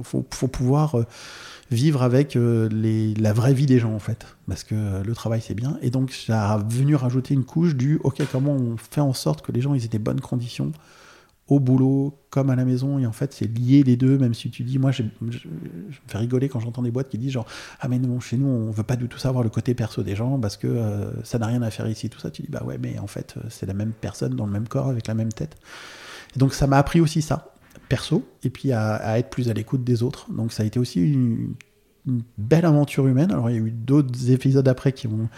faut, 0.02 0.26
faut 0.32 0.48
pouvoir 0.48 0.96
vivre 1.70 2.02
avec 2.02 2.36
la 2.36 3.32
vraie 3.32 3.54
vie 3.54 3.66
des 3.66 3.78
gens 3.78 3.94
en 3.94 4.00
fait 4.00 4.26
parce 4.48 4.64
que 4.64 4.74
le 5.00 5.14
travail 5.14 5.40
c'est 5.40 5.54
bien 5.54 5.78
et 5.80 5.90
donc 5.90 6.10
ça 6.10 6.50
a 6.50 6.58
venu 6.58 6.96
rajouter 6.96 7.34
une 7.34 7.44
couche 7.44 7.76
du 7.76 8.00
ok 8.02 8.22
comment 8.32 8.52
on 8.52 8.76
fait 8.76 9.00
en 9.00 9.12
sorte 9.12 9.42
que 9.42 9.52
les 9.52 9.60
gens 9.60 9.74
ils 9.74 9.84
aient 9.84 9.88
des 9.88 10.00
bonnes 10.00 10.20
conditions 10.20 10.72
au 11.48 11.60
boulot 11.60 12.18
comme 12.30 12.48
à 12.48 12.56
la 12.56 12.64
maison 12.64 12.98
et 12.98 13.06
en 13.06 13.12
fait 13.12 13.32
c'est 13.34 13.46
lié 13.46 13.82
les 13.82 13.96
deux 13.96 14.16
même 14.16 14.32
si 14.32 14.50
tu 14.50 14.62
dis 14.64 14.78
moi 14.78 14.92
je, 14.92 15.02
me 15.02 15.30
fais 16.06 16.18
rigoler 16.18 16.48
quand 16.48 16.58
j'entends 16.58 16.80
des 16.80 16.90
boîtes 16.90 17.10
qui 17.10 17.18
disent 17.18 17.32
genre 17.32 17.46
ah 17.80 17.88
mais 17.88 17.98
non 17.98 18.18
chez 18.18 18.38
nous 18.38 18.46
on 18.46 18.70
veut 18.70 18.82
pas 18.82 18.96
du 18.96 19.08
tout 19.08 19.18
savoir 19.18 19.44
le 19.44 19.50
côté 19.50 19.74
perso 19.74 20.02
des 20.02 20.16
gens 20.16 20.38
parce 20.38 20.56
que 20.56 20.66
euh, 20.66 21.10
ça 21.22 21.38
n'a 21.38 21.46
rien 21.46 21.62
à 21.62 21.70
faire 21.70 21.88
ici 21.88 22.08
tout 22.08 22.18
ça. 22.18 22.30
Tu 22.30 22.42
dis 22.42 22.48
bah 22.48 22.62
ouais 22.64 22.78
mais 22.78 22.98
en 22.98 23.06
fait 23.06 23.34
euh, 23.36 23.42
c'est 23.50 23.66
la 23.66 23.74
même 23.74 23.92
personne 23.92 24.34
dans 24.34 24.46
le 24.46 24.52
même 24.52 24.68
corps 24.68 24.88
avec 24.88 25.06
la 25.06 25.14
même 25.14 25.32
tête. 25.32 25.56
Et 26.34 26.38
donc 26.38 26.54
ça 26.54 26.66
m'a 26.66 26.78
appris 26.78 27.00
aussi 27.00 27.22
ça 27.22 27.54
perso 27.88 28.26
et 28.42 28.50
puis 28.50 28.72
à, 28.72 29.18
être 29.18 29.28
plus 29.28 29.50
à 29.50 29.52
l'écoute 29.52 29.84
des 29.84 30.02
autres. 30.02 30.30
Donc 30.32 30.52
ça 30.52 30.62
a 30.62 30.66
été 30.66 30.78
aussi 30.78 31.00
une, 31.00 31.54
belle 32.36 32.66
aventure 32.66 33.06
humaine 33.06 33.32
alors 33.32 33.48
il 33.48 33.56
y 33.56 33.58
a 33.58 33.62
eu 33.62 33.70
d'autres 33.70 34.30
épisodes 34.30 34.68
après 34.68 34.92
qui 34.92 35.06
ont 35.06 35.28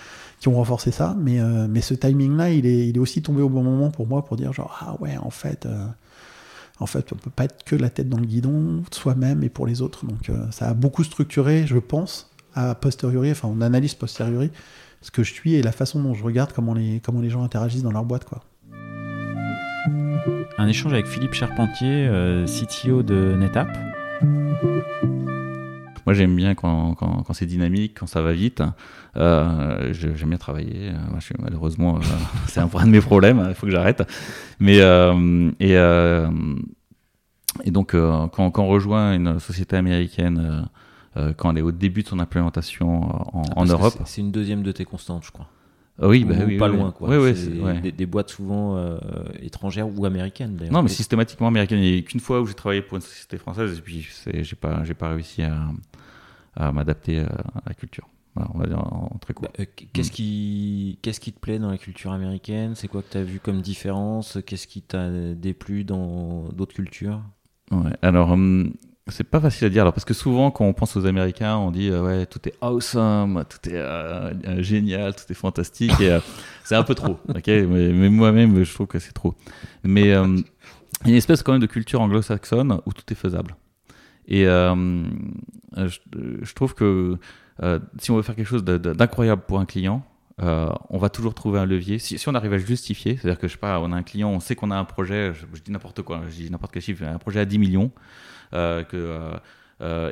qui 0.40 0.48
ont 0.48 0.54
renforcé 0.54 0.90
ça. 0.90 1.16
Mais, 1.18 1.40
euh, 1.40 1.66
mais 1.68 1.80
ce 1.80 1.94
timing-là, 1.94 2.50
il 2.50 2.66
est, 2.66 2.88
il 2.88 2.96
est 2.96 3.00
aussi 3.00 3.22
tombé 3.22 3.42
au 3.42 3.48
bon 3.48 3.62
moment 3.62 3.90
pour 3.90 4.06
moi 4.06 4.24
pour 4.24 4.36
dire 4.36 4.52
genre, 4.52 4.76
ah 4.80 4.96
ouais, 5.00 5.16
en 5.18 5.30
fait, 5.30 5.66
euh, 5.66 5.86
en 6.78 6.86
fait, 6.86 7.12
on 7.12 7.16
peut 7.16 7.30
pas 7.30 7.44
être 7.44 7.64
que 7.64 7.76
la 7.76 7.90
tête 7.90 8.08
dans 8.08 8.18
le 8.18 8.26
guidon, 8.26 8.82
soi-même 8.90 9.42
et 9.42 9.48
pour 9.48 9.66
les 9.66 9.82
autres. 9.82 10.04
Donc 10.06 10.28
euh, 10.28 10.50
ça 10.50 10.68
a 10.68 10.74
beaucoup 10.74 11.04
structuré, 11.04 11.66
je 11.66 11.78
pense, 11.78 12.30
à 12.54 12.74
posteriori, 12.74 13.30
enfin 13.30 13.48
on 13.50 13.60
analyse 13.60 13.94
posteriori, 13.94 14.50
ce 15.00 15.10
que 15.10 15.22
je 15.22 15.32
suis 15.32 15.54
et 15.54 15.62
la 15.62 15.72
façon 15.72 16.02
dont 16.02 16.14
je 16.14 16.24
regarde 16.24 16.52
comment 16.52 16.74
les, 16.74 17.00
comment 17.00 17.20
les 17.20 17.30
gens 17.30 17.42
interagissent 17.42 17.82
dans 17.82 17.92
leur 17.92 18.04
boîte. 18.04 18.24
Quoi. 18.24 18.42
Un 20.58 20.68
échange 20.68 20.92
avec 20.92 21.06
Philippe 21.06 21.34
Charpentier, 21.34 22.10
CTO 22.46 23.02
de 23.02 23.36
NetApp. 23.38 23.68
Moi, 26.06 26.14
j'aime 26.14 26.36
bien 26.36 26.54
quand, 26.54 26.94
quand, 26.94 27.24
quand 27.24 27.32
c'est 27.32 27.46
dynamique, 27.46 27.96
quand 27.98 28.06
ça 28.06 28.22
va 28.22 28.32
vite. 28.32 28.62
Euh, 29.16 29.92
j'aime 29.92 30.28
bien 30.28 30.38
travailler. 30.38 30.90
Euh, 30.90 31.10
moi, 31.10 31.18
je 31.18 31.24
suis, 31.24 31.34
malheureusement, 31.38 31.96
euh, 31.96 32.00
c'est 32.46 32.60
un, 32.60 32.66
de 32.66 32.90
mes 32.90 33.00
problèmes. 33.00 33.44
Il 33.48 33.54
faut 33.54 33.66
que 33.66 33.72
j'arrête. 33.72 34.04
Mais 34.60 34.76
et, 35.58 35.72
et 37.64 37.70
donc, 37.70 37.92
quand, 37.92 38.28
quand, 38.28 38.58
on 38.58 38.68
rejoint 38.68 39.14
une 39.14 39.40
société 39.40 39.76
américaine, 39.76 40.68
quand 41.36 41.50
elle 41.50 41.58
est 41.58 41.62
au 41.62 41.72
début 41.72 42.02
de 42.02 42.08
son 42.08 42.20
implémentation 42.20 43.04
en, 43.36 43.42
ah, 43.48 43.52
en 43.56 43.64
Europe, 43.64 43.94
c'est 44.04 44.20
une 44.20 44.30
deuxième 44.30 44.62
de 44.62 44.70
tes 44.70 44.84
constantes, 44.84 45.24
je 45.24 45.32
crois. 45.32 45.48
Oui, 45.98 46.24
bah, 46.24 46.34
oui, 46.46 46.58
pas 46.58 46.68
oui, 46.68 46.76
loin, 46.76 46.90
quoi. 46.92 47.08
Oui, 47.08 47.32
des, 47.82 47.90
des, 47.90 48.04
boîtes 48.04 48.28
souvent 48.28 48.78
étrangères 49.40 49.88
ou 49.88 50.04
américaines, 50.04 50.54
d'ailleurs. 50.54 50.74
Non, 50.74 50.82
mais 50.82 50.90
systématiquement 50.90 51.48
américaines. 51.48 51.78
Il 51.78 51.90
n'y 51.90 51.98
a 51.98 52.02
qu'une 52.02 52.20
fois 52.20 52.42
où 52.42 52.46
j'ai 52.46 52.54
travaillé 52.54 52.82
pour 52.82 52.96
une 52.96 53.02
société 53.02 53.38
française 53.38 53.78
et 53.78 53.80
puis 53.80 54.06
j'ai 54.26 54.56
pas, 54.56 54.84
j'ai 54.84 54.92
pas 54.92 55.08
réussi 55.08 55.42
à, 55.42 55.56
à 56.56 56.72
m'adapter 56.72 57.20
à 57.20 57.62
la 57.66 57.74
culture. 57.74 58.08
on 58.36 58.58
va 58.58 58.66
dire 58.66 58.78
en, 58.78 59.16
très 59.20 59.34
court. 59.34 59.48
Bah, 59.48 59.52
euh, 59.60 59.66
qu'est-ce, 59.92 60.10
mm. 60.10 60.12
qui, 60.12 60.98
qu'est-ce 61.02 61.20
qui 61.20 61.32
te 61.32 61.40
plaît 61.40 61.58
dans 61.58 61.70
la 61.70 61.78
culture 61.78 62.12
américaine? 62.12 62.74
C'est 62.74 62.88
quoi 62.88 63.02
que 63.02 63.10
tu 63.10 63.18
as 63.18 63.22
vu 63.22 63.40
comme 63.40 63.60
différence? 63.60 64.38
Qu'est-ce 64.46 64.66
qui 64.66 64.82
t'a 64.82 65.08
déplu 65.34 65.84
dans 65.84 66.48
d'autres 66.52 66.74
cultures? 66.74 67.20
Ouais, 67.70 67.92
Alors, 68.02 68.32
hum, 68.32 68.72
c'est 69.08 69.24
pas 69.24 69.40
facile 69.40 69.66
à 69.66 69.70
dire 69.70 69.82
alors, 69.82 69.92
parce 69.92 70.04
que 70.04 70.14
souvent, 70.14 70.50
quand 70.50 70.64
on 70.64 70.72
pense 70.72 70.96
aux 70.96 71.06
Américains, 71.06 71.56
on 71.56 71.70
dit 71.70 71.90
euh, 71.90 72.02
ouais, 72.02 72.26
tout 72.26 72.40
est 72.48 72.54
awesome, 72.60 73.44
tout 73.48 73.68
est 73.68 73.76
euh, 73.76 74.62
génial, 74.62 75.14
tout 75.14 75.30
est 75.30 75.34
fantastique. 75.34 76.00
et, 76.00 76.18
c'est 76.64 76.74
un 76.74 76.82
peu 76.82 76.94
trop, 76.94 77.18
ok? 77.28 77.46
Mais, 77.46 78.10
moi-même, 78.10 78.62
je 78.62 78.74
trouve 78.74 78.86
que 78.86 78.98
c'est 78.98 79.12
trop. 79.12 79.34
Mais 79.84 80.16
hum, 80.16 80.42
il 81.02 81.08
y 81.08 81.10
a 81.10 81.12
une 81.12 81.18
espèce 81.18 81.42
quand 81.42 81.52
même 81.52 81.60
de 81.60 81.66
culture 81.66 82.00
anglo-saxonne 82.00 82.80
où 82.86 82.92
tout 82.92 83.04
est 83.10 83.16
faisable. 83.16 83.56
Et 84.28 84.46
euh, 84.46 85.04
je, 85.76 86.54
trouve 86.54 86.74
que 86.74 87.18
euh, 87.62 87.80
si 87.98 88.10
on 88.10 88.16
veut 88.16 88.22
faire 88.22 88.36
quelque 88.36 88.48
chose 88.48 88.64
d'incroyable 88.64 89.42
pour 89.46 89.60
un 89.60 89.66
client, 89.66 90.04
euh, 90.42 90.68
on 90.90 90.98
va 90.98 91.08
toujours 91.08 91.34
trouver 91.34 91.58
un 91.58 91.66
levier. 91.66 91.98
Si, 91.98 92.28
on 92.28 92.34
arrive 92.34 92.52
à 92.52 92.58
justifier, 92.58 93.16
c'est-à-dire 93.16 93.38
que 93.38 93.48
je 93.48 93.52
sais 93.52 93.58
pas, 93.58 93.80
on 93.80 93.92
a 93.92 93.96
un 93.96 94.02
client, 94.02 94.30
on 94.30 94.40
sait 94.40 94.56
qu'on 94.56 94.70
a 94.70 94.76
un 94.76 94.84
projet, 94.84 95.32
je, 95.32 95.62
dis 95.62 95.70
n'importe 95.70 96.02
quoi, 96.02 96.22
je 96.28 96.34
dis 96.34 96.50
n'importe 96.50 96.72
quel 96.72 96.82
chiffre, 96.82 97.04
un 97.04 97.18
projet 97.18 97.40
à 97.40 97.44
10 97.44 97.58
millions, 97.58 97.90
que, 98.52 99.30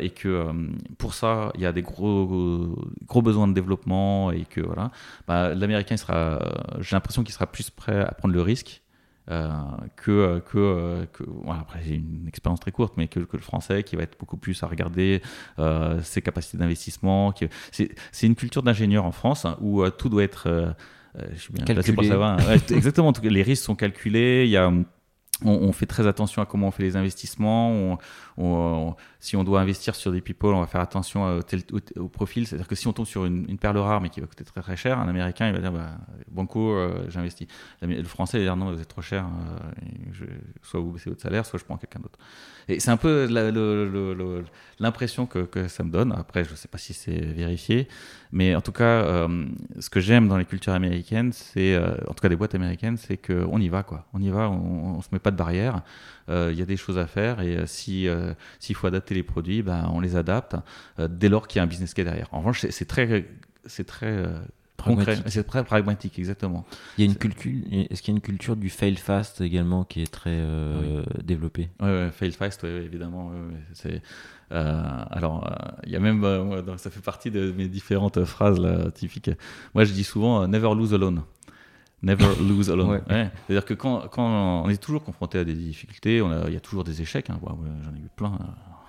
et 0.01 0.11
que 0.11 0.53
pour 0.97 1.15
ça, 1.15 1.51
il 1.57 1.61
y 1.61 1.67
a 1.67 1.73
des 1.73 1.83
gros, 1.83 2.77
gros 3.07 3.23
besoins 3.23 3.49
de 3.49 3.53
développement 3.53 4.31
et 4.31 4.45
que 4.45 4.61
voilà, 4.61 4.93
bah, 5.27 5.55
l'américain 5.55 5.97
j'ai 6.81 6.95
l'impression 6.95 7.25
qu'il 7.25 7.35
sera 7.35 7.47
plus 7.47 7.71
prêt 7.71 8.01
à 8.01 8.13
prendre 8.13 8.35
le 8.35 8.43
risque 8.43 8.84
euh, 9.31 9.51
que, 9.97 10.41
que, 10.41 11.07
que 11.13 11.25
après 11.49 11.81
j'ai 11.83 11.95
une 11.95 12.29
expérience 12.29 12.61
très 12.61 12.73
courte, 12.73 12.95
mais 12.99 13.09
que, 13.09 13.21
que, 13.21 13.39
le 13.39 13.43
français 13.43 13.83
qui 13.83 13.97
va 13.97 14.03
être 14.03 14.19
beaucoup 14.19 14.37
plus 14.37 14.63
à 14.63 14.67
regarder 14.67 15.23
euh, 15.59 16.03
ses 16.03 16.21
capacités 16.21 16.59
d'investissement. 16.59 17.33
C'est 17.73 18.27
une 18.27 18.35
culture 18.35 18.63
d'ingénieur 18.63 19.07
en 19.07 19.13
France 19.13 19.47
hein, 19.47 19.57
où 19.63 19.83
euh, 19.83 19.91
tout 19.91 20.11
doit 20.11 20.25
être 20.25 20.75
je 21.33 21.39
suis 21.39 21.53
bien 21.55 21.65
placé 21.65 21.93
pour 21.93 22.05
savoir. 22.05 22.39
exactement, 22.71 23.13
les 23.23 23.43
risques 23.43 23.65
sont 23.65 23.77
calculés. 23.77 24.45
Il 24.45 24.51
y 24.51 24.57
a 24.57 24.71
on, 25.43 25.73
fait 25.73 25.87
très 25.87 26.07
attention 26.07 26.43
à 26.43 26.47
comment 26.47 26.69
on 26.69 26.71
fait 26.71 26.83
les 26.83 26.97
investissements. 26.97 27.99
Si 29.25 29.37
on 29.37 29.45
doit 29.45 29.63
investir 29.63 29.95
sur 29.95 30.13
des 30.13 30.21
people, 30.21 30.51
on 30.51 30.61
va 30.61 30.67
faire 30.67 30.83
attention 30.83 31.41
au, 31.97 32.09
profil. 32.09 32.47
C'est-à-dire 32.47 32.69
que 32.69 32.75
si 32.75 32.87
on 32.89 32.93
tombe 32.93 33.07
sur 33.07 33.25
une, 33.25 33.57
perle 33.57 33.79
rare 33.79 34.03
mais 34.03 34.11
qui 34.11 34.21
va 34.21 34.27
coûter 34.27 34.45
très 34.45 34.61
très 34.61 34.77
cher, 34.77 34.99
un 34.99 35.09
Américain 35.09 35.49
il 35.49 35.55
va 35.55 35.61
dire 35.61 35.73
bah, 35.73 35.93
Banco, 36.31 36.75
euh, 36.75 37.07
j'investis. 37.09 37.49
Le 37.81 38.05
Français 38.05 38.37
il 38.37 38.41
va 38.41 38.55
dire 38.55 38.57
non, 38.57 38.71
vous 38.75 38.83
êtes 38.83 38.89
trop 38.89 39.01
cher. 39.01 39.25
Euh, 39.25 40.27
soit 40.61 40.79
vous 40.79 40.93
baissez 40.93 41.09
votre 41.09 41.23
salaire, 41.23 41.47
soit 41.47 41.59
je 41.59 41.65
prends 41.65 41.79
quelqu'un 41.79 42.01
d'autre. 42.01 42.19
Et 42.69 42.81
c'est 42.81 42.91
un 42.91 42.99
peu 42.99 43.27
l'impression 44.79 45.25
que, 45.25 45.69
ça 45.69 45.85
me 45.85 45.91
donne. 45.91 46.13
Après, 46.13 46.45
je 46.45 46.51
ne 46.51 46.57
sais 46.57 46.69
pas 46.69 46.79
si 46.79 46.93
c'est 46.93 47.21
vérifié, 47.21 47.89
mais 48.31 48.55
en 48.55 48.61
tout 48.61 48.73
cas, 48.73 48.85
euh, 48.85 49.47
ce 49.81 49.89
que 49.89 50.01
j'aime 50.01 50.29
dans 50.29 50.37
les 50.37 50.45
cultures 50.45 50.75
américaines, 50.75 51.33
c'est, 51.33 51.79
en 51.79 52.13
tout 52.13 52.21
cas 52.21 52.29
des 52.29 52.37
boîtes 52.37 52.55
américaines, 52.55 52.99
c'est 52.99 53.17
qu'on 53.17 53.59
y 53.59 53.71
va 53.71 53.83
quoi. 53.85 54.07
On 54.13 54.21
y 54.21 54.29
va, 54.29 54.51
on, 54.51 54.99
ne 54.99 55.03
se 55.03 55.09
met 55.13 55.19
pas 55.19 55.31
de 55.31 55.37
barrière. 55.37 55.81
Il 56.29 56.55
y 56.55 56.63
a 56.63 56.67
des 56.67 56.77
choses 56.77 56.99
à 56.99 57.07
faire 57.07 57.41
et 57.41 57.67
si 57.67 58.07
s'il 58.59 58.77
faut 58.77 58.87
adapter 58.87 59.14
les 59.15 59.23
produits, 59.23 59.63
ben, 59.63 59.91
on 59.93 60.01
les 60.01 60.17
adapte 60.17 60.57
dès 60.99 61.29
lors 61.29 61.49
qu'il 61.49 61.59
y 61.59 61.61
a 61.61 61.63
un 61.63 61.67
business 61.67 61.95
case 61.95 62.05
derrière. 62.05 62.29
En 62.33 62.39
revanche, 62.39 62.67
c'est 62.69 62.85
très 62.85 63.27
c'est 63.67 63.85
très 63.85 64.27
c'est 65.27 65.45
très 65.45 65.65
pragmatique, 65.65 66.19
exactement. 66.19 66.65
Il 66.99 67.05
y 67.05 67.09
a 67.09 67.11
une 67.11 67.17
culture, 67.17 67.53
est-ce 67.91 68.03
qu'il 68.03 68.13
y 68.13 68.15
a 68.15 68.17
une 68.17 68.23
culture 68.23 68.57
du 68.57 68.71
fail 68.71 68.97
fast 68.97 69.41
également 69.41 69.85
qui 69.85 70.03
est 70.03 70.11
très 70.11 70.31
euh, 70.31 71.03
développée? 71.23 71.71
Oui, 71.81 72.11
fail 72.13 72.33
fast, 72.33 72.65
évidemment. 72.65 73.33
c'est, 73.73 74.03
euh, 74.53 75.05
alors, 75.11 75.47
euh, 75.47 75.55
il 75.85 75.93
y 75.93 75.97
a 75.97 76.01
même, 76.01 76.25
ça 76.77 76.91
fait 76.91 77.01
partie 77.01 77.31
de 77.31 77.53
mes 77.53 77.69
différentes 77.69 78.25
phrases 78.25 78.61
là, 78.61 78.91
typiques. 78.91 79.31
Moi, 79.75 79.85
je 79.85 79.93
dis 79.93 80.05
souvent 80.05 80.47
never 80.47 80.75
lose 80.75 80.95
alone. 80.95 81.23
Never 82.03 82.29
lose 82.41 82.71
alone. 82.71 83.01
C'est-à-dire 83.09 83.65
que 83.65 83.75
quand, 83.75 84.09
quand, 84.09 84.65
on 84.65 84.69
est 84.69 84.83
toujours 84.83 85.03
confronté 85.03 85.39
à 85.39 85.45
des 85.45 85.55
difficultés, 85.55 86.23
il 86.47 86.53
y 86.53 86.57
a 86.57 86.61
toujours 86.61 86.85
des 86.85 87.01
échecs. 87.01 87.31
Hein. 87.31 87.39
J'en 87.43 87.95
ai 87.95 88.01
eu 88.01 88.11
plein. 88.15 88.39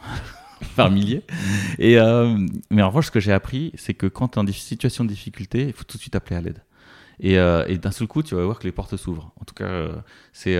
par 0.75 0.91
milliers. 0.91 1.23
Et, 1.79 1.97
euh, 1.97 2.37
mais 2.69 2.81
en 2.81 2.87
revanche, 2.89 3.07
ce 3.07 3.11
que 3.11 3.19
j'ai 3.19 3.33
appris, 3.33 3.71
c'est 3.75 3.93
que 3.93 4.07
quand 4.07 4.29
tu 4.29 4.39
es 4.39 4.41
en 4.41 4.47
situation 4.47 5.03
de 5.03 5.09
difficulté, 5.09 5.67
il 5.67 5.73
faut 5.73 5.83
tout 5.83 5.97
de 5.97 6.01
suite 6.01 6.15
appeler 6.15 6.35
à 6.35 6.41
l'aide. 6.41 6.61
Et, 7.21 7.39
euh, 7.39 7.63
et 7.67 7.77
d'un 7.77 7.91
seul 7.91 8.09
coup, 8.09 8.23
tu 8.23 8.35
vas 8.35 8.43
voir 8.43 8.59
que 8.59 8.65
les 8.65 8.73
portes 8.73 8.97
s'ouvrent. 8.97 9.31
En 9.39 9.45
tout 9.45 9.53
cas, 9.53 9.63
euh, 9.63 9.95
c'est 10.33 10.57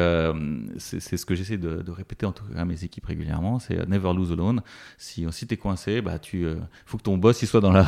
c'est 0.78 1.18
ce 1.18 1.26
que 1.26 1.36
j'essaie 1.36 1.58
de, 1.58 1.92
répéter 1.92 2.26
en 2.26 2.32
tout 2.32 2.46
cas 2.46 2.62
à 2.62 2.64
mes 2.64 2.86
équipes 2.86 3.06
régulièrement. 3.06 3.60
C'est 3.60 3.86
never 3.90 4.14
lose 4.14 4.32
alone. 4.32 4.62
Si, 4.98 5.26
si 5.32 5.48
tu 5.48 5.54
es 5.54 5.58
coincé, 5.58 6.02
bah, 6.02 6.18
tu 6.18 6.48
faut 6.86 6.98
que 6.98 7.04
ton 7.04 7.18
boss 7.18 7.42
il 7.42 7.48
soit, 7.48 7.60
dans 7.62 7.74
la, 7.74 7.86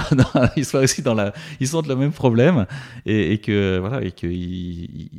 il 0.58 0.66
soit 0.66 0.82
aussi 0.82 1.02
dans 1.02 1.14
la. 1.14 1.32
Il 1.62 1.68
sente 1.70 1.88
le 1.88 1.96
même 1.96 2.12
problème. 2.12 2.66
Et, 3.06 3.38
que, 3.40 3.78
voilà, 3.80 4.04
et 4.04 4.12
que 4.12 4.28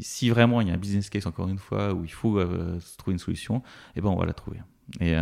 si 0.03 0.29
vraiment 0.29 0.61
il 0.61 0.69
y 0.69 0.71
a 0.71 0.75
un 0.75 0.79
business 0.79 1.09
case, 1.09 1.27
encore 1.27 1.49
une 1.49 1.59
fois, 1.59 1.95
où 1.95 2.05
il 2.05 2.13
faut 2.13 2.39
trouver 2.99 3.15
une 3.15 3.19
solution, 3.19 3.63
eh 3.97 4.03
ben, 4.03 4.11
on 4.11 4.17
va 4.17 4.27
la 4.27 4.35
trouver. 4.35 4.59
Et 5.01 5.15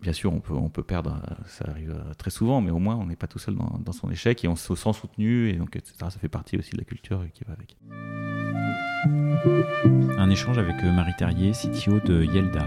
bien 0.00 0.12
sûr, 0.12 0.32
on 0.32 0.40
peut, 0.40 0.54
on 0.54 0.68
peut 0.68 0.82
perdre, 0.82 1.20
ça 1.46 1.64
arrive 1.68 1.90
euh, 1.90 2.14
très 2.14 2.30
souvent, 2.30 2.60
mais 2.60 2.70
au 2.70 2.78
moins 2.78 2.96
on 2.96 3.06
n'est 3.06 3.16
pas 3.16 3.26
tout 3.26 3.38
seul 3.38 3.56
dans, 3.56 3.92
son 3.92 4.10
échec 4.10 4.44
et 4.44 4.48
on 4.48 4.56
se 4.56 4.74
sent 4.74 4.92
soutenu, 4.92 5.50
et 5.50 5.54
donc 5.54 5.76
etc. 5.76 5.94
Ça 5.98 6.10
fait 6.10 6.28
partie 6.28 6.56
aussi 6.56 6.72
de 6.72 6.78
la 6.78 6.84
culture 6.84 7.24
qui 7.32 7.44
va 7.44 7.52
avec. 7.52 7.76
Un 10.18 10.30
échange 10.30 10.58
avec 10.58 10.76
euh, 10.84 10.92
Marie 10.92 11.14
Terrier, 11.16 11.52
CTO 11.52 12.00
de 12.00 12.24
Yelda. 12.24 12.66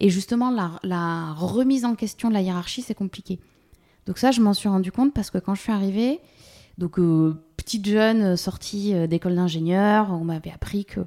Et 0.00 0.08
justement, 0.08 0.50
la, 0.50 1.32
remise 1.34 1.84
en 1.84 1.94
question 1.94 2.28
de 2.28 2.34
la 2.34 2.40
hiérarchie, 2.40 2.82
c'est 2.82 2.94
compliqué. 2.94 3.38
Donc 4.06 4.18
ça, 4.18 4.30
je 4.30 4.40
m'en 4.40 4.54
suis 4.54 4.68
rendu 4.68 4.90
compte 4.90 5.12
parce 5.12 5.30
que 5.30 5.38
quand 5.38 5.54
je 5.54 5.60
suis 5.60 5.72
arrivée, 5.72 6.20
donc 6.78 6.98
euh, 6.98 7.36
petite 7.56 7.86
jeune 7.86 8.36
sortie 8.36 8.94
d'école 9.08 9.34
d'ingénieur, 9.34 10.10
on 10.10 10.24
m'avait 10.24 10.50
appris 10.50 10.84
que 10.84 11.00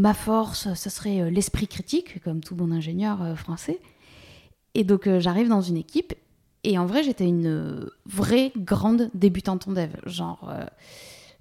ma 0.00 0.14
force, 0.14 0.72
ce 0.74 0.90
serait 0.90 1.20
euh, 1.20 1.30
l'esprit 1.30 1.68
critique, 1.68 2.22
comme 2.24 2.40
tout 2.40 2.54
bon 2.54 2.72
ingénieur 2.72 3.22
euh, 3.22 3.34
français. 3.34 3.78
Et 4.74 4.82
donc 4.82 5.06
euh, 5.06 5.20
j'arrive 5.20 5.48
dans 5.48 5.60
une 5.60 5.76
équipe, 5.76 6.14
et 6.64 6.78
en 6.78 6.86
vrai 6.86 7.02
j'étais 7.02 7.26
une 7.26 7.86
vraie 8.06 8.52
grande 8.56 9.10
débutante 9.14 9.68
en 9.68 9.72
dev. 9.72 9.90
Genre, 10.06 10.52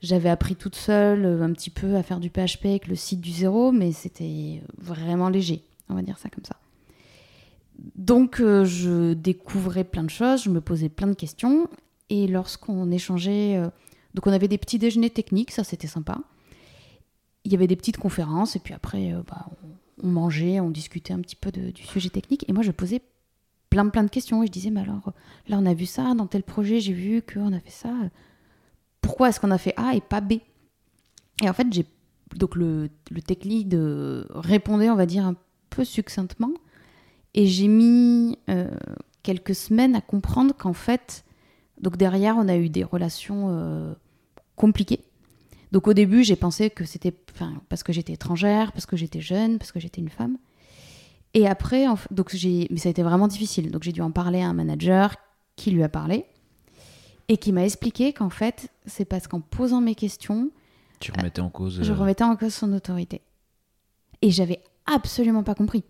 J'avais 0.01 0.29
appris 0.29 0.55
toute 0.55 0.75
seule 0.75 1.25
un 1.25 1.51
petit 1.53 1.69
peu 1.69 1.95
à 1.95 2.03
faire 2.03 2.19
du 2.19 2.29
PHP 2.29 2.65
avec 2.65 2.87
le 2.87 2.95
site 2.95 3.21
du 3.21 3.31
zéro, 3.31 3.71
mais 3.71 3.91
c'était 3.91 4.61
vraiment 4.77 5.29
léger, 5.29 5.61
on 5.89 5.93
va 5.93 6.01
dire 6.01 6.17
ça 6.17 6.29
comme 6.29 6.45
ça. 6.45 6.55
Donc 7.95 8.37
je 8.39 9.13
découvrais 9.13 9.83
plein 9.83 10.03
de 10.03 10.09
choses, 10.09 10.43
je 10.43 10.49
me 10.49 10.61
posais 10.61 10.89
plein 10.89 11.07
de 11.07 11.13
questions, 11.13 11.69
et 12.09 12.27
lorsqu'on 12.27 12.89
échangeait, 12.89 13.61
donc 14.13 14.25
on 14.25 14.31
avait 14.31 14.47
des 14.47 14.57
petits 14.57 14.79
déjeuners 14.79 15.09
techniques, 15.09 15.51
ça 15.51 15.65
c'était 15.65 15.87
sympa. 15.87 16.19
Il 17.49 17.53
y 17.53 17.55
avait 17.55 17.65
des 17.65 17.75
petites 17.75 17.97
conférences, 17.97 18.55
et 18.55 18.59
puis 18.59 18.75
après, 18.75 19.12
bah, 19.27 19.47
on, 20.03 20.07
mangeait, 20.07 20.59
on 20.59 20.69
discutait 20.69 21.13
un 21.13 21.19
petit 21.19 21.35
peu 21.35 21.51
du 21.51 21.81
sujet 21.81 22.09
technique, 22.09 22.45
et 22.47 22.53
moi 22.53 22.62
je 22.62 22.69
posais 22.69 23.01
plein 23.71 23.88
plein 23.89 24.03
de 24.03 24.09
questions. 24.09 24.43
Et 24.43 24.45
je 24.45 24.51
disais, 24.51 24.69
mais 24.69 24.81
alors 24.81 25.13
là, 25.47 25.57
on 25.59 25.65
a 25.65 25.73
vu 25.73 25.88
ça, 25.88 26.13
dans 26.13 26.27
tel 26.27 26.43
projet, 26.43 26.79
j'ai 26.79 26.93
vu 26.93 27.23
qu'on 27.23 27.51
a 27.51 27.59
fait 27.59 27.71
ça. 27.71 27.91
Pourquoi 29.01 29.29
est-ce 29.29 29.39
qu'on 29.39 29.49
a 29.49 29.57
fait 29.57 29.73
A 29.77 29.95
et 29.95 30.01
pas 30.01 30.21
B? 30.21 30.33
Et 31.41 31.49
en 31.49 31.53
fait, 31.53 31.65
j'ai 31.71 31.85
donc 32.35 32.55
le, 32.55 32.91
le 33.09 33.21
tech 33.23 33.39
lead 33.43 33.73
euh, 33.73 34.25
répondait, 34.29 34.91
on 34.91 34.95
va 34.95 35.07
dire, 35.07 35.25
un 35.25 35.35
peu 35.71 35.83
succinctement. 35.83 36.51
Et 37.33 37.47
j'ai 37.47 37.67
mis 37.67 38.38
euh, 38.49 38.69
quelques 39.23 39.55
semaines 39.55 39.95
à 39.95 40.01
comprendre 40.01 40.53
qu'en 40.55 40.73
fait, 40.73 41.25
donc 41.81 41.97
derrière, 41.97 42.35
on 42.38 42.47
a 42.47 42.57
eu 42.57 42.69
des 42.69 42.83
relations 42.83 43.47
euh, 43.49 43.93
compliquées. 44.55 45.03
Donc 45.71 45.88
au 45.88 45.93
début, 45.93 46.23
j'ai 46.23 46.36
pensé 46.36 46.69
que 46.69 46.86
c'était 46.86 47.13
parce 47.69 47.84
que 47.84 47.93
j'étais 47.93 48.13
étrangère, 48.13 48.71
parce 48.71 48.86
que 48.86 48.97
j'étais 48.97 49.21
jeune, 49.21 49.60
parce 49.60 49.71
que 49.71 49.79
j'étais 49.79 50.01
une 50.01 50.10
femme. 50.10 50.38
Et 51.34 51.47
après, 51.47 51.86
donc 52.10 52.36
j'ai, 52.36 52.67
mais 52.71 52.77
ça 52.77 52.89
a 52.89 52.91
été 52.91 53.03
vraiment 53.03 53.27
difficile. 53.27 53.71
Donc 53.71 53.84
j'ai 53.84 53.91
dû 53.91 54.01
en 54.01 54.12
parler 54.12 54.41
à 54.41 54.47
un 54.47 54.53
manager 54.53 55.15
qui 55.55 55.71
lui 55.71 55.84
a 55.84 55.89
parlé 55.89 56.25
et 57.27 57.38
qui 57.38 57.51
m'a 57.51 57.63
expliqué 57.63 58.13
qu'en 58.13 58.32
fait, 58.32 58.69
c'est 58.88 59.05
parce 59.05 59.27
qu'en 59.27 59.41
posant 59.41 59.82
mes 59.82 59.95
questions, 59.95 60.49
tu 60.99 61.12
remettais 61.12 61.41
en 61.41 61.49
cause. 61.49 61.82
Je 61.82 61.91
euh, 61.91 61.95
remettais 61.95 62.23
en 62.23 62.36
cause 62.36 62.53
son 62.53 62.73
autorité. 62.73 63.21
Et 64.21 64.32
j'avais 64.32 64.62
absolument 64.86 65.43
pas 65.43 65.55
compris. 65.55 65.84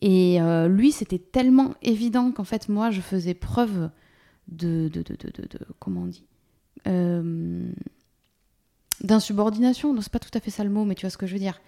Et 0.00 0.40
euh, 0.40 0.68
lui, 0.68 0.92
c'était 0.92 1.18
tellement 1.18 1.74
évident 1.82 2.30
qu'en 2.32 2.44
fait, 2.44 2.68
moi, 2.68 2.90
je 2.90 3.00
faisais 3.00 3.34
preuve 3.34 3.90
de. 4.48 4.88
de, 4.88 5.02
de, 5.02 5.16
de, 5.16 5.42
de 5.42 5.58
comment 5.78 6.02
on 6.02 6.06
dit 6.06 6.24
euh, 6.86 7.72
D'insubordination. 9.06 9.94
Non, 9.94 10.00
c'est 10.00 10.12
pas 10.12 10.18
tout 10.18 10.30
à 10.34 10.40
fait 10.40 10.50
ça 10.50 10.64
le 10.64 10.70
mot, 10.70 10.84
mais 10.84 10.94
tu 10.94 11.02
vois 11.02 11.10
ce 11.10 11.18
que 11.18 11.26
je 11.26 11.32
veux 11.32 11.38
dire. 11.38 11.60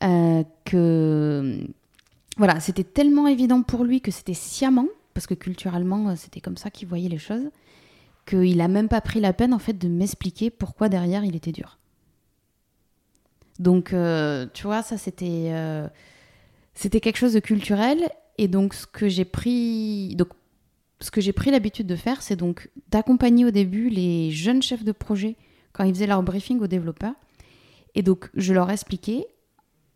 que 0.00 1.66
voilà, 2.36 2.58
c'était 2.60 2.84
tellement 2.84 3.26
évident 3.26 3.62
pour 3.62 3.84
lui 3.84 4.00
que 4.00 4.10
c'était 4.10 4.34
sciemment, 4.34 4.88
parce 5.14 5.26
que 5.26 5.34
culturellement, 5.34 6.08
euh, 6.08 6.14
c'était 6.16 6.40
comme 6.40 6.56
ça 6.56 6.70
qu'il 6.70 6.88
voyait 6.88 7.08
les 7.08 7.18
choses, 7.18 7.50
qu'il 8.26 8.60
a 8.60 8.68
même 8.68 8.88
pas 8.88 9.00
pris 9.00 9.20
la 9.20 9.32
peine 9.32 9.54
en 9.54 9.58
fait 9.58 9.74
de 9.74 9.88
m'expliquer 9.88 10.50
pourquoi 10.50 10.88
derrière 10.88 11.24
il 11.24 11.36
était 11.36 11.52
dur. 11.52 11.78
Donc, 13.60 13.92
euh, 13.92 14.46
tu 14.52 14.64
vois, 14.64 14.82
ça 14.82 14.98
c'était 14.98 15.50
euh, 15.52 15.86
c'était 16.74 17.00
quelque 17.00 17.18
chose 17.18 17.34
de 17.34 17.40
culturel, 17.40 18.08
et 18.36 18.48
donc 18.48 18.74
ce 18.74 18.86
que 18.86 19.08
j'ai 19.08 19.24
pris, 19.24 20.16
donc 20.16 20.28
ce 21.00 21.12
que 21.12 21.20
j'ai 21.20 21.32
pris 21.32 21.52
l'habitude 21.52 21.86
de 21.86 21.96
faire, 21.96 22.20
c'est 22.20 22.36
donc 22.36 22.68
d'accompagner 22.90 23.44
au 23.44 23.52
début 23.52 23.90
les 23.90 24.32
jeunes 24.32 24.62
chefs 24.62 24.84
de 24.84 24.92
projet 24.92 25.36
quand 25.74 25.84
ils 25.84 25.92
faisaient 25.92 26.06
leur 26.06 26.22
briefing 26.22 26.60
aux 26.60 26.66
développeurs, 26.66 27.14
et 27.94 28.02
donc 28.02 28.30
je 28.34 28.54
leur 28.54 28.70
expliquais 28.70 29.26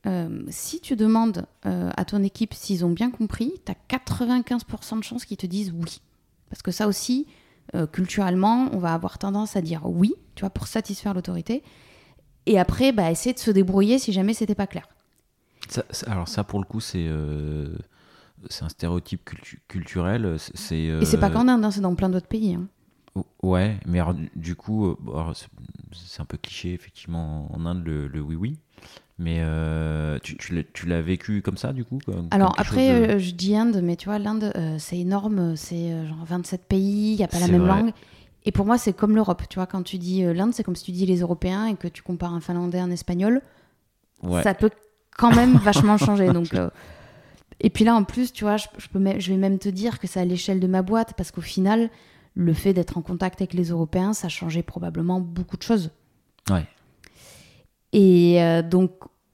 euh, 0.07 0.45
si 0.49 0.81
tu 0.81 0.97
demandes 0.97 1.47
euh, 1.67 1.91
à 1.97 2.05
ton 2.05 2.23
équipe 2.23 2.55
s'ils 2.55 2.85
ont 2.85 2.91
bien 2.91 3.11
compris, 3.11 3.53
tu 3.67 3.73
as 3.73 3.99
95% 3.99 4.99
de 4.99 5.05
chances 5.05 5.25
qu'ils 5.25 5.37
te 5.37 5.47
disent 5.47 5.73
oui. 5.73 6.01
Parce 6.51 6.63
que 6.63 6.71
ça 6.71 6.87
aussi, 6.87 7.27
euh, 7.75 7.87
culturellement, 7.87 8.69
on 8.73 8.79
va 8.79 8.95
avoir 8.95 9.19
tendance 9.19 9.57
à 9.57 9.61
dire 9.61 9.83
oui, 9.85 10.15
tu 10.35 10.43
vois, 10.43 10.51
pour 10.51 10.67
satisfaire 10.67 11.15
l'autorité. 11.15 11.63
Et 12.47 12.59
après, 12.59 12.93
bah, 12.93 13.11
essayer 13.11 13.35
de 13.35 13.39
se 13.39 13.51
débrouiller 13.51 13.99
si 13.99 14.13
jamais 14.13 14.35
c'était 14.35 14.55
pas 14.55 14.67
clair. 14.67 14.89
alors 16.07 16.29
ça, 16.29 16.45
pour 16.45 16.61
le 16.61 16.65
coup, 16.65 16.81
c'est 16.81 17.09
c'est 18.49 18.65
un 18.65 18.69
stéréotype 18.69 19.29
culturel. 19.67 20.37
C'est, 20.39 20.79
Et 20.79 21.05
c'est 21.05 21.19
pas 21.19 21.29
qu'en 21.29 21.49
Inde, 21.49 21.65
hein, 21.65 21.71
c'est 21.73 21.81
dans 21.81 21.97
plein 21.97 22.09
d'autres 22.09 22.29
pays. 22.29 22.55
Hein. 22.55 22.69
Ouais, 23.43 23.79
mais 23.87 24.01
du 24.37 24.55
coup, 24.55 24.97
c'est 25.93 26.21
un 26.21 26.25
peu 26.25 26.37
cliché, 26.37 26.73
effectivement, 26.73 27.49
en 27.53 27.67
Inde, 27.67 27.85
le 27.85 28.21
oui-oui. 28.21 28.59
Mais 29.19 29.39
euh, 29.41 30.19
tu, 30.23 30.37
tu 30.37 30.87
l'as 30.87 31.03
vécu 31.03 31.43
comme 31.43 31.57
ça, 31.57 31.73
du 31.73 31.85
coup 31.85 31.99
Alors, 32.31 32.55
après, 32.57 32.91
euh, 32.91 33.19
je 33.19 33.33
dis 33.33 33.57
Inde, 33.57 33.81
mais 33.83 33.97
tu 33.97 34.09
vois, 34.09 34.21
l'Inde, 34.21 34.53
euh, 34.55 34.77
c'est 34.79 34.99
énorme. 34.99 35.57
C'est 35.57 36.07
genre 36.07 36.25
27 36.25 36.67
pays, 36.67 37.13
il 37.13 37.17
n'y 37.17 37.25
a 37.25 37.29
pas 37.29 37.41
la 37.41 37.49
même 37.49 37.67
langue. 37.67 37.93
Et 38.45 38.53
pour 38.53 38.65
moi, 38.65 38.79
c'est 38.79 38.93
comme 38.93 39.17
l'Europe. 39.17 39.43
Tu 39.51 39.57
vois, 39.57 39.67
quand 39.67 39.83
tu 39.83 39.99
dis 39.99 40.23
l'Inde, 40.23 40.55
c'est 40.55 40.63
comme 40.63 40.77
si 40.77 40.85
tu 40.85 40.93
dis 40.93 41.05
les 41.05 41.21
Européens 41.21 41.67
et 41.67 41.75
que 41.75 41.89
tu 41.89 42.03
compares 42.03 42.33
un 42.33 42.41
finlandais 42.41 42.79
à 42.79 42.85
un 42.85 42.91
espagnol. 42.91 43.43
Ça 44.43 44.55
peut 44.55 44.71
quand 45.17 45.35
même 45.35 45.57
vachement 45.65 45.99
changer. 45.99 46.33
Donc, 46.33 46.55
Et 47.59 47.71
puis 47.71 47.85
là, 47.85 47.97
en 47.97 48.05
plus, 48.05 48.33
tu 48.33 48.45
vois, 48.45 48.57
je, 48.57 48.67
peux 48.93 49.19
je 49.19 49.33
vais 49.33 49.37
même 49.37 49.59
te 49.59 49.69
dire 49.69 49.99
que 49.99 50.07
c'est 50.07 50.21
à 50.21 50.25
l'échelle 50.25 50.61
de 50.61 50.69
ma 50.69 50.83
boîte 50.83 51.15
parce 51.17 51.33
qu'au 51.33 51.41
final, 51.41 51.91
le 52.39 52.55
fait 52.55 52.73
d'être 52.73 52.97
en 52.97 53.03
contact 53.03 53.41
avec 53.41 53.53
les 53.53 53.71
Européens, 53.71 54.13
ça 54.13 54.27
a 54.27 54.31
changé 54.31 54.63
probablement 54.63 55.21
beaucoup 55.21 55.57
de 55.57 55.63
choses. 55.63 55.91
Ouais. 56.49 56.65
Et 57.93 58.41
euh, 58.41 58.63
donc, 58.63 58.93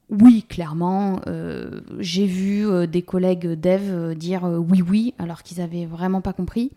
oui, 0.08 0.42
clairement, 0.48 1.20
euh, 1.26 1.82
j'ai 1.98 2.24
vu 2.24 2.66
euh, 2.66 2.86
des 2.86 3.02
collègues 3.02 3.60
dev 3.60 4.14
dire 4.14 4.44
oui, 4.44 4.80
oui, 4.80 5.14
alors 5.18 5.42
qu'ils 5.42 5.60
avaient 5.60 5.84
vraiment 5.84 6.22
pas 6.22 6.32
compris. 6.32 6.72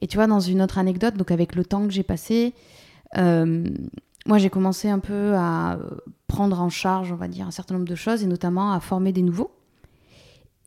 Et 0.00 0.06
tu 0.06 0.16
vois, 0.16 0.26
dans 0.26 0.40
une 0.40 0.62
autre 0.62 0.78
anecdote, 0.78 1.16
donc 1.16 1.30
avec 1.30 1.54
le 1.54 1.62
temps 1.62 1.86
que 1.86 1.92
j'ai 1.92 2.04
passé, 2.04 2.54
moi 3.14 4.38
j'ai 4.38 4.48
commencé 4.48 4.88
un 4.88 4.98
peu 4.98 5.34
à 5.34 5.78
prendre 6.26 6.58
en 6.58 6.70
charge, 6.70 7.12
on 7.12 7.16
va 7.16 7.28
dire, 7.28 7.46
un 7.46 7.50
certain 7.50 7.74
nombre 7.74 7.86
de 7.88 7.94
choses, 7.94 8.22
et 8.22 8.26
notamment 8.26 8.72
à 8.72 8.80
former 8.80 9.12
des 9.12 9.20
nouveaux. 9.20 9.50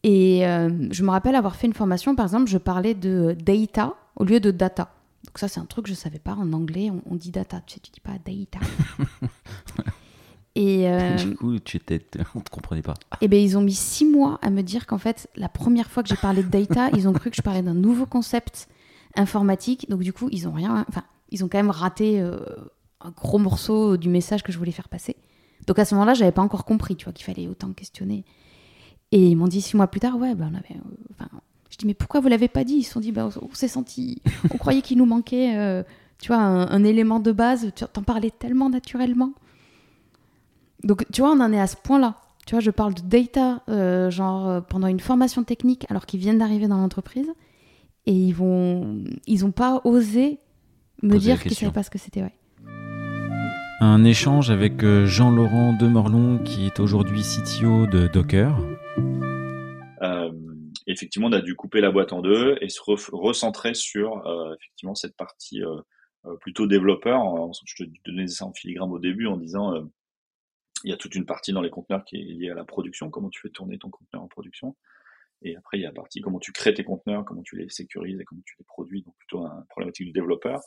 Et 0.03 0.41
je 0.41 1.03
me 1.03 1.09
rappelle 1.09 1.35
avoir 1.35 1.55
fait 1.55 1.67
une 1.67 1.73
formation, 1.73 2.15
par 2.15 2.25
exemple, 2.25 2.49
je 2.49 2.57
parlais 2.57 2.93
de 2.93 3.35
data 3.39 3.93
au 4.15 4.25
lieu 4.25 4.39
de 4.39 4.51
data. 4.51 4.93
Donc 5.25 5.37
ça, 5.39 5.47
c'est 5.47 5.59
un 5.59 5.65
truc 5.65 5.85
que 5.85 5.89
je 5.89 5.95
savais 5.95 6.19
pas. 6.19 6.33
En 6.33 6.51
anglais, 6.51 6.89
on, 6.91 7.01
on 7.09 7.15
dit 7.15 7.31
data. 7.31 7.61
Tu 7.65 7.75
sais, 7.75 7.79
tu 7.79 7.91
dis 7.91 8.01
pas 8.01 8.17
data. 8.25 8.59
Et 10.55 10.87
euh, 10.87 11.15
du 11.15 11.35
coup, 11.35 11.57
tu 11.59 11.77
étais, 11.77 11.99
on 12.35 12.39
ne 12.39 12.43
te 12.43 12.51
comprenait 12.51 12.83
pas. 12.83 12.93
Et 13.13 13.25
eh 13.25 13.27
ben, 13.27 13.39
ils 13.39 13.57
ont 13.57 13.61
mis 13.61 13.73
six 13.73 14.05
mois 14.05 14.37
à 14.43 14.51
me 14.51 14.61
dire 14.61 14.85
qu'en 14.85 14.99
fait, 14.99 15.27
la 15.35 15.49
première 15.49 15.89
fois 15.89 16.03
que 16.03 16.09
j'ai 16.09 16.15
parlé 16.15 16.43
de 16.43 16.49
data, 16.49 16.89
ils 16.93 17.07
ont 17.07 17.13
cru 17.13 17.31
que 17.31 17.35
je 17.35 17.41
parlais 17.41 17.63
d'un 17.63 17.73
nouveau 17.73 18.05
concept 18.05 18.67
informatique. 19.15 19.89
Donc 19.89 20.01
du 20.01 20.13
coup, 20.13 20.29
ils 20.31 20.47
ont 20.47 20.51
rien, 20.51 20.85
enfin, 20.87 21.03
ils 21.31 21.43
ont 21.43 21.47
quand 21.47 21.57
même 21.57 21.71
raté 21.71 22.21
euh, 22.21 22.39
un 23.01 23.09
gros 23.09 23.39
morceau 23.39 23.97
du 23.97 24.09
message 24.09 24.43
que 24.43 24.51
je 24.51 24.59
voulais 24.59 24.71
faire 24.71 24.89
passer. 24.89 25.15
Donc 25.65 25.79
à 25.79 25.85
ce 25.85 25.95
moment-là, 25.95 26.13
j'avais 26.13 26.31
pas 26.31 26.43
encore 26.43 26.65
compris, 26.65 26.95
tu 26.95 27.05
vois, 27.05 27.13
qu'il 27.13 27.25
fallait 27.25 27.47
autant 27.47 27.71
questionner. 27.73 28.23
Et 29.13 29.29
ils 29.29 29.35
m'ont 29.35 29.47
dit 29.47 29.61
six 29.61 29.77
mois 29.77 29.87
plus 29.87 29.99
tard, 29.99 30.17
ouais, 30.17 30.35
ben, 30.35 30.49
on 30.51 30.55
avait, 30.55 30.75
euh, 30.75 30.95
enfin, 31.11 31.29
je 31.69 31.77
dis 31.77 31.85
mais 31.85 31.93
pourquoi 31.93 32.19
vous 32.19 32.27
l'avez 32.27 32.47
pas 32.47 32.63
dit? 32.63 32.75
Ils 32.75 32.83
se 32.83 32.91
sont 32.91 32.99
dit, 32.99 33.11
ben, 33.11 33.29
on, 33.41 33.53
s'est 33.53 33.67
senti, 33.67 34.21
on 34.53 34.57
croyait 34.57 34.81
qu'il 34.81 34.97
nous 34.97 35.05
manquait, 35.05 35.83
tu 36.19 36.27
vois, 36.27 36.37
un, 36.37 36.67
un, 36.69 36.83
élément 36.83 37.19
de 37.19 37.31
base. 37.31 37.71
Tu 37.75 37.83
en 37.83 38.03
parlais 38.03 38.31
tellement 38.31 38.69
naturellement. 38.69 39.33
Donc, 40.83 41.05
tu 41.13 41.21
vois, 41.21 41.31
on 41.31 41.39
en 41.39 41.53
est 41.53 41.59
à 41.59 41.67
ce 41.67 41.77
point-là. 41.77 42.15
Tu 42.45 42.55
vois, 42.55 42.59
je 42.59 42.71
parle 42.71 42.93
de 42.93 43.01
data, 43.01 43.61
euh, 43.69 44.11
genre 44.11 44.47
euh, 44.47 44.61
pendant 44.61 44.87
une 44.87 44.99
formation 44.99 45.43
technique, 45.43 45.85
alors 45.89 46.05
qu'ils 46.05 46.19
viennent 46.19 46.39
d'arriver 46.39 46.67
dans 46.67 46.77
l'entreprise, 46.77 47.31
et 48.05 48.11
ils 48.11 48.33
vont, 48.33 49.01
ils 49.27 49.45
ont 49.45 49.51
pas 49.51 49.81
osé 49.85 50.39
me 51.01 51.17
dire 51.17 51.41
qu'ils 51.41 51.53
savaient 51.53 51.71
pas 51.71 51.83
ce 51.83 51.89
que 51.89 51.97
c'était. 51.97 52.21
Ouais. 52.21 52.33
Un 53.79 54.03
échange 54.03 54.49
avec 54.49 54.83
euh, 54.83 55.05
Jean-Laurent 55.05 55.73
Demorlon, 55.73 56.39
qui 56.43 56.65
est 56.65 56.79
aujourd'hui 56.79 57.21
CTO 57.21 57.87
de 57.87 58.07
Docker. 58.07 58.57
Effectivement, 60.87 61.27
on 61.27 61.33
a 61.33 61.41
dû 61.41 61.55
couper 61.55 61.81
la 61.81 61.91
boîte 61.91 62.13
en 62.13 62.21
deux 62.21 62.57
et 62.61 62.69
se 62.69 62.79
recentrer 63.11 63.73
sur 63.73 64.23
effectivement 64.59 64.95
cette 64.95 65.15
partie 65.15 65.61
plutôt 66.41 66.67
développeur. 66.67 67.21
Je 67.65 67.83
te 67.83 67.89
donnais 68.05 68.27
ça 68.27 68.45
en 68.45 68.53
filigrane 68.53 68.91
au 68.91 68.99
début 68.99 69.27
en 69.27 69.37
disant 69.37 69.89
il 70.83 70.91
y 70.91 70.93
a 70.93 70.97
toute 70.97 71.15
une 71.15 71.25
partie 71.25 71.53
dans 71.53 71.61
les 71.61 71.69
conteneurs 71.69 72.03
qui 72.03 72.17
est 72.17 72.23
liée 72.23 72.49
à 72.49 72.55
la 72.55 72.65
production, 72.65 73.09
comment 73.09 73.29
tu 73.29 73.39
fais 73.41 73.49
tourner 73.49 73.77
ton 73.77 73.89
conteneur 73.89 74.23
en 74.23 74.27
production. 74.27 74.75
Et 75.41 75.55
après, 75.55 75.77
il 75.77 75.81
y 75.81 75.85
a 75.85 75.89
la 75.89 75.93
partie 75.93 76.21
comment 76.21 76.39
tu 76.39 76.51
crées 76.51 76.73
tes 76.73 76.83
conteneurs, 76.83 77.25
comment 77.25 77.43
tu 77.43 77.57
les 77.57 77.69
sécurises 77.69 78.19
et 78.19 78.23
comment 78.23 78.41
tu 78.45 78.55
les 78.59 78.65
produis, 78.65 79.01
donc 79.03 79.15
plutôt 79.17 79.45
un 79.45 79.65
problématique 79.69 80.07
du 80.07 80.13
développeur. 80.13 80.61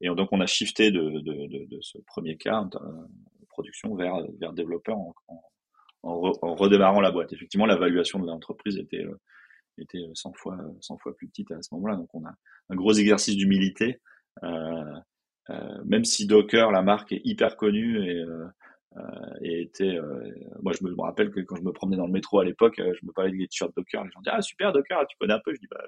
Et 0.00 0.08
donc, 0.08 0.28
on 0.32 0.40
a 0.40 0.46
shifté 0.46 0.90
de, 0.90 1.20
de, 1.20 1.66
de, 1.66 1.78
ce 1.80 1.98
premier 2.06 2.36
cas, 2.36 2.64
de 2.64 3.46
production, 3.48 3.94
vers, 3.94 4.14
vers 4.40 4.52
développeur 4.52 4.96
en, 4.98 5.14
en, 6.02 6.54
redémarrant 6.54 7.00
la 7.00 7.10
boîte. 7.10 7.32
Effectivement, 7.32 7.66
la 7.66 7.76
valuation 7.76 8.18
de 8.18 8.26
l'entreprise 8.26 8.78
était, 8.78 9.04
euh, 9.04 9.20
était 9.82 10.04
100 10.14 10.32
fois, 10.34 10.58
100 10.80 10.98
fois 10.98 11.16
plus 11.16 11.28
petite 11.28 11.50
à 11.52 11.62
ce 11.62 11.74
moment-là. 11.74 11.96
Donc, 11.96 12.08
on 12.14 12.24
a 12.24 12.32
un 12.70 12.74
gros 12.74 12.92
exercice 12.92 13.36
d'humilité. 13.36 14.00
Euh, 14.42 14.94
euh, 15.50 15.84
même 15.84 16.04
si 16.04 16.26
Docker, 16.26 16.70
la 16.70 16.82
marque, 16.82 17.12
est 17.12 17.22
hyper 17.24 17.56
connue 17.56 18.04
et 18.08 18.20
euh, 18.20 18.46
euh, 18.96 19.00
était, 19.42 19.96
euh, 19.96 20.34
moi 20.62 20.72
je 20.72 20.84
me, 20.84 20.92
rappelle 21.00 21.30
que 21.30 21.38
quand 21.40 21.54
je 21.54 21.62
me 21.62 21.72
promenais 21.72 21.96
dans 21.96 22.06
le 22.06 22.12
métro 22.12 22.40
à 22.40 22.44
l'époque, 22.44 22.80
euh, 22.80 22.92
je 23.00 23.06
me 23.06 23.12
parlais 23.12 23.30
des 23.30 23.46
t-shirts 23.46 23.72
Docker, 23.76 24.02
les 24.02 24.10
gens 24.10 24.20
disaient 24.20 24.34
ah 24.34 24.42
super 24.42 24.72
Docker, 24.72 25.06
tu 25.08 25.16
connais 25.16 25.34
un 25.34 25.40
peu, 25.44 25.54
je 25.54 25.60
dis 25.60 25.68
bah 25.70 25.80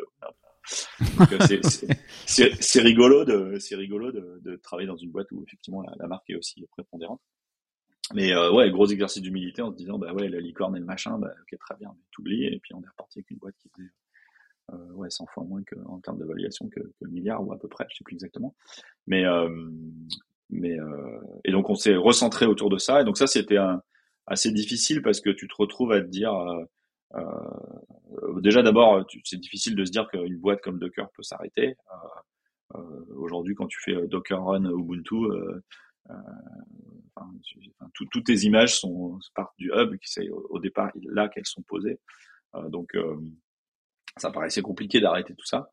c'est 2.27 2.81
rigolo 2.81 3.25
de, 3.25 3.59
c'est 3.59 3.75
rigolo 3.75 4.13
de, 4.13 4.57
travailler 4.63 4.87
dans 4.87 4.97
une 4.97 5.11
boîte 5.11 5.27
où 5.33 5.43
effectivement 5.45 5.83
la, 5.99 6.07
marque 6.07 6.31
est 6.31 6.37
aussi 6.37 6.65
prépondérante. 6.71 7.21
Mais 8.15 8.33
euh, 8.33 8.53
ouais, 8.53 8.71
gros 8.71 8.87
exercice 8.87 9.23
d'humilité 9.23 9.63
en 9.63 9.71
se 9.71 9.77
disant 9.77 9.99
bah 9.99 10.13
ouais 10.13 10.29
la 10.29 10.41
licorne 10.41 10.77
et 10.77 10.81
le 10.81 10.85
machin, 10.85 11.19
bah 11.19 11.33
ok 11.43 11.59
très 11.59 11.77
bien, 11.77 11.95
t'oublies 12.11 12.45
et 12.47 12.59
puis 12.59 12.75
on 12.75 12.83
est 12.83 12.89
reparti 12.89 13.19
avec 13.19 13.31
une 13.31 13.39
boîte 13.39 13.55
qui 13.59 13.69
faisait 13.71 13.89
euh, 14.73 14.93
ouais 14.95 15.11
100 15.11 15.27
fois 15.27 15.45
moins 15.45 15.63
que, 15.65 15.77
en 15.87 16.01
termes 16.01 16.19
d'évaluation 16.19 16.69
que, 16.69 16.81
que, 16.81 17.05
le 17.05 17.11
milliard 17.11 17.47
ou 17.47 17.53
à 17.53 17.59
peu 17.59 17.69
près, 17.69 17.87
je 17.91 17.97
sais 17.97 18.05
plus 18.05 18.15
exactement. 18.15 18.55
Mais 19.07 19.25
euh, 19.25 19.49
mais 20.53 20.79
euh, 20.79 21.21
et 21.45 21.51
donc 21.51 21.71
on 21.71 21.75
s'est 21.75 21.97
recentré 21.97 22.47
autour 22.47 22.71
de 22.71 22.79
ça 22.79 23.01
et 23.01 23.05
donc 23.05 23.17
ça 23.17 23.27
c'était 23.27 23.59
assez 24.27 24.53
difficile 24.53 25.03
parce 25.03 25.21
que 25.21 25.31
tu 25.31 25.49
te 25.49 25.55
retrouves 25.59 25.93
à 25.93 26.01
te 26.01 26.07
dire 26.07 26.35
euh, 26.35 26.65
euh, 27.15 28.41
déjà 28.41 28.63
d'abord 28.63 29.05
c'est 29.25 29.41
difficile 29.41 29.75
de 29.75 29.85
se 29.85 29.91
dire 29.91 30.09
qu'une 30.09 30.37
boîte 30.37 30.61
comme 30.61 30.79
Docker 30.79 31.11
peut 31.17 31.23
s'arrêter. 31.23 31.75
Aujourd'hui 33.17 33.55
quand 33.55 33.67
tu 33.67 33.79
fais 33.83 34.07
Docker 34.07 34.43
Run 34.43 34.65
Ubuntu 34.65 35.15
Enfin, 36.09 37.31
toutes 37.95 38.25
tes 38.25 38.41
images 38.45 38.81
partent 39.35 39.57
du 39.59 39.71
hub 39.75 39.95
c'est 40.03 40.29
au, 40.31 40.59
départ 40.59 40.91
là 41.05 41.29
qu'elles 41.29 41.47
sont 41.47 41.63
posées 41.63 42.01
donc 42.69 42.97
ça 44.17 44.31
paraissait 44.31 44.63
compliqué 44.63 45.01
d'arrêter 45.01 45.35
tout 45.35 45.47
ça 45.47 45.71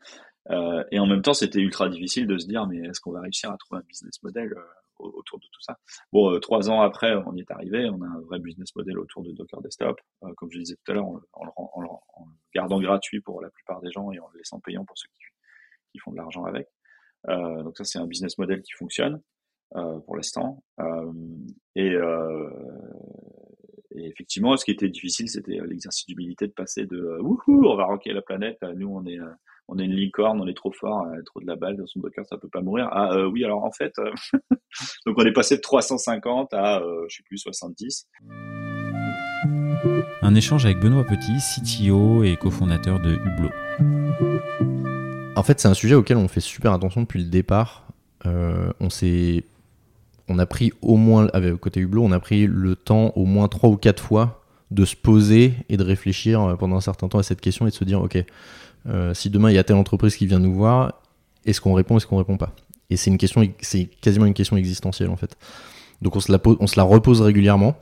euh, 0.52 0.84
et 0.92 1.00
en 1.00 1.06
même 1.06 1.22
temps, 1.22 1.34
c'était 1.34 1.60
ultra 1.60 1.90
difficile 1.90 2.28
de 2.28 2.38
se 2.38 2.48
dire, 2.48 2.66
mais 2.68 2.78
est-ce 2.80 3.00
qu'on 3.02 3.12
va 3.12 3.22
réussir 3.22 3.52
à 3.52 3.58
trouver 3.58 3.82
un 3.82 3.86
business 3.88 4.22
model 4.24 4.54
euh, 4.54 4.64
autour 4.98 5.40
de 5.40 5.46
tout 5.52 5.62
ça? 5.62 5.78
Bon, 6.12 6.34
euh, 6.34 6.40
trois 6.40 6.70
ans 6.70 6.82
après, 6.82 7.14
on 7.26 7.36
y 7.36 7.42
est 7.42 7.52
arrivé. 7.52 7.90
On 7.90 8.02
a 8.02 8.08
un 8.08 8.20
vrai 8.22 8.40
business 8.40 8.76
model 8.76 8.98
autour 8.98 9.24
de 9.24 9.32
Docker 9.32 9.62
Desktop. 9.62 10.00
comme 10.38 10.52
je 10.52 10.60
disais 10.60 10.76
tout 10.76 10.92
à 10.92 10.96
l'heure, 10.96 11.08
en, 11.34 11.82
le 11.82 11.88
gardant 12.54 12.80
gratuit 12.80 13.22
pour 13.22 13.42
la 13.42 13.50
plupart 13.50 13.82
des 13.82 13.92
gens 13.92 14.12
et 14.12 14.20
en 14.20 14.28
le 14.34 14.40
laissant 14.40 14.60
payant 14.60 14.86
pour 14.86 14.98
ceux 14.98 15.10
qui 15.92 16.00
font 16.00 16.12
de 16.12 16.18
l'argent 16.18 16.46
avec. 16.46 16.68
donc 17.28 17.78
ça, 17.78 17.84
c'est 17.84 18.00
un 18.00 18.08
business 18.08 18.38
model 18.38 18.62
qui 18.62 18.74
fonctionne. 18.74 19.22
Pour 19.72 20.16
l'instant. 20.16 20.64
et, 21.76 21.96
et, 23.92 24.06
effectivement, 24.06 24.56
ce 24.58 24.66
qui 24.66 24.72
était 24.72 24.90
difficile, 24.90 25.30
c'était 25.30 25.60
l'exercice 25.66 26.06
d'humilité 26.06 26.48
de 26.48 26.54
passer 26.54 26.86
de 26.86 27.20
wouhou, 27.22 27.66
on 27.66 27.76
va 27.76 27.86
rocker 27.86 28.14
la 28.14 28.22
planète, 28.22 28.60
nous 28.76 28.88
on 28.88 29.06
est 29.06 29.20
on 29.72 29.78
est 29.78 29.86
une 29.86 29.96
licorne, 29.96 30.42
on 30.42 30.48
est 30.48 30.56
trop 30.56 30.72
fort, 30.72 31.06
a 31.06 31.22
trop 31.24 31.40
de 31.40 31.48
la 31.48 31.56
balle, 31.56 31.78
dans 31.78 31.86
son 31.86 32.00
Docker, 32.00 32.26
ça 32.26 32.38
peut 32.38 32.50
pas 32.50 32.62
mourir. 32.62 32.90
Ah 32.92 33.12
euh, 33.14 33.30
oui, 33.30 33.44
alors 33.46 33.64
en 33.64 33.72
fait, 33.72 33.94
euh, 34.00 34.12
donc 35.06 35.16
on 35.18 35.26
est 35.26 35.32
passé 35.32 35.58
de 35.58 35.62
350 35.62 36.54
à, 36.54 36.80
euh, 36.80 37.06
je 37.08 37.18
sais 37.18 37.24
plus, 37.24 37.38
70. 37.38 38.08
Un 40.22 40.36
échange 40.36 40.66
avec 40.66 40.80
Benoît 40.80 41.06
Petit, 41.06 41.38
CTO 41.38 42.24
et 42.24 42.36
cofondateur 42.36 43.00
de 43.00 43.14
Hublot. 43.14 43.52
En 45.36 45.44
fait, 45.44 45.60
c'est 45.60 45.68
un 45.68 45.74
sujet 45.74 45.96
auquel 45.96 46.18
on 46.18 46.28
fait 46.28 46.42
super 46.42 46.74
attention 46.74 47.02
depuis 47.02 47.20
le 47.20 47.30
départ. 47.30 47.88
on 48.26 48.90
s'est, 48.90 49.46
on 50.30 50.40
a 50.40 50.46
pris 50.46 50.72
au 50.82 50.96
moins, 50.96 51.28
avec 51.34 51.56
côté 51.56 51.80
Hublot, 51.80 52.04
on 52.04 52.12
a 52.12 52.20
pris 52.20 52.48
le 52.48 52.76
temps 52.76 53.12
au 53.16 53.26
moins 53.26 53.48
trois 53.48 53.70
ou 53.70 53.78
quatre 53.78 54.02
fois 54.02 54.44
de 54.72 54.86
se 54.86 54.96
poser 54.96 55.54
et 55.68 55.78
de 55.78 55.84
réfléchir 55.84 56.56
pendant 56.60 56.76
un 56.76 56.82
certain 56.82 57.08
temps 57.08 57.18
à 57.18 57.24
cette 57.24 57.42
question 57.42 57.66
et 57.68 57.72
de 57.72 57.76
se 57.76 57.84
dire, 57.84 58.02
ok, 58.02 58.24
euh, 58.88 59.14
si 59.14 59.30
demain 59.30 59.50
il 59.50 59.56
y 59.56 59.58
a 59.58 59.64
telle 59.64 59.76
entreprise 59.76 60.16
qui 60.16 60.28
vient 60.28 60.40
nous 60.40 60.54
voir, 60.54 61.02
est-ce 61.46 61.60
qu'on 61.62 61.74
répond, 61.74 61.98
est-ce 61.98 62.08
qu'on 62.08 62.18
répond 62.18 62.38
pas? 62.38 62.54
Et 62.90 62.98
c'est 62.98 63.10
une 63.10 63.18
question, 63.18 63.44
c'est 63.60 63.86
quasiment 63.86 64.26
une 64.26 64.34
question 64.34 64.58
existentielle 64.58 65.10
en 65.10 65.16
fait. 65.16 65.38
Donc 66.02 66.16
on 66.16 66.20
se 66.20 66.32
la, 66.32 66.40
on 66.60 66.68
se 66.68 66.78
la 66.78 66.84
repose 66.84 67.22
régulièrement. 67.22 67.76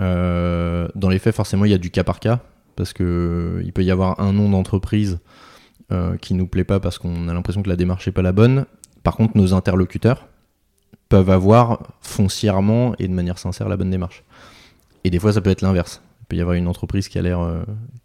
Euh, 0.00 0.88
dans 0.94 1.08
les 1.08 1.18
faits, 1.18 1.34
forcément, 1.34 1.64
il 1.64 1.70
y 1.70 1.74
a 1.74 1.78
du 1.78 1.90
cas 1.90 2.04
par 2.04 2.20
cas 2.20 2.40
parce 2.74 2.92
que 2.92 3.62
il 3.64 3.72
peut 3.72 3.84
y 3.84 3.90
avoir 3.90 4.20
un 4.20 4.32
nom 4.32 4.50
d'entreprise 4.50 5.18
euh, 5.92 6.16
qui 6.16 6.34
nous 6.34 6.46
plaît 6.46 6.64
pas 6.64 6.80
parce 6.80 6.98
qu'on 6.98 7.28
a 7.28 7.34
l'impression 7.34 7.62
que 7.62 7.68
la 7.68 7.76
démarche 7.76 8.08
est 8.08 8.12
pas 8.12 8.22
la 8.22 8.32
bonne. 8.32 8.66
Par 9.02 9.16
contre, 9.16 9.36
nos 9.36 9.54
interlocuteurs 9.54 10.26
peuvent 11.08 11.30
avoir 11.30 11.80
foncièrement 12.00 12.94
et 12.98 13.08
de 13.08 13.12
manière 13.12 13.38
sincère 13.38 13.68
la 13.68 13.76
bonne 13.76 13.90
démarche. 13.90 14.24
Et 15.04 15.10
des 15.10 15.18
fois, 15.18 15.32
ça 15.32 15.40
peut 15.40 15.50
être 15.50 15.62
l'inverse. 15.62 16.02
Il 16.22 16.26
peut 16.26 16.36
y 16.36 16.40
avoir 16.40 16.56
une 16.56 16.68
entreprise 16.68 17.08
qui 17.08 17.18
a 17.18 17.22
l'air 17.22 17.38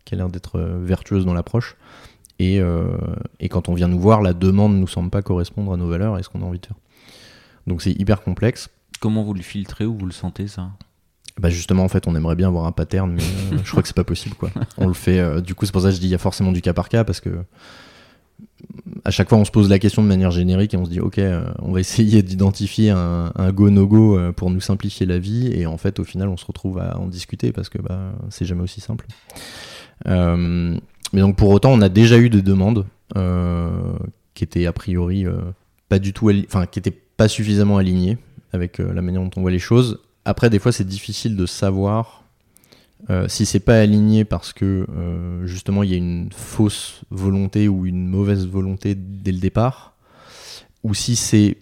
qui 0.05 0.13
a 0.13 0.17
l'air 0.17 0.29
d'être 0.29 0.59
vertueuse 0.59 1.25
dans 1.25 1.33
l'approche 1.33 1.75
euh, 2.41 2.97
et, 3.39 3.49
quand 3.49 3.69
on 3.69 3.73
vient 3.73 3.87
nous 3.87 3.99
voir, 3.99 4.21
la 4.21 4.33
demande 4.33 4.73
ne 4.73 4.79
nous 4.79 4.87
semble 4.87 5.09
pas 5.09 5.21
correspondre 5.21 5.73
à 5.73 5.77
nos 5.77 5.87
valeurs 5.87 6.17
et 6.17 6.23
ce 6.23 6.29
qu'on 6.29 6.41
a 6.41 6.45
envie 6.45 6.59
de 6.59 6.65
faire. 6.65 6.77
Donc 7.67 7.81
c'est 7.81 7.91
hyper 7.91 8.21
complexe. 8.21 8.69
Comment 8.99 9.23
vous 9.23 9.33
le 9.33 9.41
filtrez 9.41 9.85
ou 9.85 9.95
vous 9.95 10.05
le 10.05 10.11
sentez 10.11 10.47
ça? 10.47 10.69
Bah 11.39 11.49
justement 11.49 11.83
en 11.83 11.87
fait 11.87 12.07
on 12.07 12.15
aimerait 12.15 12.35
bien 12.35 12.49
avoir 12.49 12.65
un 12.65 12.73
pattern 12.73 13.09
mais 13.09 13.23
euh, 13.23 13.57
je 13.63 13.71
crois 13.71 13.81
que 13.81 13.87
c'est 13.87 13.95
pas 13.95 14.03
possible 14.03 14.35
quoi. 14.35 14.49
On 14.77 14.87
le 14.87 14.93
fait 14.93 15.17
euh, 15.17 15.39
du 15.39 15.55
coup 15.55 15.65
c'est 15.65 15.71
pour 15.71 15.81
ça 15.81 15.87
que 15.87 15.95
je 15.95 15.99
dis 15.99 16.07
il 16.07 16.11
y 16.11 16.15
a 16.15 16.19
forcément 16.19 16.51
du 16.51 16.61
cas 16.61 16.73
par 16.73 16.89
cas 16.89 17.05
parce 17.05 17.21
que 17.21 17.45
à 19.03 19.11
chaque 19.11 19.29
fois 19.29 19.37
on 19.37 19.45
se 19.45 19.51
pose 19.51 19.69
la 19.69 19.79
question 19.79 20.03
de 20.03 20.07
manière 20.07 20.31
générique 20.31 20.73
et 20.73 20.77
on 20.77 20.85
se 20.85 20.89
dit 20.89 20.99
ok 20.99 21.19
on 21.59 21.71
va 21.71 21.79
essayer 21.79 22.21
d'identifier 22.23 22.91
un, 22.91 23.51
go 23.51 23.69
no 23.69 23.87
go 23.87 24.19
pour 24.33 24.49
nous 24.51 24.61
simplifier 24.61 25.05
la 25.05 25.17
vie 25.17 25.51
et 25.53 25.65
en 25.65 25.77
fait 25.77 25.99
au 25.99 26.03
final 26.03 26.29
on 26.29 26.37
se 26.37 26.45
retrouve 26.45 26.79
à 26.79 26.97
en 26.99 27.07
discuter 27.07 27.51
parce 27.51 27.69
que 27.69 27.79
bah, 27.79 28.13
c'est 28.29 28.45
jamais 28.45 28.61
aussi 28.61 28.81
simple. 28.81 29.07
Mais 31.13 31.21
donc 31.21 31.35
pour 31.35 31.49
autant, 31.49 31.71
on 31.71 31.81
a 31.81 31.89
déjà 31.89 32.17
eu 32.17 32.29
des 32.29 32.41
demandes 32.41 32.85
euh, 33.17 33.69
qui 34.33 34.43
étaient 34.43 34.65
a 34.65 34.73
priori 34.73 35.25
euh, 35.25 35.41
pas 35.89 35.99
du 35.99 36.13
tout, 36.13 36.31
enfin 36.47 36.65
qui 36.65 36.79
étaient 36.79 36.91
pas 36.91 37.27
suffisamment 37.27 37.77
alignées 37.77 38.17
avec 38.53 38.79
euh, 38.79 38.93
la 38.93 39.01
manière 39.01 39.21
dont 39.21 39.31
on 39.35 39.41
voit 39.41 39.51
les 39.51 39.59
choses. 39.59 39.99
Après, 40.23 40.49
des 40.49 40.59
fois, 40.59 40.71
c'est 40.71 40.87
difficile 40.87 41.35
de 41.35 41.45
savoir 41.45 42.20
si 43.27 43.45
c'est 43.45 43.59
pas 43.59 43.79
aligné 43.79 44.23
parce 44.23 44.53
que 44.53 44.87
justement 45.43 45.83
il 45.83 45.89
y 45.91 45.93
a 45.93 45.97
une 45.97 46.29
fausse 46.31 47.01
volonté 47.09 47.67
ou 47.67 47.85
une 47.85 48.07
mauvaise 48.07 48.47
volonté 48.47 48.95
dès 48.95 49.31
le 49.31 49.39
départ, 49.39 49.95
ou 50.83 50.93
si 50.93 51.15
c'est 51.15 51.57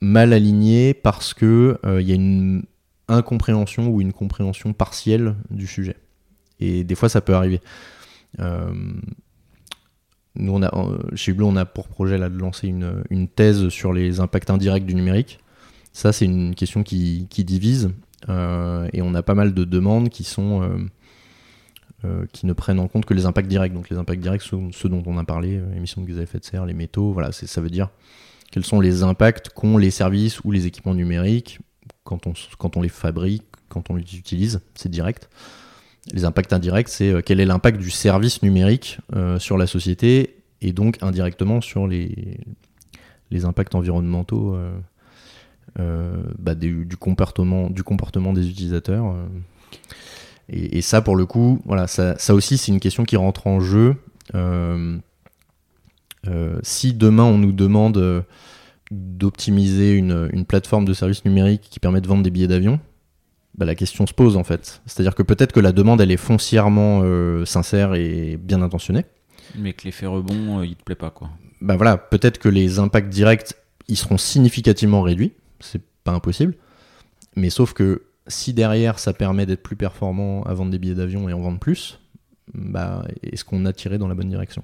mal 0.00 0.32
aligné 0.32 0.94
parce 0.94 1.34
que 1.34 1.78
il 1.84 2.08
y 2.08 2.12
a 2.12 2.14
une 2.14 2.62
incompréhension 3.08 3.88
ou 3.88 4.00
une 4.00 4.12
compréhension 4.12 4.72
partielle 4.72 5.36
du 5.50 5.66
sujet. 5.66 5.96
Et 6.60 6.84
des 6.84 6.94
fois, 6.94 7.08
ça 7.08 7.20
peut 7.20 7.34
arriver. 7.34 7.60
Euh, 8.40 8.72
nous, 10.36 10.52
on 10.52 10.62
a, 10.62 10.70
chez 11.14 11.32
Hublot, 11.32 11.48
on 11.48 11.56
a 11.56 11.64
pour 11.64 11.88
projet 11.88 12.18
là, 12.18 12.28
de 12.28 12.38
lancer 12.38 12.68
une, 12.68 13.28
thèse 13.28 13.68
sur 13.68 13.92
les 13.92 14.20
impacts 14.20 14.50
indirects 14.50 14.86
du 14.86 14.94
numérique. 14.94 15.40
Ça, 15.92 16.12
c'est 16.12 16.24
une 16.24 16.54
question 16.54 16.82
qui 16.82 17.26
divise. 17.26 17.90
Euh, 18.28 18.88
et 18.92 19.02
on 19.02 19.14
a 19.14 19.22
pas 19.22 19.34
mal 19.34 19.54
de 19.54 19.64
demandes 19.64 20.08
qui 20.08 20.24
sont 20.24 20.62
euh, 22.04 22.26
qui 22.32 22.46
ne 22.46 22.52
prennent 22.52 22.80
en 22.80 22.88
compte 22.88 23.04
que 23.04 23.14
les 23.14 23.26
impacts 23.26 23.48
directs. 23.48 23.74
Donc 23.74 23.88
les 23.88 23.96
impacts 23.96 24.20
directs 24.20 24.42
sont 24.42 24.70
ceux 24.72 24.88
dont 24.88 25.02
on 25.06 25.18
a 25.18 25.24
parlé, 25.24 25.60
émissions 25.76 26.02
de 26.02 26.06
gaz 26.06 26.18
à 26.18 26.22
effet 26.22 26.38
de 26.38 26.44
serre, 26.44 26.66
les 26.66 26.74
métaux. 26.74 27.12
Voilà, 27.12 27.32
ça 27.32 27.60
veut 27.60 27.70
dire 27.70 27.90
quels 28.52 28.64
sont 28.64 28.80
les 28.80 29.02
impacts 29.02 29.48
qu'ont 29.48 29.78
les 29.78 29.90
services 29.90 30.44
ou 30.44 30.52
les 30.52 30.66
équipements 30.66 30.94
numériques 30.94 31.58
quand 32.04 32.26
on, 32.26 32.34
quand 32.58 32.76
on 32.76 32.82
les 32.82 32.88
fabrique, 32.88 33.44
quand 33.68 33.90
on 33.90 33.96
les 33.96 34.16
utilise. 34.16 34.60
C'est 34.74 34.90
direct. 34.90 35.28
Les 36.12 36.24
impacts 36.24 36.52
indirects, 36.52 36.88
c'est 36.88 37.10
euh, 37.10 37.22
quel 37.24 37.40
est 37.40 37.46
l'impact 37.46 37.80
du 37.80 37.90
service 37.90 38.42
numérique 38.42 38.98
euh, 39.14 39.38
sur 39.38 39.56
la 39.56 39.66
société 39.66 40.36
et 40.60 40.72
donc 40.72 40.98
indirectement 41.00 41.60
sur 41.60 41.86
les, 41.86 42.38
les 43.30 43.44
impacts 43.44 43.74
environnementaux 43.74 44.54
euh, 44.54 44.72
bah, 45.76 46.54
du, 46.54 46.96
comportement, 46.98 47.70
du 47.70 47.82
comportement 47.82 48.32
des 48.32 48.48
utilisateurs. 48.48 49.14
Et, 50.48 50.82
ça, 50.82 51.00
pour 51.00 51.16
le 51.16 51.26
coup, 51.26 51.60
voilà, 51.64 51.86
ça, 51.86 52.16
aussi, 52.34 52.58
c'est 52.58 52.72
une 52.72 52.80
question 52.80 53.04
qui 53.04 53.16
rentre 53.16 53.46
en 53.46 53.60
jeu. 53.60 53.96
si 56.62 56.92
demain 56.94 57.24
on 57.24 57.38
nous 57.38 57.52
demande 57.52 58.24
d'optimiser 58.90 59.92
une, 59.92 60.28
une, 60.32 60.44
plateforme 60.44 60.84
de 60.84 60.92
services 60.92 61.24
numériques 61.24 61.68
qui 61.70 61.80
permet 61.80 62.02
de 62.02 62.08
vendre 62.08 62.22
des 62.22 62.30
billets 62.30 62.48
d'avion, 62.48 62.78
bah, 63.56 63.66
la 63.66 63.74
question 63.74 64.06
se 64.06 64.14
pose 64.14 64.36
en 64.36 64.44
fait. 64.44 64.82
C'est-à-dire 64.86 65.14
que 65.14 65.22
peut-être 65.22 65.52
que 65.52 65.60
la 65.60 65.72
demande 65.72 66.00
elle 66.00 66.10
est 66.10 66.16
foncièrement 66.16 67.00
euh, 67.04 67.44
sincère 67.44 67.94
et 67.94 68.38
bien 68.40 68.62
intentionnée. 68.62 69.04
Mais 69.56 69.72
que 69.72 69.84
l'effet 69.84 70.06
rebond, 70.06 70.60
euh, 70.60 70.66
il 70.66 70.76
te 70.76 70.82
plaît 70.82 70.94
pas 70.94 71.10
quoi. 71.10 71.30
Bah 71.60 71.76
voilà, 71.76 71.96
peut-être 71.96 72.38
que 72.38 72.48
les 72.48 72.78
impacts 72.78 73.10
directs, 73.10 73.54
ils 73.88 73.96
seront 73.96 74.18
significativement 74.18 75.02
réduits, 75.02 75.32
c'est 75.62 75.82
pas 76.04 76.12
impossible. 76.12 76.54
Mais 77.36 77.50
sauf 77.50 77.72
que 77.72 78.02
si 78.26 78.52
derrière 78.52 78.98
ça 78.98 79.12
permet 79.12 79.46
d'être 79.46 79.62
plus 79.62 79.76
performant 79.76 80.42
à 80.44 80.54
vendre 80.54 80.70
des 80.70 80.78
billets 80.78 80.94
d'avion 80.94 81.28
et 81.28 81.32
en 81.32 81.40
vendre 81.40 81.58
plus, 81.58 81.98
bah 82.54 83.04
est-ce 83.22 83.44
qu'on 83.44 83.64
a 83.64 83.72
tiré 83.72 83.98
dans 83.98 84.08
la 84.08 84.14
bonne 84.14 84.28
direction? 84.28 84.62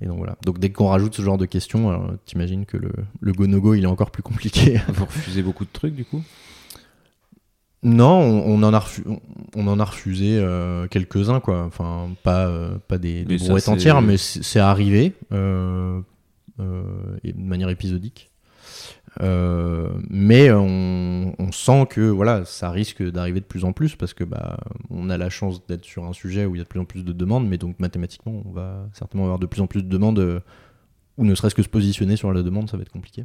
Et 0.00 0.06
donc 0.06 0.18
voilà. 0.18 0.36
Donc 0.44 0.58
dès 0.58 0.70
qu'on 0.70 0.88
rajoute 0.88 1.14
ce 1.14 1.22
genre 1.22 1.38
de 1.38 1.46
questions, 1.46 2.18
t'imagines 2.26 2.66
que 2.66 2.76
le, 2.76 2.92
le 3.20 3.32
go-no-go 3.32 3.74
il 3.74 3.84
est 3.84 3.88
encore 3.88 4.10
plus 4.10 4.22
compliqué. 4.22 4.80
Vous 4.88 5.06
refusez 5.06 5.42
beaucoup 5.42 5.64
de 5.64 5.72
trucs 5.72 5.94
du 5.94 6.04
coup? 6.04 6.22
Non, 7.82 8.18
on, 8.18 8.62
en 8.64 8.74
a 8.74 8.84
on 9.54 9.68
en 9.68 9.78
a 9.78 9.84
refusé 9.84 10.38
euh, 10.38 10.88
quelques-uns, 10.88 11.38
quoi. 11.38 11.62
Enfin, 11.64 12.08
pas, 12.24 12.46
euh, 12.46 12.78
pas 12.88 12.98
des, 12.98 13.24
des 13.24 13.68
entières, 13.68 14.02
mais 14.02 14.16
c'est 14.16 14.58
arrivé 14.58 15.12
euh, 15.32 16.00
de 16.58 17.32
manière 17.36 17.68
épisodique. 17.68 18.32
Mais 19.20 20.50
on, 20.50 21.52
sent 21.52 21.86
que 21.88 22.02
voilà, 22.02 22.44
ça 22.44 22.70
risque 22.70 23.02
d'arriver 23.02 23.40
de 23.40 23.46
plus 23.46 23.64
en 23.64 23.72
plus 23.72 23.96
parce 23.96 24.12
que 24.14 24.24
bah, 24.24 24.58
on 24.90 25.08
a 25.10 25.16
la 25.16 25.30
chance 25.30 25.66
d'être 25.66 25.84
sur 25.84 26.04
un 26.04 26.12
sujet 26.12 26.44
où 26.44 26.54
il 26.54 26.58
y 26.58 26.60
a 26.60 26.64
de 26.64 26.68
plus 26.68 26.80
en 26.80 26.84
plus 26.84 27.04
de 27.04 27.12
demandes, 27.12 27.48
mais 27.48 27.58
donc 27.58 27.78
mathématiquement, 27.78 28.42
on 28.44 28.50
va 28.50 28.88
certainement 28.92 29.24
avoir 29.24 29.38
de 29.38 29.46
plus 29.46 29.60
en 29.60 29.66
plus 29.66 29.82
de 29.82 29.88
demandes, 29.88 30.42
ou 31.16 31.24
ne 31.24 31.34
serait-ce 31.34 31.54
que 31.54 31.62
se 31.62 31.68
positionner 31.68 32.16
sur 32.16 32.32
la 32.32 32.42
demande, 32.42 32.68
ça 32.68 32.76
va 32.76 32.82
être 32.82 32.92
compliqué. 32.92 33.24